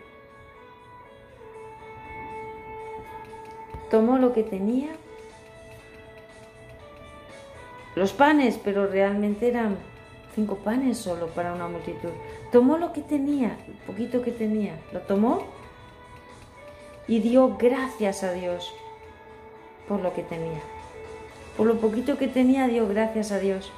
[3.91, 4.89] tomó lo que tenía,
[7.99, 9.77] los panes, pero realmente eran
[10.35, 12.11] cinco panes solo para una multitud.
[12.53, 15.43] Tomó lo que tenía, el poquito que tenía, lo tomó
[17.09, 18.73] y dio gracias a Dios
[19.89, 20.61] por lo que tenía.
[21.57, 23.73] Por lo poquito que tenía, dio gracias a Dios.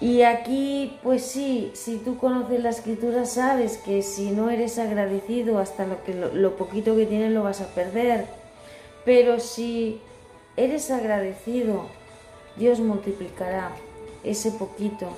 [0.00, 5.58] Y aquí, pues sí, si tú conoces la escritura, sabes que si no eres agradecido
[5.58, 8.26] hasta lo, poquito que tienes lo vas a perder.
[9.06, 10.00] Pero si
[10.56, 11.86] eres agradecido,
[12.56, 13.70] Dios multiplicará
[14.22, 15.08] ese poquito.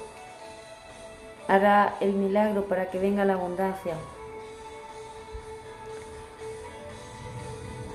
[1.48, 3.94] Hará el milagro para que venga la abundancia.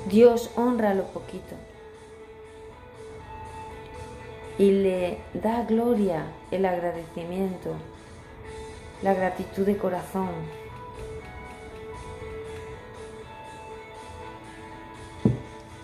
[0.09, 1.55] Dios honra lo poquito
[4.57, 7.71] y le da gloria el agradecimiento,
[9.01, 10.29] la gratitud de corazón.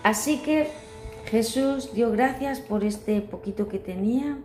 [0.02, 0.70] Así que
[1.26, 4.38] Jesús dio gracias por este poquito que tenía,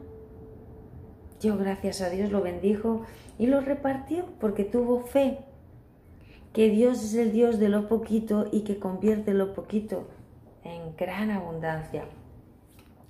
[1.41, 3.03] dio gracias a Dios, lo bendijo
[3.39, 5.39] y lo repartió porque tuvo fe
[6.53, 10.07] que Dios es el Dios de lo poquito y que convierte lo poquito
[10.63, 12.05] en gran abundancia.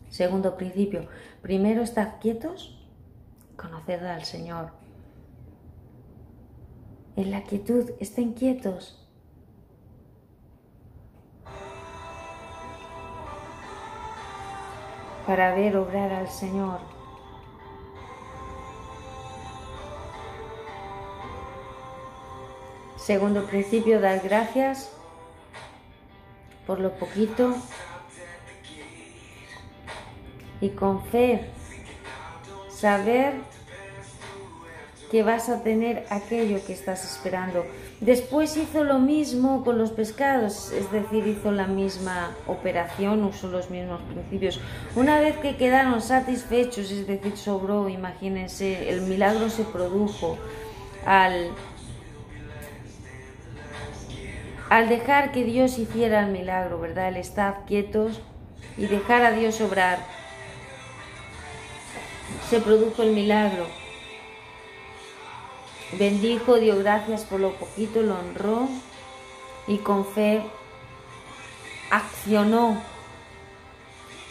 [0.10, 1.08] Segundo principio,
[1.42, 2.75] primero estad quietos,
[3.56, 4.72] conoced al Señor.
[7.16, 9.02] En la quietud, estén quietos.
[15.26, 16.80] Para ver obrar al Señor.
[22.98, 24.92] Segundo principio, dar gracias
[26.66, 27.56] por lo poquito
[30.60, 31.52] y con fe
[32.86, 33.34] saber
[35.10, 37.66] que vas a tener aquello que estás esperando.
[38.00, 43.72] Después hizo lo mismo con los pescados, es decir, hizo la misma operación, usó los
[43.72, 44.62] mismos principios.
[44.96, 50.38] Una vez que quedaron satisfechos, es decir, sobró, imagínense, el milagro se produjo
[51.08, 51.50] al
[54.70, 57.08] al dejar que Dios hiciera el milagro, ¿verdad?
[57.08, 58.22] El estar quietos
[58.78, 60.00] y dejar a Dios obrar,
[62.50, 63.66] se produjo el milagro.
[65.94, 68.68] Bendijo, dio gracias por lo poquito, lo honró
[69.68, 70.42] y con fe
[71.90, 72.82] accionó,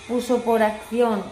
[0.09, 1.23] puso por acción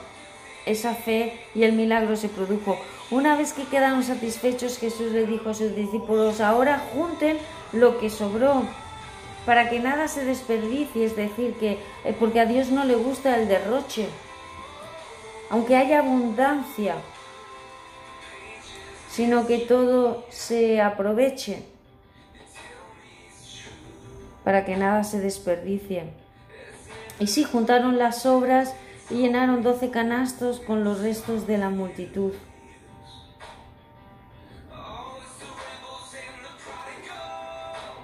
[0.64, 2.78] esa fe y el milagro se produjo.
[3.10, 7.38] Una vez que quedaron satisfechos, Jesús le dijo a sus discípulos, ahora junten
[7.72, 8.62] lo que sobró
[9.44, 13.36] para que nada se desperdicie, es decir, que eh, porque a Dios no le gusta
[13.36, 14.08] el derroche,
[15.52, 16.94] aunque haya abundancia,
[19.10, 21.62] sino que todo se aproveche
[24.44, 26.04] para que nada se desperdicie.
[27.20, 28.74] Y sí, juntaron las obras
[29.10, 32.32] y llenaron doce canastos con los restos de la multitud.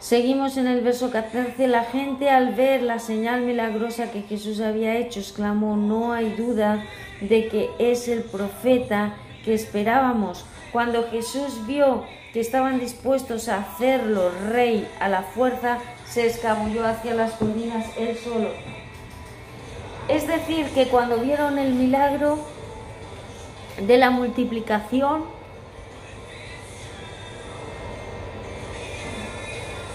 [0.01, 1.67] Seguimos en el verso 14.
[1.67, 6.85] La gente al ver la señal milagrosa que Jesús había hecho exclamó, no hay duda
[7.21, 9.15] de que es el profeta
[9.45, 10.45] que esperábamos.
[10.73, 17.15] Cuando Jesús vio que estaban dispuestos a hacerlo rey a la fuerza, se escabulló hacia
[17.15, 18.51] las colinas él solo.
[20.09, 22.39] Es decir, que cuando vieron el milagro
[23.81, 25.25] de la multiplicación,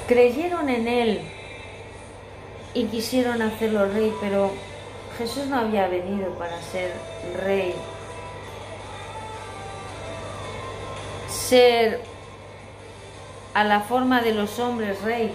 [0.07, 1.21] creyeron en él
[2.73, 4.51] y quisieron hacerlo rey, pero
[5.17, 6.91] Jesús no había venido para ser
[7.43, 7.75] rey.
[11.29, 12.01] Ser
[13.53, 15.33] a la forma de los hombres rey,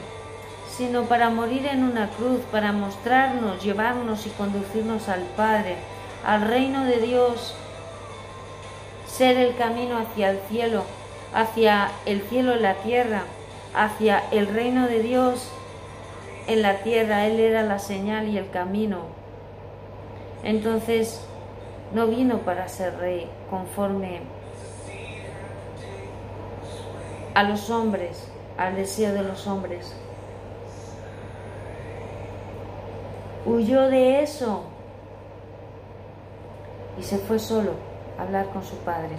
[0.77, 5.77] sino para morir en una cruz, para mostrarnos, llevarnos y conducirnos al Padre,
[6.25, 7.55] al reino de Dios,
[9.07, 10.85] ser el camino hacia el cielo,
[11.35, 13.23] hacia el cielo en la tierra
[13.75, 15.49] hacia el reino de Dios
[16.47, 17.27] en la tierra.
[17.27, 19.03] Él era la señal y el camino.
[20.43, 21.25] Entonces
[21.93, 24.21] no vino para ser rey conforme
[27.35, 29.95] a los hombres, al deseo de los hombres.
[33.47, 34.65] Huyó de eso
[36.99, 37.73] y se fue solo
[38.19, 39.17] a hablar con su padre.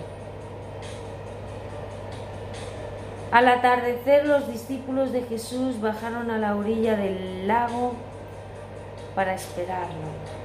[3.32, 7.94] Al atardecer los discípulos de Jesús bajaron a la orilla del lago
[9.16, 10.39] para esperarlo.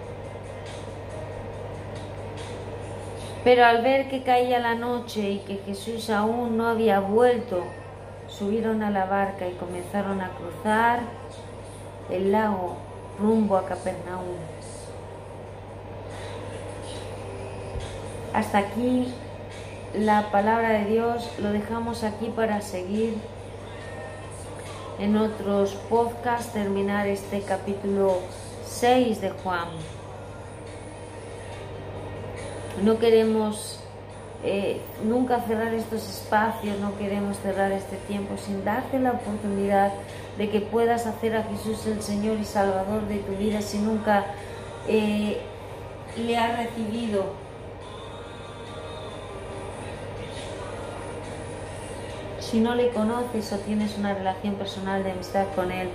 [3.44, 7.62] Pero al ver que caía la noche y que Jesús aún no había vuelto,
[8.26, 11.00] subieron a la barca y comenzaron a cruzar
[12.10, 12.76] el lago
[13.20, 14.38] rumbo a Capernaum.
[18.32, 19.12] Hasta aquí
[19.94, 23.14] la palabra de Dios lo dejamos aquí para seguir
[24.98, 28.20] en otros podcasts, terminar este capítulo
[28.64, 29.68] 6 de Juan.
[32.82, 33.78] No queremos
[34.42, 39.92] eh, nunca cerrar estos espacios, no queremos cerrar este tiempo sin darte la oportunidad
[40.36, 44.26] de que puedas hacer a Jesús el Señor y Salvador de tu vida si nunca
[44.88, 45.40] eh,
[46.16, 47.44] le has recibido
[52.38, 55.88] si no le conoces o tienes una relación personal de amistad con él.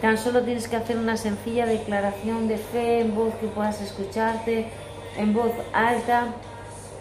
[0.00, 4.68] Tan solo tienes que hacer una sencilla declaración de fe en voz que puedas escucharte,
[5.16, 6.26] en voz alta,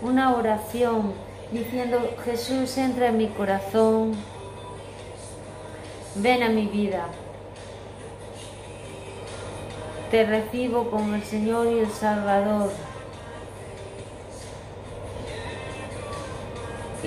[0.01, 1.13] una oración
[1.51, 4.13] diciendo, Jesús entra en mi corazón,
[6.15, 7.05] ven a mi vida,
[10.11, 12.71] te recibo como el Señor y el Salvador.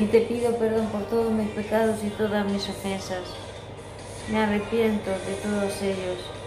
[0.00, 3.22] y te pido perdón por todos mis pecados y todas mis ofensas.
[4.30, 6.37] Me arrepiento de todos ellos.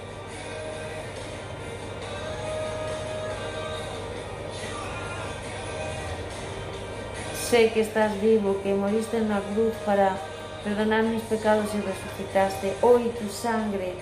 [7.51, 10.15] Sé que estás vivo, que moriste en la cruz para
[10.63, 12.77] perdonar mis pecados y resucitaste.
[12.81, 13.93] Hoy tu sangre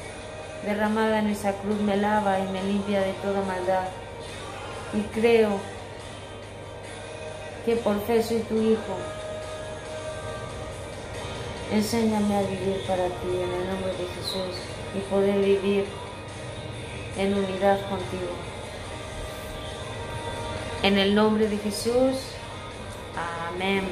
[0.63, 3.88] derramada en esa cruz me lava y me limpia de toda maldad.
[4.93, 5.49] Y creo
[7.65, 8.95] que por fe soy tu hijo
[11.71, 14.57] Enséñame a vivir para ti en el nombre de Jesús
[14.95, 15.85] y poder vivir
[17.17, 18.30] en unidad contigo.
[20.84, 22.35] En el nombre de Jesús,
[23.49, 23.83] amén.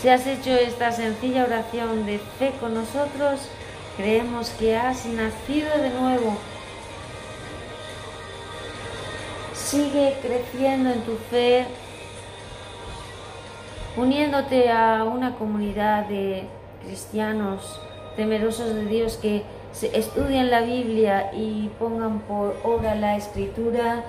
[0.00, 3.48] Si has hecho esta sencilla oración de fe con nosotros,
[3.96, 6.36] creemos que has nacido de nuevo.
[9.54, 11.66] Sigue creciendo en tu fe
[13.96, 16.46] uniéndote a una comunidad de
[16.84, 17.80] cristianos
[18.14, 19.42] temerosos de Dios que
[19.92, 24.04] estudien la Biblia y pongan por obra la escritura.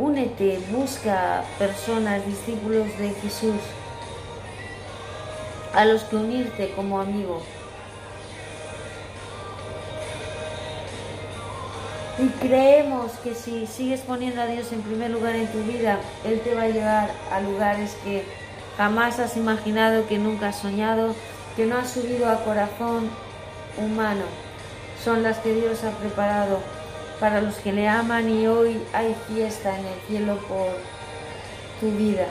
[0.00, 3.60] Únete, busca personas, discípulos de Jesús,
[5.74, 7.42] a los que unirte como amigo.
[12.18, 16.40] Y creemos que si sigues poniendo a Dios en primer lugar en tu vida, Él
[16.40, 18.24] te va a llevar a lugares que
[18.78, 21.14] jamás has imaginado, que nunca has soñado,
[21.56, 23.10] que no has subido a corazón
[23.76, 24.24] humano.
[25.04, 26.60] Son las que Dios ha preparado
[27.20, 30.72] para los que le aman y hoy hay fiesta en el cielo por
[31.78, 32.26] tu vida.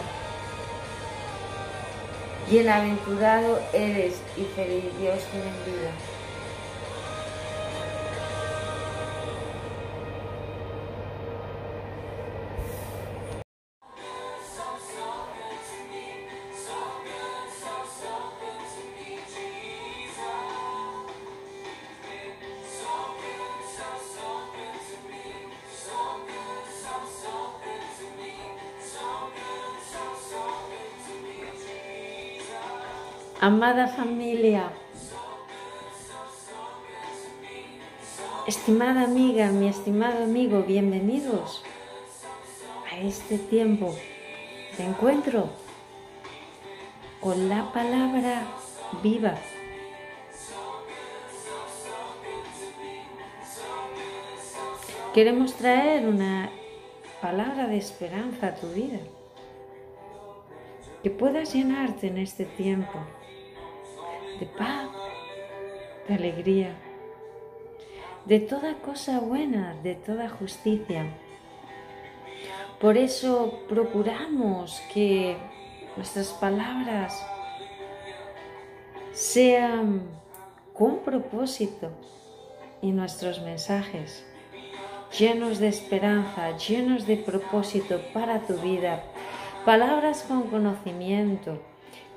[2.49, 5.91] Bienaventurado eres y feliz Dios tiene vida.
[33.41, 34.70] Amada familia,
[38.45, 41.64] estimada amiga, mi estimado amigo, bienvenidos
[42.91, 43.95] a este tiempo
[44.78, 45.48] de encuentro
[47.22, 48.44] con la palabra
[49.02, 49.36] viva.
[55.14, 56.49] Queremos traer una
[57.22, 58.99] palabra de esperanza a tu vida,
[61.03, 62.99] que puedas llenarte en este tiempo
[64.40, 64.90] de paz,
[66.07, 66.76] de alegría,
[68.26, 71.06] de toda cosa buena, de toda justicia.
[72.80, 75.38] Por eso procuramos que
[75.98, 77.26] nuestras palabras
[79.11, 80.02] sean
[80.74, 81.91] con propósito
[82.82, 84.26] y nuestros mensajes
[85.18, 89.03] llenos de esperanza, llenos de propósito para tu vida,
[89.66, 91.60] palabras con conocimiento,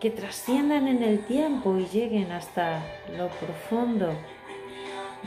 [0.03, 2.83] que trasciendan en el tiempo y lleguen hasta
[3.17, 4.13] lo profundo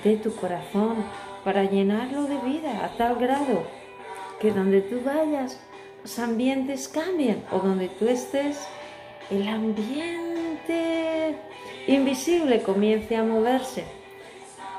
[0.03, 0.97] de tu corazón
[1.45, 3.63] para llenarlo de vida a tal grado
[4.41, 5.61] que donde tú vayas
[6.03, 8.67] los ambientes cambien o donde tú estés
[9.31, 11.37] el ambiente
[11.87, 13.85] invisible comience a moverse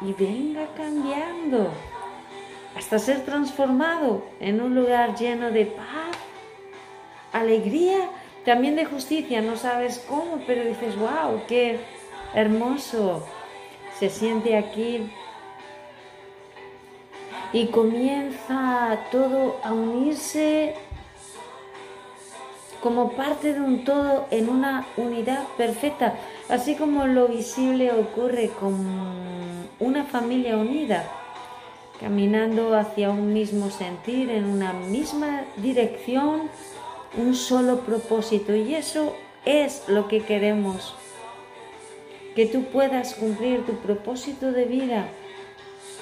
[0.02, 1.70] y venga cambiando
[2.76, 6.18] hasta ser transformado en un lugar lleno de paz,
[7.32, 8.10] alegría
[8.46, 11.80] también de justicia, no sabes cómo, pero dices, wow, qué
[12.32, 13.26] hermoso
[13.98, 15.10] se siente aquí.
[17.52, 20.74] Y comienza todo a unirse
[22.80, 26.14] como parte de un todo en una unidad perfecta,
[26.48, 28.76] así como lo visible ocurre con
[29.80, 31.04] una familia unida,
[31.98, 36.48] caminando hacia un mismo sentir, en una misma dirección,
[37.16, 39.14] un solo propósito y eso
[39.44, 40.94] es lo que queremos.
[42.34, 45.08] Que tú puedas cumplir tu propósito de vida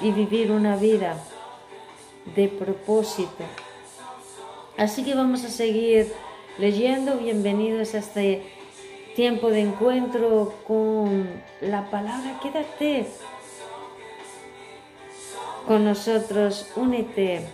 [0.01, 1.17] y vivir una vida
[2.35, 3.45] de propósito.
[4.77, 6.13] Así que vamos a seguir
[6.59, 7.19] leyendo.
[7.19, 8.43] Bienvenidos a este
[9.15, 11.29] tiempo de encuentro con
[11.61, 12.41] la palabra.
[12.43, 13.07] Quédate
[15.69, 17.47] con nosotros, únete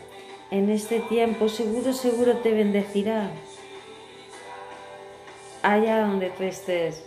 [0.51, 1.51] en este tiempo.
[1.51, 3.31] Seguro, seguro te bendecirá
[5.63, 7.05] allá donde tú estés,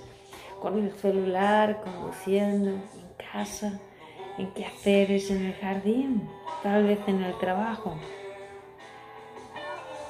[0.62, 3.80] con el celular, conduciendo, en casa,
[4.38, 6.30] en quehaceres, en el jardín,
[6.62, 7.98] tal vez en el trabajo.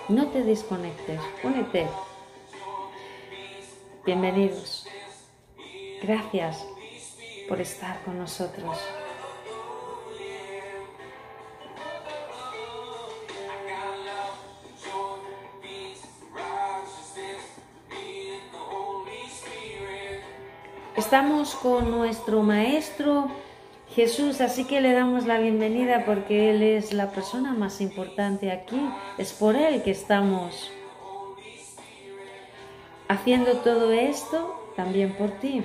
[0.09, 1.87] No te desconectes, únete.
[4.05, 4.87] Bienvenidos.
[6.01, 6.65] Gracias
[7.47, 8.77] por estar con nosotros.
[21.05, 23.27] Estamos con nuestro Maestro
[23.93, 28.79] Jesús, así que le damos la bienvenida porque Él es la persona más importante aquí.
[29.17, 30.71] Es por Él que estamos
[33.09, 35.61] haciendo todo esto, también por ti.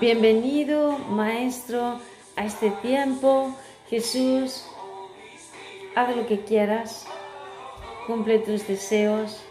[0.00, 2.00] Bienvenido, Maestro,
[2.34, 3.54] a este tiempo.
[3.90, 4.64] Jesús,
[5.94, 7.06] haz lo que quieras,
[8.06, 9.44] cumple tus deseos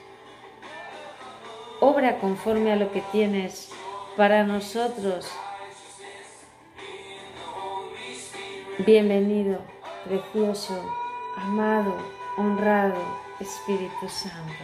[1.80, 3.70] obra conforme a lo que tienes
[4.16, 5.28] para nosotros.
[8.80, 9.60] Bienvenido,
[10.06, 10.80] precioso,
[11.36, 11.96] amado,
[12.38, 13.00] honrado
[13.40, 14.64] Espíritu Santo.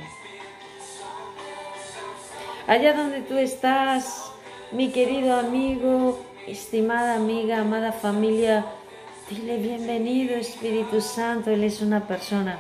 [2.68, 4.32] Allá donde tú estás,
[4.72, 8.66] mi querido amigo, estimada amiga, amada familia,
[9.30, 12.58] dile bienvenido Espíritu Santo, Él es una persona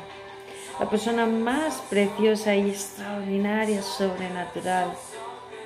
[0.80, 4.94] la persona más preciosa y extraordinaria, sobrenatural,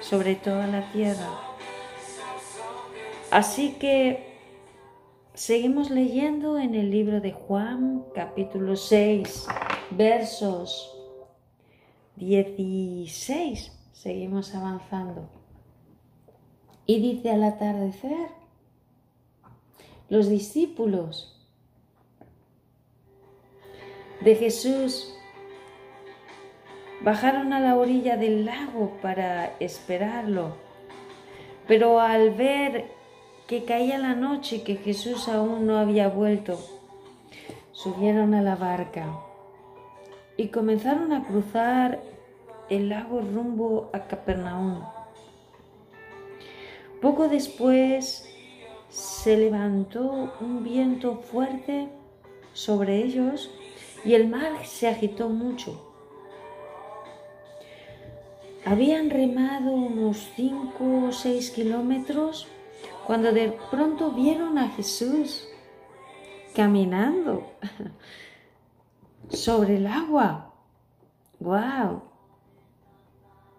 [0.02, 1.30] sobre toda la tierra.
[3.32, 4.38] Así que
[5.34, 9.48] seguimos leyendo en el libro de Juan, capítulo 6,
[9.92, 10.94] versos
[12.18, 13.72] 16.
[13.94, 15.30] Seguimos avanzando.
[16.86, 18.30] Y dice al atardecer,
[20.10, 21.37] los discípulos
[24.22, 25.18] de Jesús
[27.02, 30.56] bajaron a la orilla del lago para esperarlo,
[31.68, 32.86] pero al ver
[33.48, 36.60] que caía la noche y que Jesús aún no había vuelto,
[37.72, 39.06] subieron a la barca
[40.36, 42.02] y comenzaron a cruzar
[42.70, 44.84] el lago rumbo a Capernaum.
[47.02, 48.28] Poco después
[48.90, 51.90] se levantó un viento fuerte
[52.54, 53.52] sobre ellos
[54.08, 55.84] y el mar se agitó mucho.
[58.64, 62.48] Habían remado unos cinco o seis kilómetros
[63.06, 65.50] cuando de pronto vieron a Jesús
[66.56, 67.52] caminando
[69.30, 70.54] sobre el agua.
[71.42, 72.04] ¡Wow!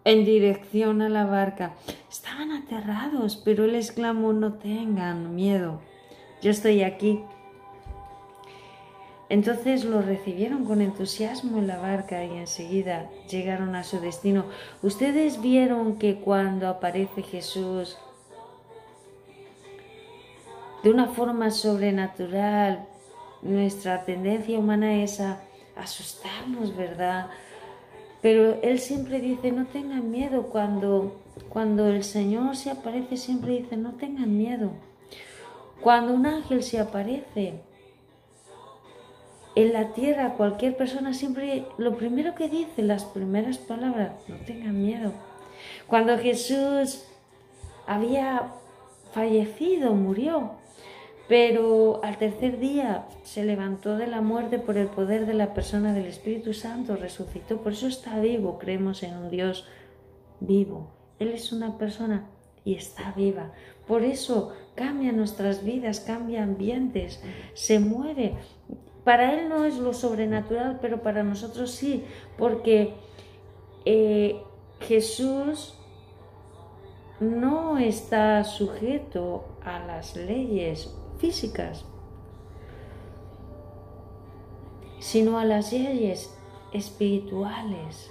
[0.05, 1.75] En dirección a la barca.
[2.11, 5.83] Estaban aterrados, pero él exclamó, no tengan miedo,
[6.41, 7.23] yo estoy aquí.
[9.31, 14.47] Entonces lo recibieron con entusiasmo en la barca y enseguida llegaron a su destino.
[14.83, 17.99] Ustedes vieron que cuando aparece Jesús
[20.83, 22.87] de una forma sobrenatural,
[23.43, 25.21] nuestra tendencia humana es
[25.77, 27.29] asustarnos, ¿verdad?
[28.23, 30.45] Pero Él siempre dice, no tengan miedo.
[30.45, 34.73] Cuando, cuando el Señor se aparece, siempre dice, no tengan miedo.
[35.81, 37.61] Cuando un ángel se aparece,
[39.63, 44.81] en la tierra cualquier persona siempre lo primero que dice, las primeras palabras, no tengan
[44.81, 45.13] miedo.
[45.89, 47.05] Cuando Jesús
[47.85, 48.53] había
[49.13, 50.53] fallecido, murió,
[51.29, 55.93] pero al tercer día se levantó de la muerte por el poder de la persona
[55.93, 59.67] del Espíritu Santo, resucitó, por eso está vivo, creemos en un Dios
[60.39, 60.93] vivo.
[61.19, 62.29] Él es una persona
[62.65, 63.51] y está viva.
[63.89, 67.21] Por eso cambia nuestras vidas, cambia ambientes,
[67.55, 68.35] se mueve.
[69.09, 72.05] Para Él no es lo sobrenatural, pero para nosotros sí,
[72.37, 72.93] porque
[73.87, 74.43] eh,
[74.81, 75.79] Jesús
[77.19, 81.87] no está sujeto a las leyes físicas,
[84.99, 86.39] sino a las leyes
[86.75, 88.11] espirituales.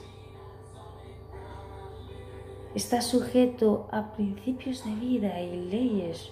[2.74, 6.32] Está sujeto a principios de vida y leyes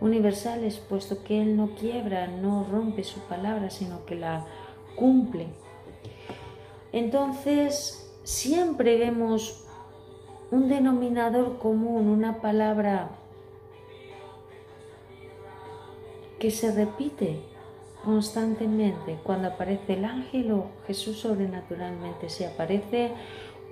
[0.00, 4.44] universales, puesto que Él no quiebra, no rompe su palabra, sino que la
[4.96, 5.48] cumple.
[6.92, 9.64] Entonces, siempre vemos
[10.50, 13.10] un denominador común, una palabra
[16.38, 17.40] que se repite
[18.04, 23.10] constantemente cuando aparece el ángel o Jesús sobrenaturalmente se aparece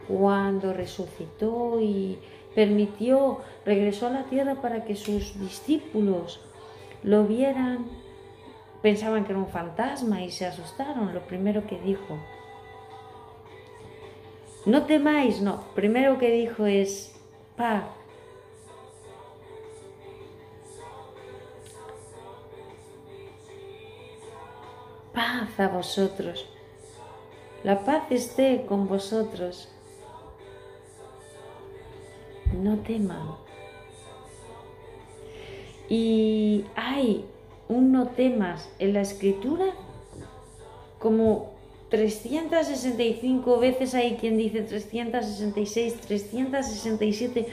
[0.08, 2.18] cuando resucitó y
[2.54, 6.40] permitió, regresó a la tierra para que sus discípulos
[7.02, 7.86] lo vieran,
[8.82, 11.14] pensaban que era un fantasma y se asustaron.
[11.14, 12.18] Lo primero que dijo,
[14.66, 17.14] no temáis, no, primero que dijo es
[17.56, 17.84] paz.
[25.12, 26.46] Paz a vosotros.
[27.62, 29.73] La paz esté con vosotros
[32.64, 33.36] no teman.
[35.88, 37.26] Y hay
[37.68, 39.66] un no temas en la escritura
[40.98, 41.52] como
[41.90, 47.46] 365 veces hay quien dice 366, 367,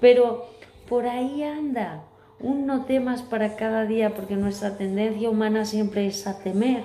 [0.00, 0.46] pero
[0.88, 2.04] por ahí anda
[2.38, 6.84] un no temas para cada día porque nuestra tendencia humana siempre es a temer.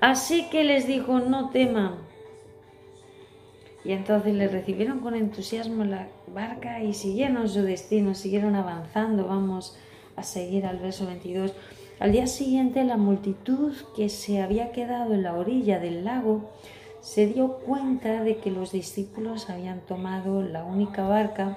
[0.00, 2.05] Así que les dijo, no teman,
[3.86, 9.28] y entonces le recibieron con entusiasmo en la barca y siguieron su destino, siguieron avanzando.
[9.28, 9.78] Vamos
[10.16, 11.54] a seguir al verso 22.
[12.00, 16.50] Al día siguiente la multitud que se había quedado en la orilla del lago
[17.00, 21.56] se dio cuenta de que los discípulos habían tomado la única barca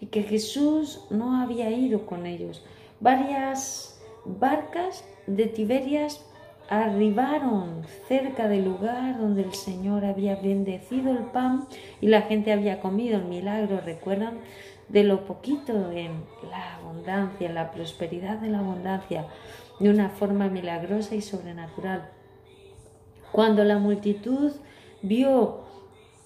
[0.00, 2.64] y que Jesús no había ido con ellos.
[2.98, 6.27] Varias barcas de Tiberias
[6.68, 11.66] arribaron cerca del lugar donde el Señor había bendecido el pan
[12.00, 14.38] y la gente había comido el milagro, recuerdan,
[14.88, 19.26] de lo poquito en la abundancia, la prosperidad de la abundancia,
[19.80, 22.08] de una forma milagrosa y sobrenatural.
[23.32, 24.52] Cuando la multitud
[25.02, 25.64] vio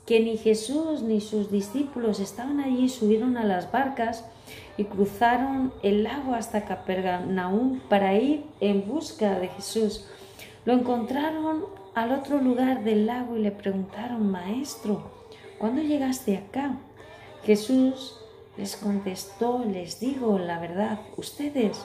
[0.07, 4.25] que ni Jesús ni sus discípulos estaban allí, subieron a las barcas
[4.77, 10.09] y cruzaron el lago hasta Capernaum para ir en busca de Jesús.
[10.65, 11.65] Lo encontraron
[11.95, 15.03] al otro lugar del lago y le preguntaron, Maestro,
[15.59, 16.77] ¿cuándo llegaste acá?
[17.45, 18.19] Jesús
[18.57, 21.81] les contestó, les digo la verdad, ustedes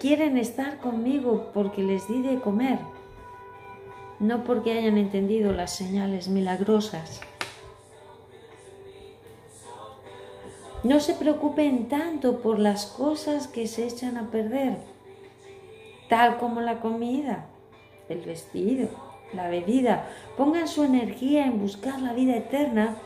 [0.00, 2.78] quieren estar conmigo porque les di de comer,
[4.18, 7.20] no porque hayan entendido las señales milagrosas.
[10.82, 14.76] No se preocupen tanto por las cosas que se echan a perder,
[16.08, 17.46] tal como la comida,
[18.08, 18.88] el vestido,
[19.32, 20.08] la bebida.
[20.36, 22.96] Pongan su energía en buscar la vida eterna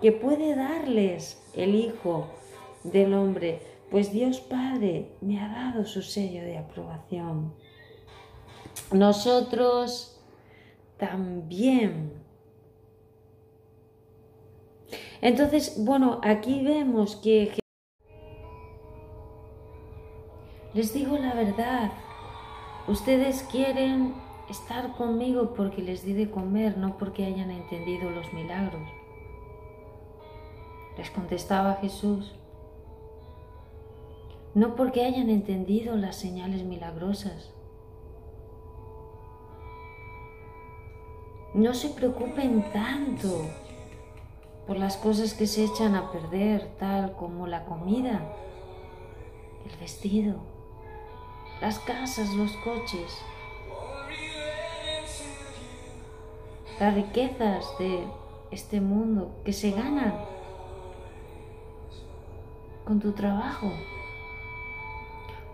[0.00, 2.26] que puede darles el Hijo
[2.84, 7.54] del Hombre, pues Dios Padre me ha dado su sello de aprobación.
[8.90, 10.20] Nosotros
[10.98, 12.22] también
[15.22, 17.52] entonces, bueno, aquí vemos que
[20.74, 21.92] les digo la verdad,
[22.88, 24.14] ustedes quieren
[24.48, 28.88] estar conmigo porque les di de comer, no porque hayan entendido los milagros.
[30.96, 32.34] Les contestaba Jesús,
[34.54, 37.50] no porque hayan entendido las señales milagrosas.
[41.54, 43.46] No se preocupen tanto
[44.66, 48.22] por las cosas que se echan a perder, tal como la comida,
[49.70, 50.51] el vestido,
[51.62, 53.16] las casas, los coches,
[56.80, 58.02] las riquezas de
[58.50, 60.12] este mundo que se ganan
[62.84, 63.70] con tu trabajo.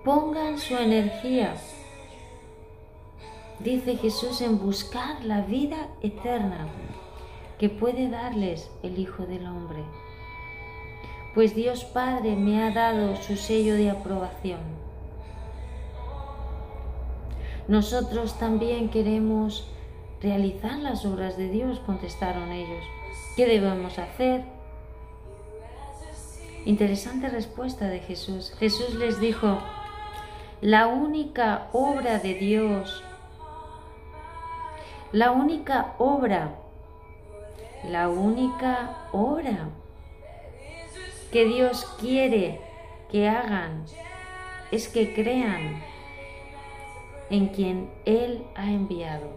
[0.03, 1.55] Pongan su energía,
[3.59, 6.69] dice Jesús, en buscar la vida eterna
[7.59, 9.85] que puede darles el Hijo del Hombre.
[11.35, 14.78] Pues Dios Padre me ha dado su sello de aprobación.
[17.69, 19.69] Nosotros también queremos
[20.21, 22.85] realizar las obras de Dios, contestaron ellos.
[23.37, 24.43] ¿Qué debemos hacer?
[26.65, 28.53] Interesante respuesta de Jesús.
[28.59, 29.59] Jesús les dijo,
[30.61, 33.05] la única obra de Dios,
[35.13, 36.57] la única obra
[37.85, 39.69] la única obra
[41.31, 42.61] que Dios quiere
[43.11, 43.85] que hagan
[44.73, 45.81] es que crean
[47.31, 49.29] en quien Él ha enviado.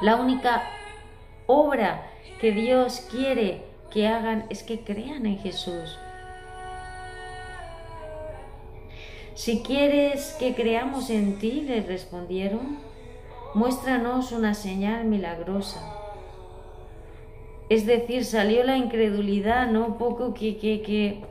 [0.00, 0.62] La única
[1.46, 5.98] obra que Dios quiere que hagan es que crean en Jesús.
[9.34, 12.78] Si quieres que creamos en ti, le respondieron,
[13.54, 15.94] muéstranos una señal milagrosa.
[17.68, 19.98] Es decir, salió la incredulidad, ¿no?
[19.98, 21.22] Poco que, que, que...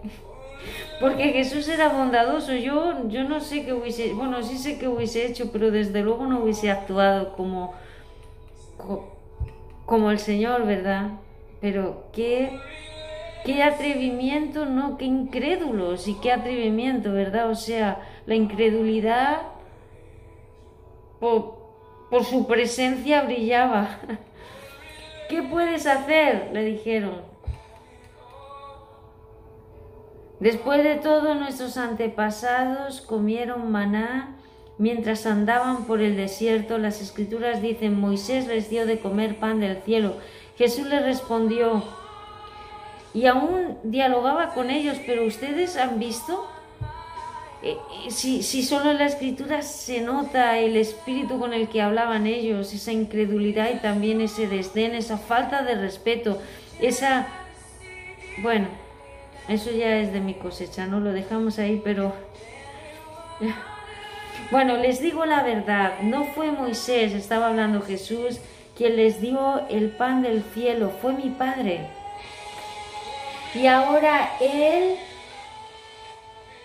[0.99, 2.53] Porque Jesús era bondadoso.
[2.53, 4.13] Yo, yo no sé qué hubiese...
[4.13, 7.73] Bueno, sí sé qué hubiese hecho, pero desde luego no hubiese actuado como...
[9.85, 11.11] Como el Señor, ¿verdad?
[11.61, 12.59] Pero qué...
[13.45, 14.97] Qué atrevimiento, ¿no?
[14.97, 17.49] Qué incrédulos y qué atrevimiento, ¿verdad?
[17.49, 19.43] O sea, la incredulidad
[21.19, 21.57] por,
[22.09, 23.99] por su presencia brillaba.
[25.29, 26.49] ¿Qué puedes hacer?
[26.53, 27.21] le dijeron.
[30.39, 34.35] Después de todo, nuestros antepasados comieron maná
[34.77, 36.77] mientras andaban por el desierto.
[36.77, 40.15] Las escrituras dicen, Moisés les dio de comer pan del cielo.
[40.57, 41.83] Jesús les respondió,
[43.13, 46.47] y aún dialogaba con ellos, pero ustedes han visto
[47.63, 51.81] eh, eh, si, si, solo en la escritura se nota el espíritu con el que
[51.81, 56.39] hablaban ellos, esa incredulidad y también ese desdén, esa falta de respeto,
[56.79, 57.27] esa...
[58.43, 58.67] Bueno,
[59.47, 62.13] eso ya es de mi cosecha, no lo dejamos ahí, pero...
[64.49, 68.39] Bueno, les digo la verdad, no fue Moisés, estaba hablando Jesús,
[68.77, 71.89] quien les dio el pan del cielo, fue mi Padre.
[73.53, 74.95] Y ahora Él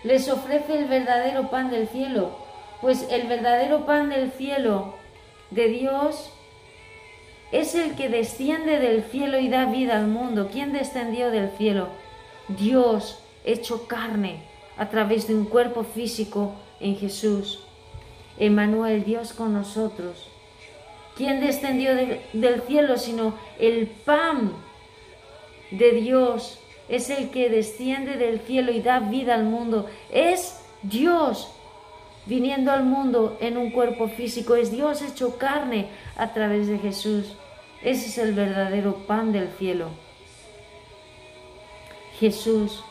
[0.05, 2.37] les ofrece el verdadero pan del cielo,
[2.81, 4.95] pues el verdadero pan del cielo
[5.51, 6.33] de Dios
[7.51, 10.49] es el que desciende del cielo y da vida al mundo.
[10.53, 11.89] ¿Quién descendió del cielo?
[12.57, 14.43] Dios hecho carne
[14.77, 17.61] a través de un cuerpo físico en Jesús.
[18.39, 20.29] Emmanuel, Dios con nosotros.
[21.17, 24.53] ¿Quién descendió del cielo sino el pan
[25.71, 26.59] de Dios
[26.89, 29.87] es el que desciende del cielo y da vida al mundo.
[30.11, 31.49] Es Dios.
[32.25, 37.35] viniendo al mundo en un cuerpo físico, es Dios hecho carne a través de Jesús.
[37.83, 39.89] Ese es el verdadero pan del cielo.
[42.23, 42.85] Jesús,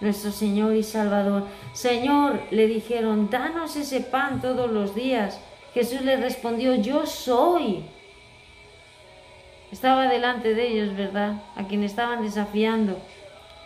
[0.00, 1.48] nuestro Señor y Salvador.
[1.72, 5.40] Señor, le dijeron, danos ese pan todos los días.
[5.74, 7.82] Jesús le respondió, yo soy.
[9.72, 11.42] Estaba delante de ellos, ¿verdad?
[11.56, 12.98] A quien estaban desafiando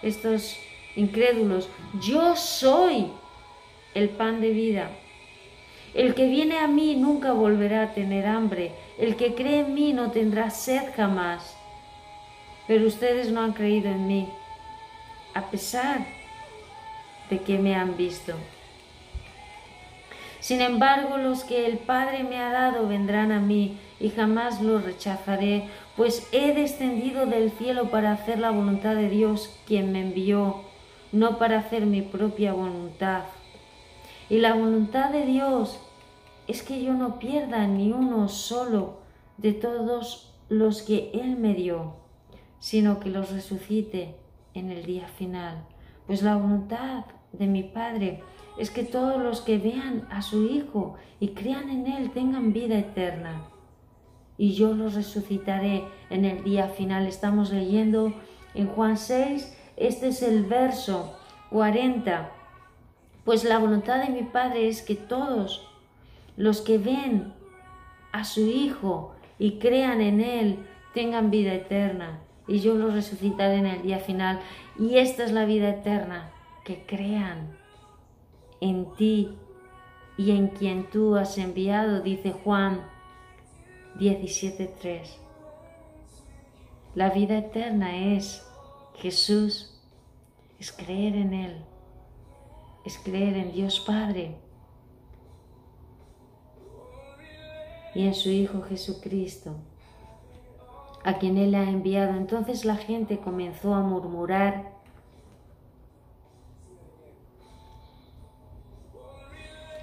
[0.00, 0.56] estos
[0.96, 1.68] incrédulos.
[2.00, 3.08] Yo soy
[3.92, 4.88] el pan de vida.
[5.92, 8.72] El que viene a mí nunca volverá a tener hambre.
[8.98, 11.54] El que cree en mí no tendrá sed jamás.
[12.66, 14.26] Pero ustedes no han creído en mí,
[15.35, 16.06] a pesar
[17.31, 18.35] de que me han visto.
[20.40, 24.85] Sin embargo, los que el Padre me ha dado vendrán a mí y jamás los
[24.85, 30.61] rechazaré, pues he descendido del cielo para hacer la voluntad de Dios, quien me envió,
[31.12, 33.23] no para hacer mi propia voluntad.
[34.28, 35.81] Y la voluntad de Dios
[36.47, 38.98] es que yo no pierda ni uno solo
[39.39, 41.94] de todos los que Él me dio,
[42.61, 44.15] sino que los resucite
[44.55, 45.64] en el día final.
[46.06, 48.22] Pues la voluntad de mi Padre
[48.59, 52.78] es que todos los que vean a su Hijo y crean en Él tengan vida
[52.78, 53.44] eterna.
[54.39, 57.06] Y yo los resucitaré en el día final.
[57.06, 58.12] Estamos leyendo
[58.55, 61.16] en Juan 6, este es el verso
[61.51, 62.31] 40
[63.24, 65.66] pues la voluntad de mi Padre es que todos
[66.36, 67.32] los que ven
[68.12, 70.59] a su Hijo y crean en Él
[70.93, 74.40] tengan vida eterna y yo los resucitaré en el día final.
[74.78, 76.30] Y esta es la vida eterna,
[76.64, 77.56] que crean
[78.60, 79.36] en ti
[80.16, 82.82] y en quien tú has enviado, dice Juan
[83.98, 85.00] 17.3.
[86.94, 88.46] La vida eterna es
[88.96, 89.80] Jesús,
[90.58, 91.64] es creer en Él
[92.84, 94.36] es creer en Dios Padre
[97.94, 99.56] y en su Hijo Jesucristo,
[101.05, 102.16] a quien Él ha enviado.
[102.16, 104.72] Entonces la gente comenzó a murmurar.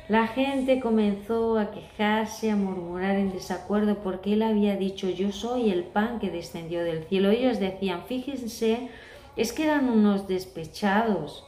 [0.07, 5.71] La gente comenzó a quejarse, a murmurar en desacuerdo porque Él había dicho, yo soy
[5.71, 7.29] el pan que descendió del cielo.
[7.29, 8.89] Ellos decían, fíjense,
[9.37, 11.45] es que eran unos despechados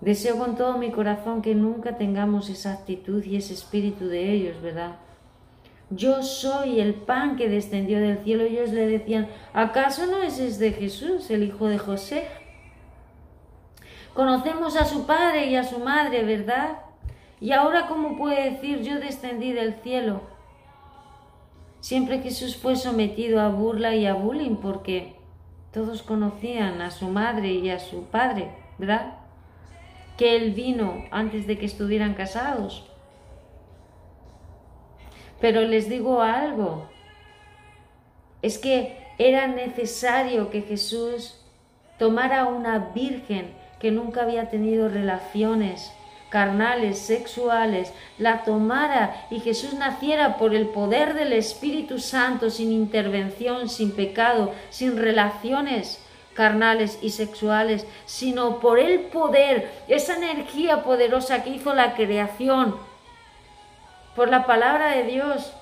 [0.00, 4.62] Deseo con todo mi corazón que nunca tengamos esa actitud y ese espíritu de ellos,
[4.62, 4.96] ¿verdad?
[5.90, 8.44] Yo soy el pan que descendió del cielo.
[8.44, 12.28] Ellos le decían, ¿acaso no es de Jesús, el hijo de José?
[14.14, 16.78] Conocemos a su padre y a su madre, ¿verdad?
[17.40, 20.22] Y ahora, ¿cómo puede decir yo descendí del cielo?
[21.80, 25.14] Siempre Jesús fue sometido a burla y a bullying porque
[25.72, 29.18] todos conocían a su madre y a su padre, ¿verdad?
[30.18, 32.84] que él vino antes de que estuvieran casados.
[35.40, 36.88] Pero les digo algo,
[38.42, 41.40] es que era necesario que Jesús
[41.98, 45.92] tomara una virgen que nunca había tenido relaciones
[46.28, 53.68] carnales, sexuales, la tomara y Jesús naciera por el poder del Espíritu Santo, sin intervención,
[53.68, 56.04] sin pecado, sin relaciones
[56.34, 62.76] carnales y sexuales, sino por el poder, esa energía poderosa que hizo la creación,
[64.18, 65.52] por la palabra de Dios.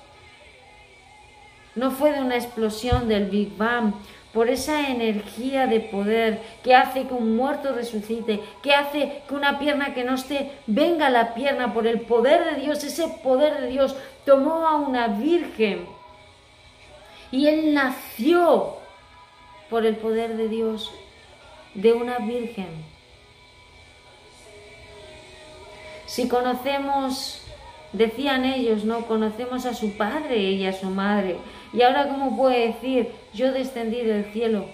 [1.75, 3.93] No fue de una explosión del Big Bang,
[4.33, 9.59] por esa energía de poder que hace que un muerto resucite, que hace que una
[9.59, 13.67] pierna que no esté venga la pierna por el poder de Dios, ese poder de
[13.67, 15.85] Dios tomó a una virgen
[17.29, 18.77] y él nació
[19.69, 20.91] por el poder de Dios
[21.75, 22.69] de una virgen.
[26.07, 27.46] Si conocemos,
[27.93, 31.37] decían ellos, no conocemos a su padre y a su madre,
[31.73, 34.65] y ahora cómo puede decir, yo descendí del cielo.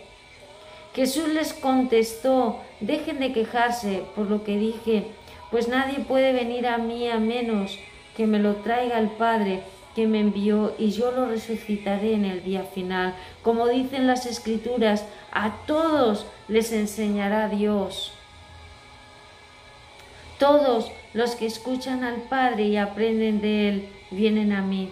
[0.96, 5.08] Jesús les contestó, dejen de quejarse por lo que dije,
[5.50, 7.80] pues nadie puede venir a mí a menos
[8.16, 9.64] que me lo traiga el Padre
[9.96, 13.16] que me envió y yo lo resucitaré en el día final.
[13.44, 18.12] Como dicen las escrituras, a todos les enseñará Dios.
[20.40, 24.90] Todos los que escuchan al Padre y aprenden de Él vienen a mí.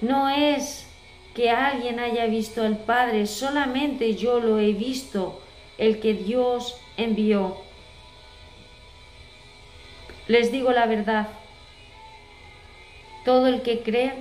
[0.00, 0.86] No es
[1.34, 5.40] que alguien haya visto al Padre, solamente yo lo he visto,
[5.78, 7.56] el que Dios envió.
[10.26, 11.28] Les digo la verdad,
[13.24, 14.12] todo el que cree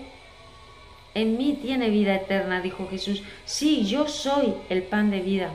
[1.13, 3.23] en mí tiene vida eterna, dijo Jesús.
[3.45, 5.51] Sí, yo soy el pan de vida.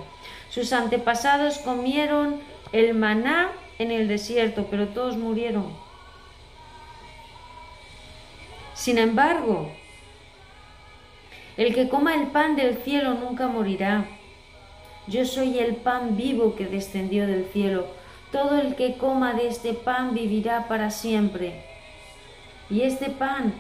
[0.51, 2.41] Sus antepasados comieron
[2.73, 5.67] el maná en el desierto, pero todos murieron.
[8.75, 9.71] Sin embargo,
[11.57, 14.07] el que coma el pan del cielo nunca morirá.
[15.07, 17.87] Yo soy el pan vivo que descendió del cielo.
[18.33, 21.65] Todo el que coma de este pan vivirá para siempre.
[22.69, 23.55] Y este pan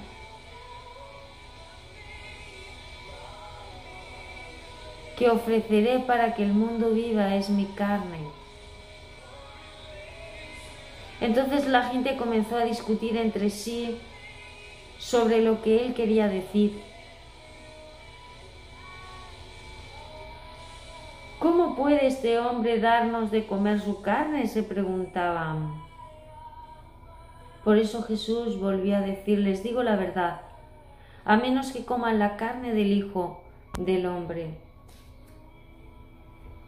[5.16, 8.33] que ofreceré para que el mundo viva es mi carne.
[11.24, 13.96] Entonces la gente comenzó a discutir entre sí
[14.98, 16.78] sobre lo que él quería decir.
[21.38, 24.46] ¿Cómo puede este hombre darnos de comer su carne?
[24.48, 25.72] se preguntaban.
[27.64, 30.42] Por eso Jesús volvió a decirles, digo la verdad,
[31.24, 33.40] a menos que coman la carne del Hijo
[33.78, 34.58] del Hombre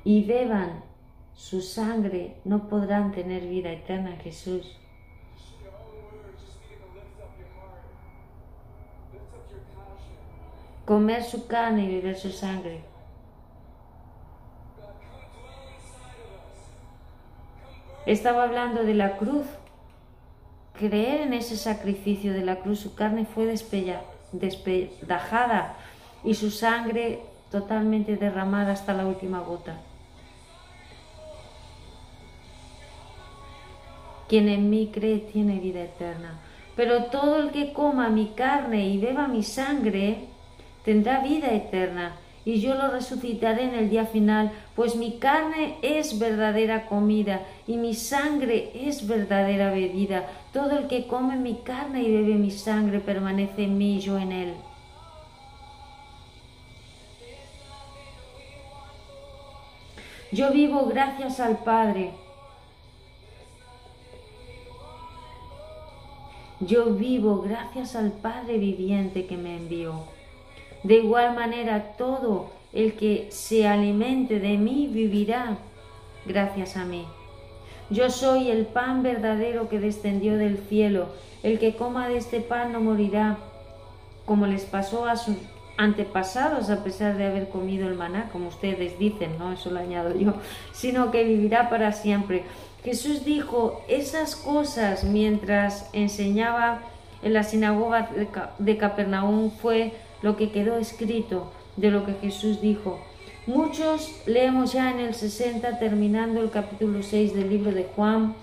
[0.02, 0.85] y beban
[1.36, 4.76] su sangre, no podrán tener vida eterna, Jesús.
[10.86, 12.80] Comer su carne y beber su sangre.
[18.06, 19.46] Estaba hablando de la cruz.
[20.74, 23.46] Creer en ese sacrificio de la cruz, su carne fue
[24.32, 25.74] despedajada
[26.22, 29.76] y su sangre totalmente derramada hasta la última gota.
[34.28, 36.40] Quien en mí cree tiene vida eterna.
[36.74, 40.26] Pero todo el que coma mi carne y beba mi sangre
[40.84, 46.16] tendrá vida eterna, y yo lo resucitaré en el día final, pues mi carne es
[46.20, 50.28] verdadera comida y mi sangre es verdadera bebida.
[50.52, 54.16] Todo el que come mi carne y bebe mi sangre permanece en mí y yo
[54.16, 54.54] en él.
[60.30, 62.12] Yo vivo gracias al Padre
[66.60, 70.04] Yo vivo gracias al Padre viviente que me envió.
[70.82, 75.58] De igual manera, todo el que se alimente de mí vivirá
[76.24, 77.04] gracias a mí.
[77.90, 81.08] Yo soy el pan verdadero que descendió del cielo.
[81.42, 83.38] El que coma de este pan no morirá,
[84.24, 85.36] como les pasó a sus
[85.76, 90.16] antepasados a pesar de haber comido el maná, como ustedes dicen, no, eso lo añado
[90.16, 90.34] yo,
[90.72, 92.44] sino que vivirá para siempre.
[92.86, 96.82] Jesús dijo esas cosas mientras enseñaba
[97.20, 98.08] en la sinagoga
[98.60, 99.90] de Capernaum fue
[100.22, 103.00] lo que quedó escrito de lo que Jesús dijo.
[103.48, 108.36] Muchos leemos ya en el 60 terminando el capítulo 6 del libro de Juan.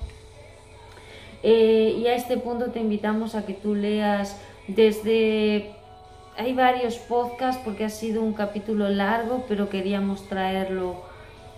[1.42, 4.36] Eh, y a este punto te invitamos a que tú leas
[4.68, 5.72] desde...
[6.36, 10.98] Hay varios podcasts porque ha sido un capítulo largo, pero queríamos traerlo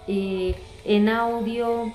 [0.08, 1.92] eh, en audio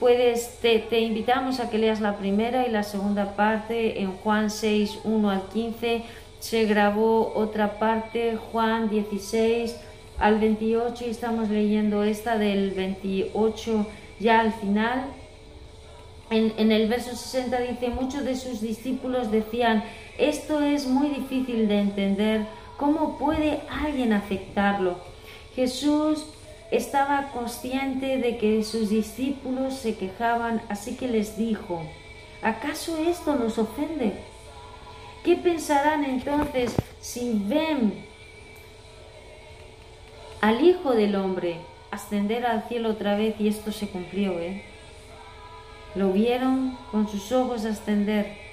[0.00, 5.00] puedes, te, invitamos a que leas la primera y la segunda parte en Juan 6,
[5.04, 6.02] 1 al 15.
[6.40, 9.76] Se grabó otra parte, Juan 16
[10.18, 13.86] al 28 y estamos leyendo esta del 28
[14.20, 15.04] ya al final.
[16.30, 19.84] En, en el verso 60 dice, muchos de sus discípulos decían,
[20.18, 24.98] esto es muy difícil de entender, ¿cómo puede alguien aceptarlo?
[25.54, 26.26] Jesús
[26.76, 31.82] estaba consciente de que sus discípulos se quejaban, así que les dijo,
[32.42, 34.12] ¿acaso esto nos ofende?
[35.24, 38.04] ¿Qué pensarán entonces si ven
[40.40, 41.56] al Hijo del Hombre
[41.90, 44.62] ascender al cielo otra vez y esto se cumplió, ¿eh?
[45.94, 48.43] Lo vieron con sus ojos ascender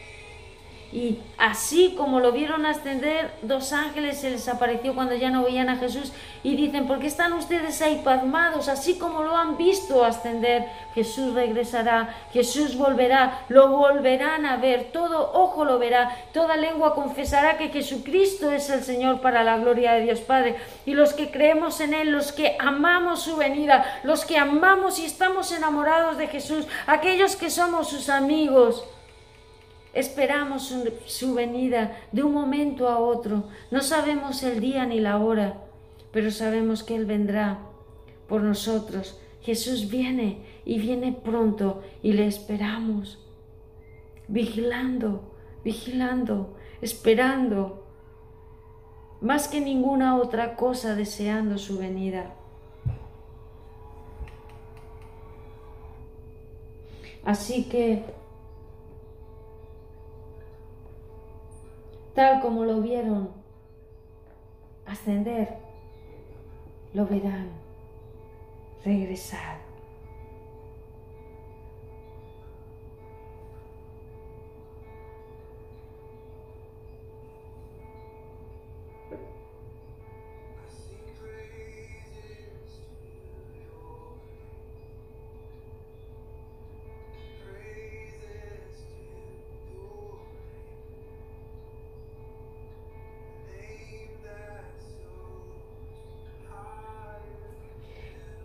[0.91, 5.69] y así como lo vieron ascender, dos ángeles se les apareció cuando ya no veían
[5.69, 6.11] a Jesús
[6.43, 8.67] y dicen, ¿por qué están ustedes ahí pasmados?
[8.67, 15.31] Así como lo han visto ascender, Jesús regresará, Jesús volverá, lo volverán a ver, todo
[15.33, 20.01] ojo lo verá, toda lengua confesará que Jesucristo es el Señor para la gloria de
[20.01, 20.57] Dios Padre.
[20.85, 25.05] Y los que creemos en Él, los que amamos su venida, los que amamos y
[25.05, 28.83] estamos enamorados de Jesús, aquellos que somos sus amigos,
[29.93, 30.73] Esperamos
[31.05, 33.45] su, venida de un momento a otro.
[33.71, 35.61] No sabemos el día ni la hora,
[36.11, 37.59] pero sabemos que Él vendrá
[38.27, 39.19] por nosotros.
[39.41, 43.19] Jesús viene y viene pronto y le esperamos,
[44.27, 47.85] vigilando, vigilando, esperando,
[49.19, 52.35] más que ninguna otra cosa deseando su venida.
[57.23, 58.03] Así que
[62.13, 63.29] tal como lo vieron
[64.85, 65.57] ascender,
[66.93, 67.49] lo verán
[68.83, 69.60] regresar.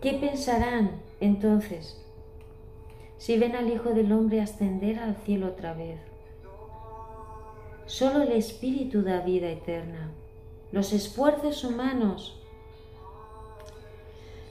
[0.07, 2.01] ¿Qué pensarán entonces
[3.17, 5.99] si ven al Hijo del Hombre ascender al cielo otra vez?
[7.87, 10.13] Solo el Espíritu da vida eterna.
[10.71, 12.39] Los esfuerzos humanos,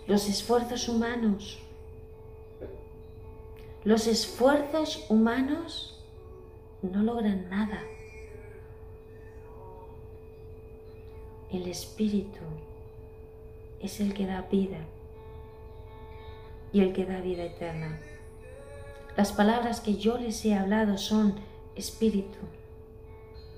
[0.06, 1.58] los esfuerzos humanos,
[3.82, 6.04] los esfuerzos humanos
[6.82, 7.82] no logran nada.
[11.50, 12.44] El Espíritu
[13.80, 14.86] es el que da vida
[16.72, 17.98] y el que da vida eterna.
[19.16, 21.34] Las palabras que yo les he hablado son
[21.74, 22.38] Espíritu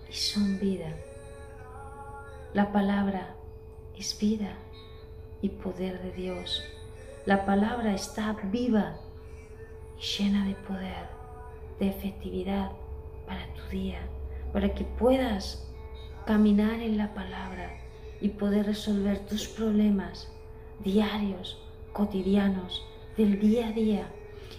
[0.09, 0.95] y son vida.
[2.55, 3.35] La palabra
[3.97, 4.57] es vida
[5.43, 6.65] y poder de Dios.
[7.27, 8.97] La palabra está viva
[9.99, 11.09] y llena de poder,
[11.79, 12.73] de efectividad
[13.27, 14.01] para tu día,
[14.53, 15.69] para que puedas
[16.25, 17.79] caminar en la palabra
[18.21, 20.33] y poder resolver tus problemas
[20.81, 21.61] diarios,
[21.93, 22.85] cotidianos,
[23.19, 24.09] del día a día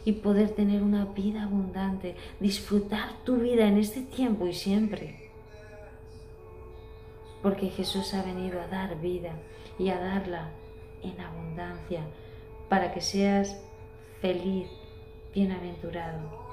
[0.06, 5.30] y poder tener una vida abundante, disfrutar tu vida en este tiempo y siempre
[7.42, 9.34] porque Jesús ha venido a dar vida
[9.78, 10.50] y a darla
[11.02, 12.02] en abundancia
[12.68, 13.62] para que seas
[14.22, 14.68] feliz,
[15.34, 16.50] bienaventurado.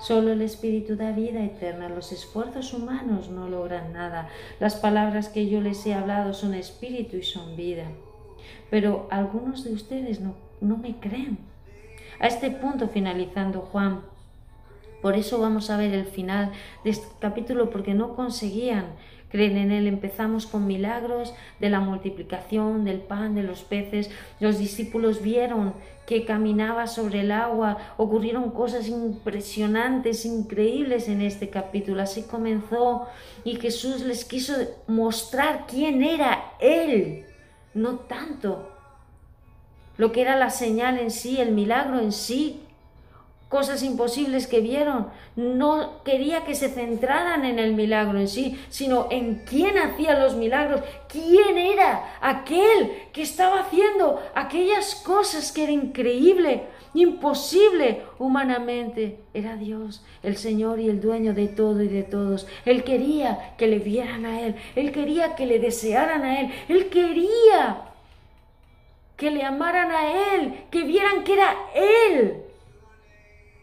[0.00, 4.28] Solo el Espíritu da vida eterna, los esfuerzos humanos no logran nada.
[4.60, 7.90] Las palabras que yo les he hablado son espíritu y son vida.
[8.70, 11.38] Pero algunos de ustedes no, no me creen.
[12.20, 14.00] A este punto finalizando Juan,
[15.00, 16.50] por eso vamos a ver el final
[16.84, 18.86] de este capítulo, porque no conseguían
[19.28, 19.86] creen en Él.
[19.86, 24.10] Empezamos con milagros de la multiplicación del pan, de los peces.
[24.40, 25.74] Los discípulos vieron
[26.06, 27.78] que caminaba sobre el agua.
[27.96, 32.02] Ocurrieron cosas impresionantes, increíbles en este capítulo.
[32.02, 33.06] Así comenzó
[33.44, 34.54] y Jesús les quiso
[34.86, 37.24] mostrar quién era Él,
[37.74, 38.77] no tanto
[39.98, 42.62] lo que era la señal en sí, el milagro en sí,
[43.48, 45.08] cosas imposibles que vieron.
[45.36, 50.36] No quería que se centraran en el milagro en sí, sino en quién hacía los
[50.36, 56.62] milagros, quién era aquel que estaba haciendo aquellas cosas que era increíble,
[56.94, 59.18] imposible humanamente.
[59.34, 62.46] Era Dios, el Señor y el dueño de todo y de todos.
[62.64, 66.88] Él quería que le vieran a Él, Él quería que le desearan a Él, Él
[66.88, 67.87] quería
[69.18, 72.44] que le amaran a Él, que vieran que era Él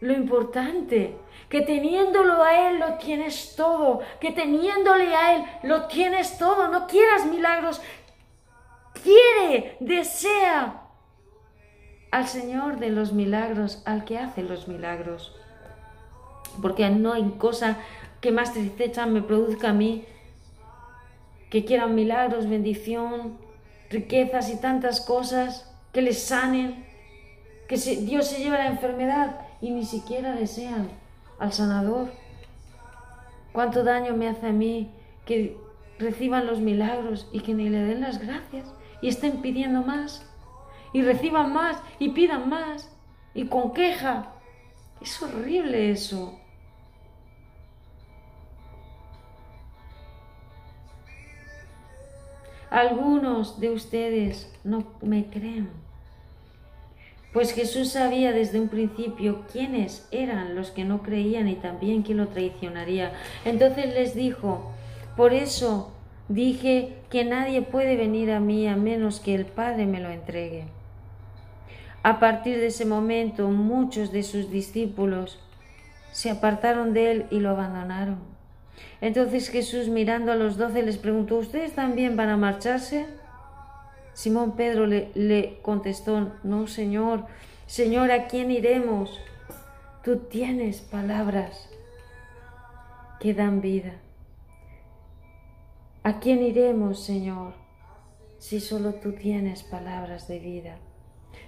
[0.00, 1.16] lo importante,
[1.48, 6.86] que teniéndolo a Él lo tienes todo, que teniéndole a Él lo tienes todo, no
[6.86, 7.80] quieras milagros,
[9.02, 10.82] quiere, desea
[12.10, 15.34] al Señor de los milagros, al que hace los milagros.
[16.60, 17.78] Porque no hay cosa
[18.20, 20.04] que más tristeza me produzca a mí
[21.48, 23.38] que quieran milagros, bendición,
[23.90, 26.84] riquezas y tantas cosas que les sanen,
[27.68, 30.88] que Dios se lleve la enfermedad y ni siquiera desean
[31.38, 32.10] al sanador.
[33.52, 34.90] ¿Cuánto daño me hace a mí
[35.24, 35.56] que
[35.98, 40.26] reciban los milagros y que ni le den las gracias y estén pidiendo más
[40.92, 42.90] y reciban más y pidan más
[43.34, 44.32] y con queja?
[45.00, 46.38] Es horrible eso.
[52.76, 55.70] Algunos de ustedes no me creen
[57.36, 62.16] pues Jesús sabía desde un principio quiénes eran los que no creían y también quién
[62.16, 63.12] lo traicionaría.
[63.44, 64.72] Entonces les dijo,
[65.18, 65.92] por eso
[66.30, 70.64] dije que nadie puede venir a mí a menos que el Padre me lo entregue.
[72.02, 75.38] A partir de ese momento muchos de sus discípulos
[76.12, 78.35] se apartaron de él y lo abandonaron.
[79.00, 83.06] Entonces Jesús mirando a los doce les preguntó, ¿ustedes también van a marcharse?
[84.12, 87.26] Simón Pedro le, contestó, no, Señor,
[87.66, 89.20] Señor, ¿a quién iremos?
[90.02, 91.68] Tú tienes palabras
[93.20, 93.94] que dan vida.
[96.02, 97.54] ¿A quién iremos, Señor?
[98.38, 100.78] Si solo tú tienes palabras de vida,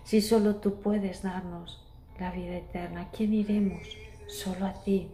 [0.04, 1.86] si solo tú puedes darnos
[2.18, 3.86] la vida eterna, ¿a quién iremos?
[4.26, 5.08] Solo a ti.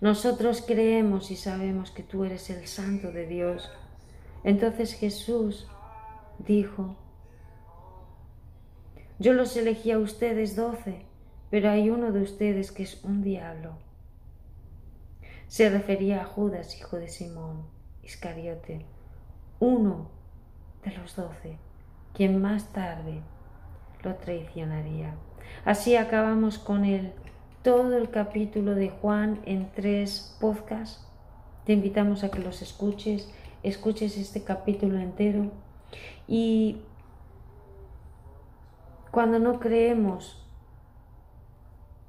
[0.00, 3.70] Nosotros creemos y sabemos que tú eres el Santo de Dios.
[4.44, 5.66] Entonces Jesús
[6.38, 6.96] dijo,
[9.18, 11.06] yo los elegí a ustedes doce,
[11.50, 13.78] pero hay uno de ustedes que es un diablo.
[15.48, 17.64] Se refería a Judas, hijo de Simón,
[18.02, 18.84] Iscariote,
[19.58, 20.10] uno
[20.84, 21.56] de los doce,
[22.12, 23.22] quien más tarde
[24.02, 25.14] lo traicionaría.
[25.64, 27.12] Así acabamos con él
[27.66, 31.04] todo el capítulo de Juan en tres podcasts.
[31.64, 33.28] Te invitamos a que los escuches,
[33.64, 35.50] escuches este capítulo entero
[36.28, 36.76] y
[39.10, 40.46] Cuando no creemos,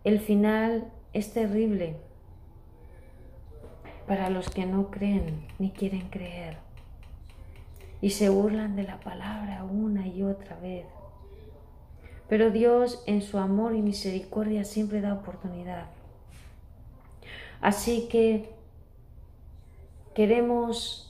[0.03, 1.95] el final es terrible
[4.05, 6.57] para los que no creen ni quieren creer
[7.99, 10.85] y se burlan de la palabra una y otra vez.
[12.29, 15.85] Pero Dios en su amor y misericordia siempre da oportunidad.
[17.61, 18.53] Así que
[20.13, 21.07] queremos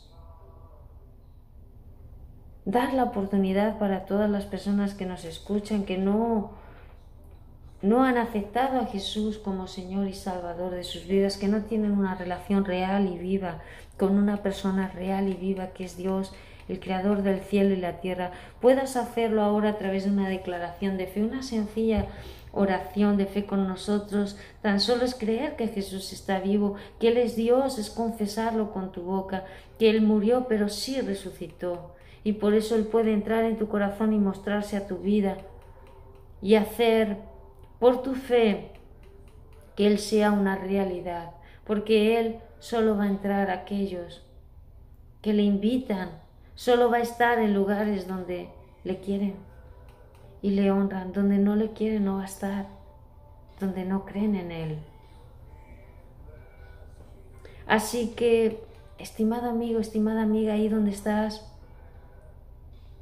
[2.66, 6.52] dar la oportunidad para todas las personas que nos escuchan, que no,
[7.82, 11.94] no han aceptado a Jesús como Señor y Salvador de sus vidas, que no tienen
[11.94, 13.62] una relación real y viva
[13.98, 16.34] con una persona real y viva que es Dios
[16.68, 20.98] el creador del cielo y la tierra, puedas hacerlo ahora a través de una declaración
[20.98, 22.08] de fe, una sencilla
[22.52, 24.38] oración de fe con nosotros.
[24.62, 28.92] Tan solo es creer que Jesús está vivo, que Él es Dios, es confesarlo con
[28.92, 29.46] tu boca,
[29.80, 31.96] que Él murió pero sí resucitó.
[32.24, 35.38] Y por eso Él puede entrar en tu corazón y mostrarse a tu vida
[36.42, 37.18] y hacer
[37.80, 38.72] por tu fe
[39.76, 41.32] que Él sea una realidad,
[41.64, 44.26] porque Él solo va a entrar a aquellos
[45.22, 46.10] que le invitan
[46.58, 48.50] Solo va a estar en lugares donde
[48.84, 49.36] le quieren
[50.42, 51.14] y le honran.
[51.14, 52.66] Donde no le quieren no va a estar.
[53.60, 54.80] Donde no creen en Él.
[57.68, 58.60] Así que,
[58.98, 61.48] estimado amigo, estimada amiga, ahí donde estás,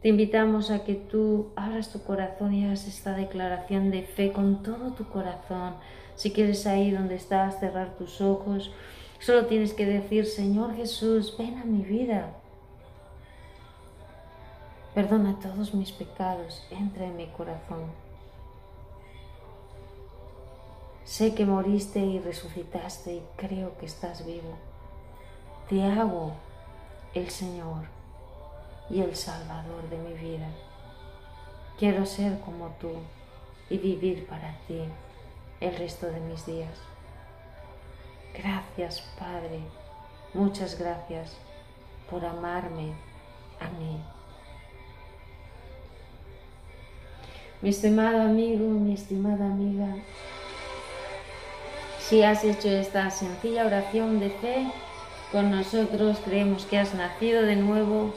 [0.02, 4.64] te invitamos a que tú abras tu corazón y hagas esta declaración de fe con
[4.64, 5.76] todo tu corazón.
[6.16, 8.74] Si quieres ahí donde estás, cerrar tus ojos,
[9.20, 12.34] solo tienes que decir, Señor Jesús, ven a mi vida.
[14.96, 17.92] Perdona todos mis pecados, entra en mi corazón.
[21.04, 24.56] Sé que moriste y resucitaste y creo que estás vivo.
[25.68, 26.32] Te hago
[27.14, 27.84] el Señor
[28.90, 30.48] y el Salvador de mi vida.
[31.78, 32.94] Quiero ser como tú
[33.70, 34.80] y vivir para ti
[35.60, 36.80] el resto de mis días.
[38.34, 39.60] Gracias, Padre,
[40.34, 41.36] muchas gracias
[42.10, 42.94] por amarme
[43.60, 44.15] a mí.
[47.66, 49.88] Mi estimado amigo, mi estimada amiga,
[51.98, 54.68] si has hecho esta sencilla oración de fe
[55.32, 58.14] con nosotros, creemos que has nacido de nuevo.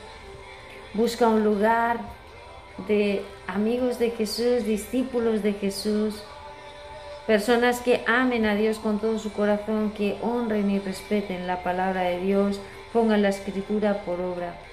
[0.93, 1.99] Busca un lugar
[2.89, 6.23] de amigos de Jesús, discípulos de Jesús,
[7.27, 12.03] personas que amen a Dios con todo su corazón, que honren y respeten la palabra
[12.03, 12.61] de Dios,
[12.93, 14.68] pongan la escritura por obra.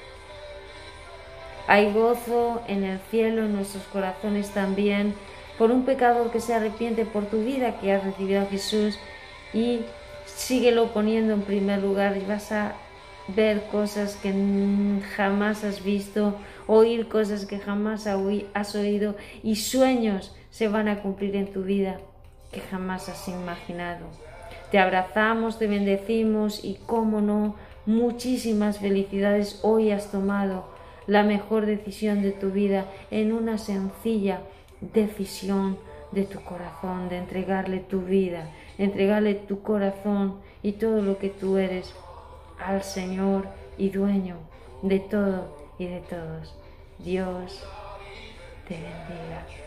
[1.67, 5.15] Hay gozo en el cielo, en nuestros corazones también,
[5.57, 8.99] por un pecador que se arrepiente por tu vida, que has recibido a Jesús
[9.53, 9.81] y
[10.25, 12.73] síguelo poniendo en primer lugar y vas a
[13.27, 14.33] ver cosas que
[15.15, 16.35] jamás has visto,
[16.67, 21.99] oír cosas que jamás has oído y sueños se van a cumplir en tu vida
[22.51, 24.05] que jamás has imaginado.
[24.71, 30.74] Te abrazamos, te bendecimos y, cómo no, muchísimas felicidades hoy has tomado
[31.07, 34.41] la mejor decisión de tu vida en una sencilla
[34.81, 35.77] decisión
[36.11, 41.57] de tu corazón, de entregarle tu vida, entregarle tu corazón y todo lo que tú
[41.57, 41.93] eres
[42.59, 44.37] al Señor y dueño
[44.81, 46.55] de todo y de todos.
[46.99, 47.63] Dios
[48.67, 49.64] te bendiga.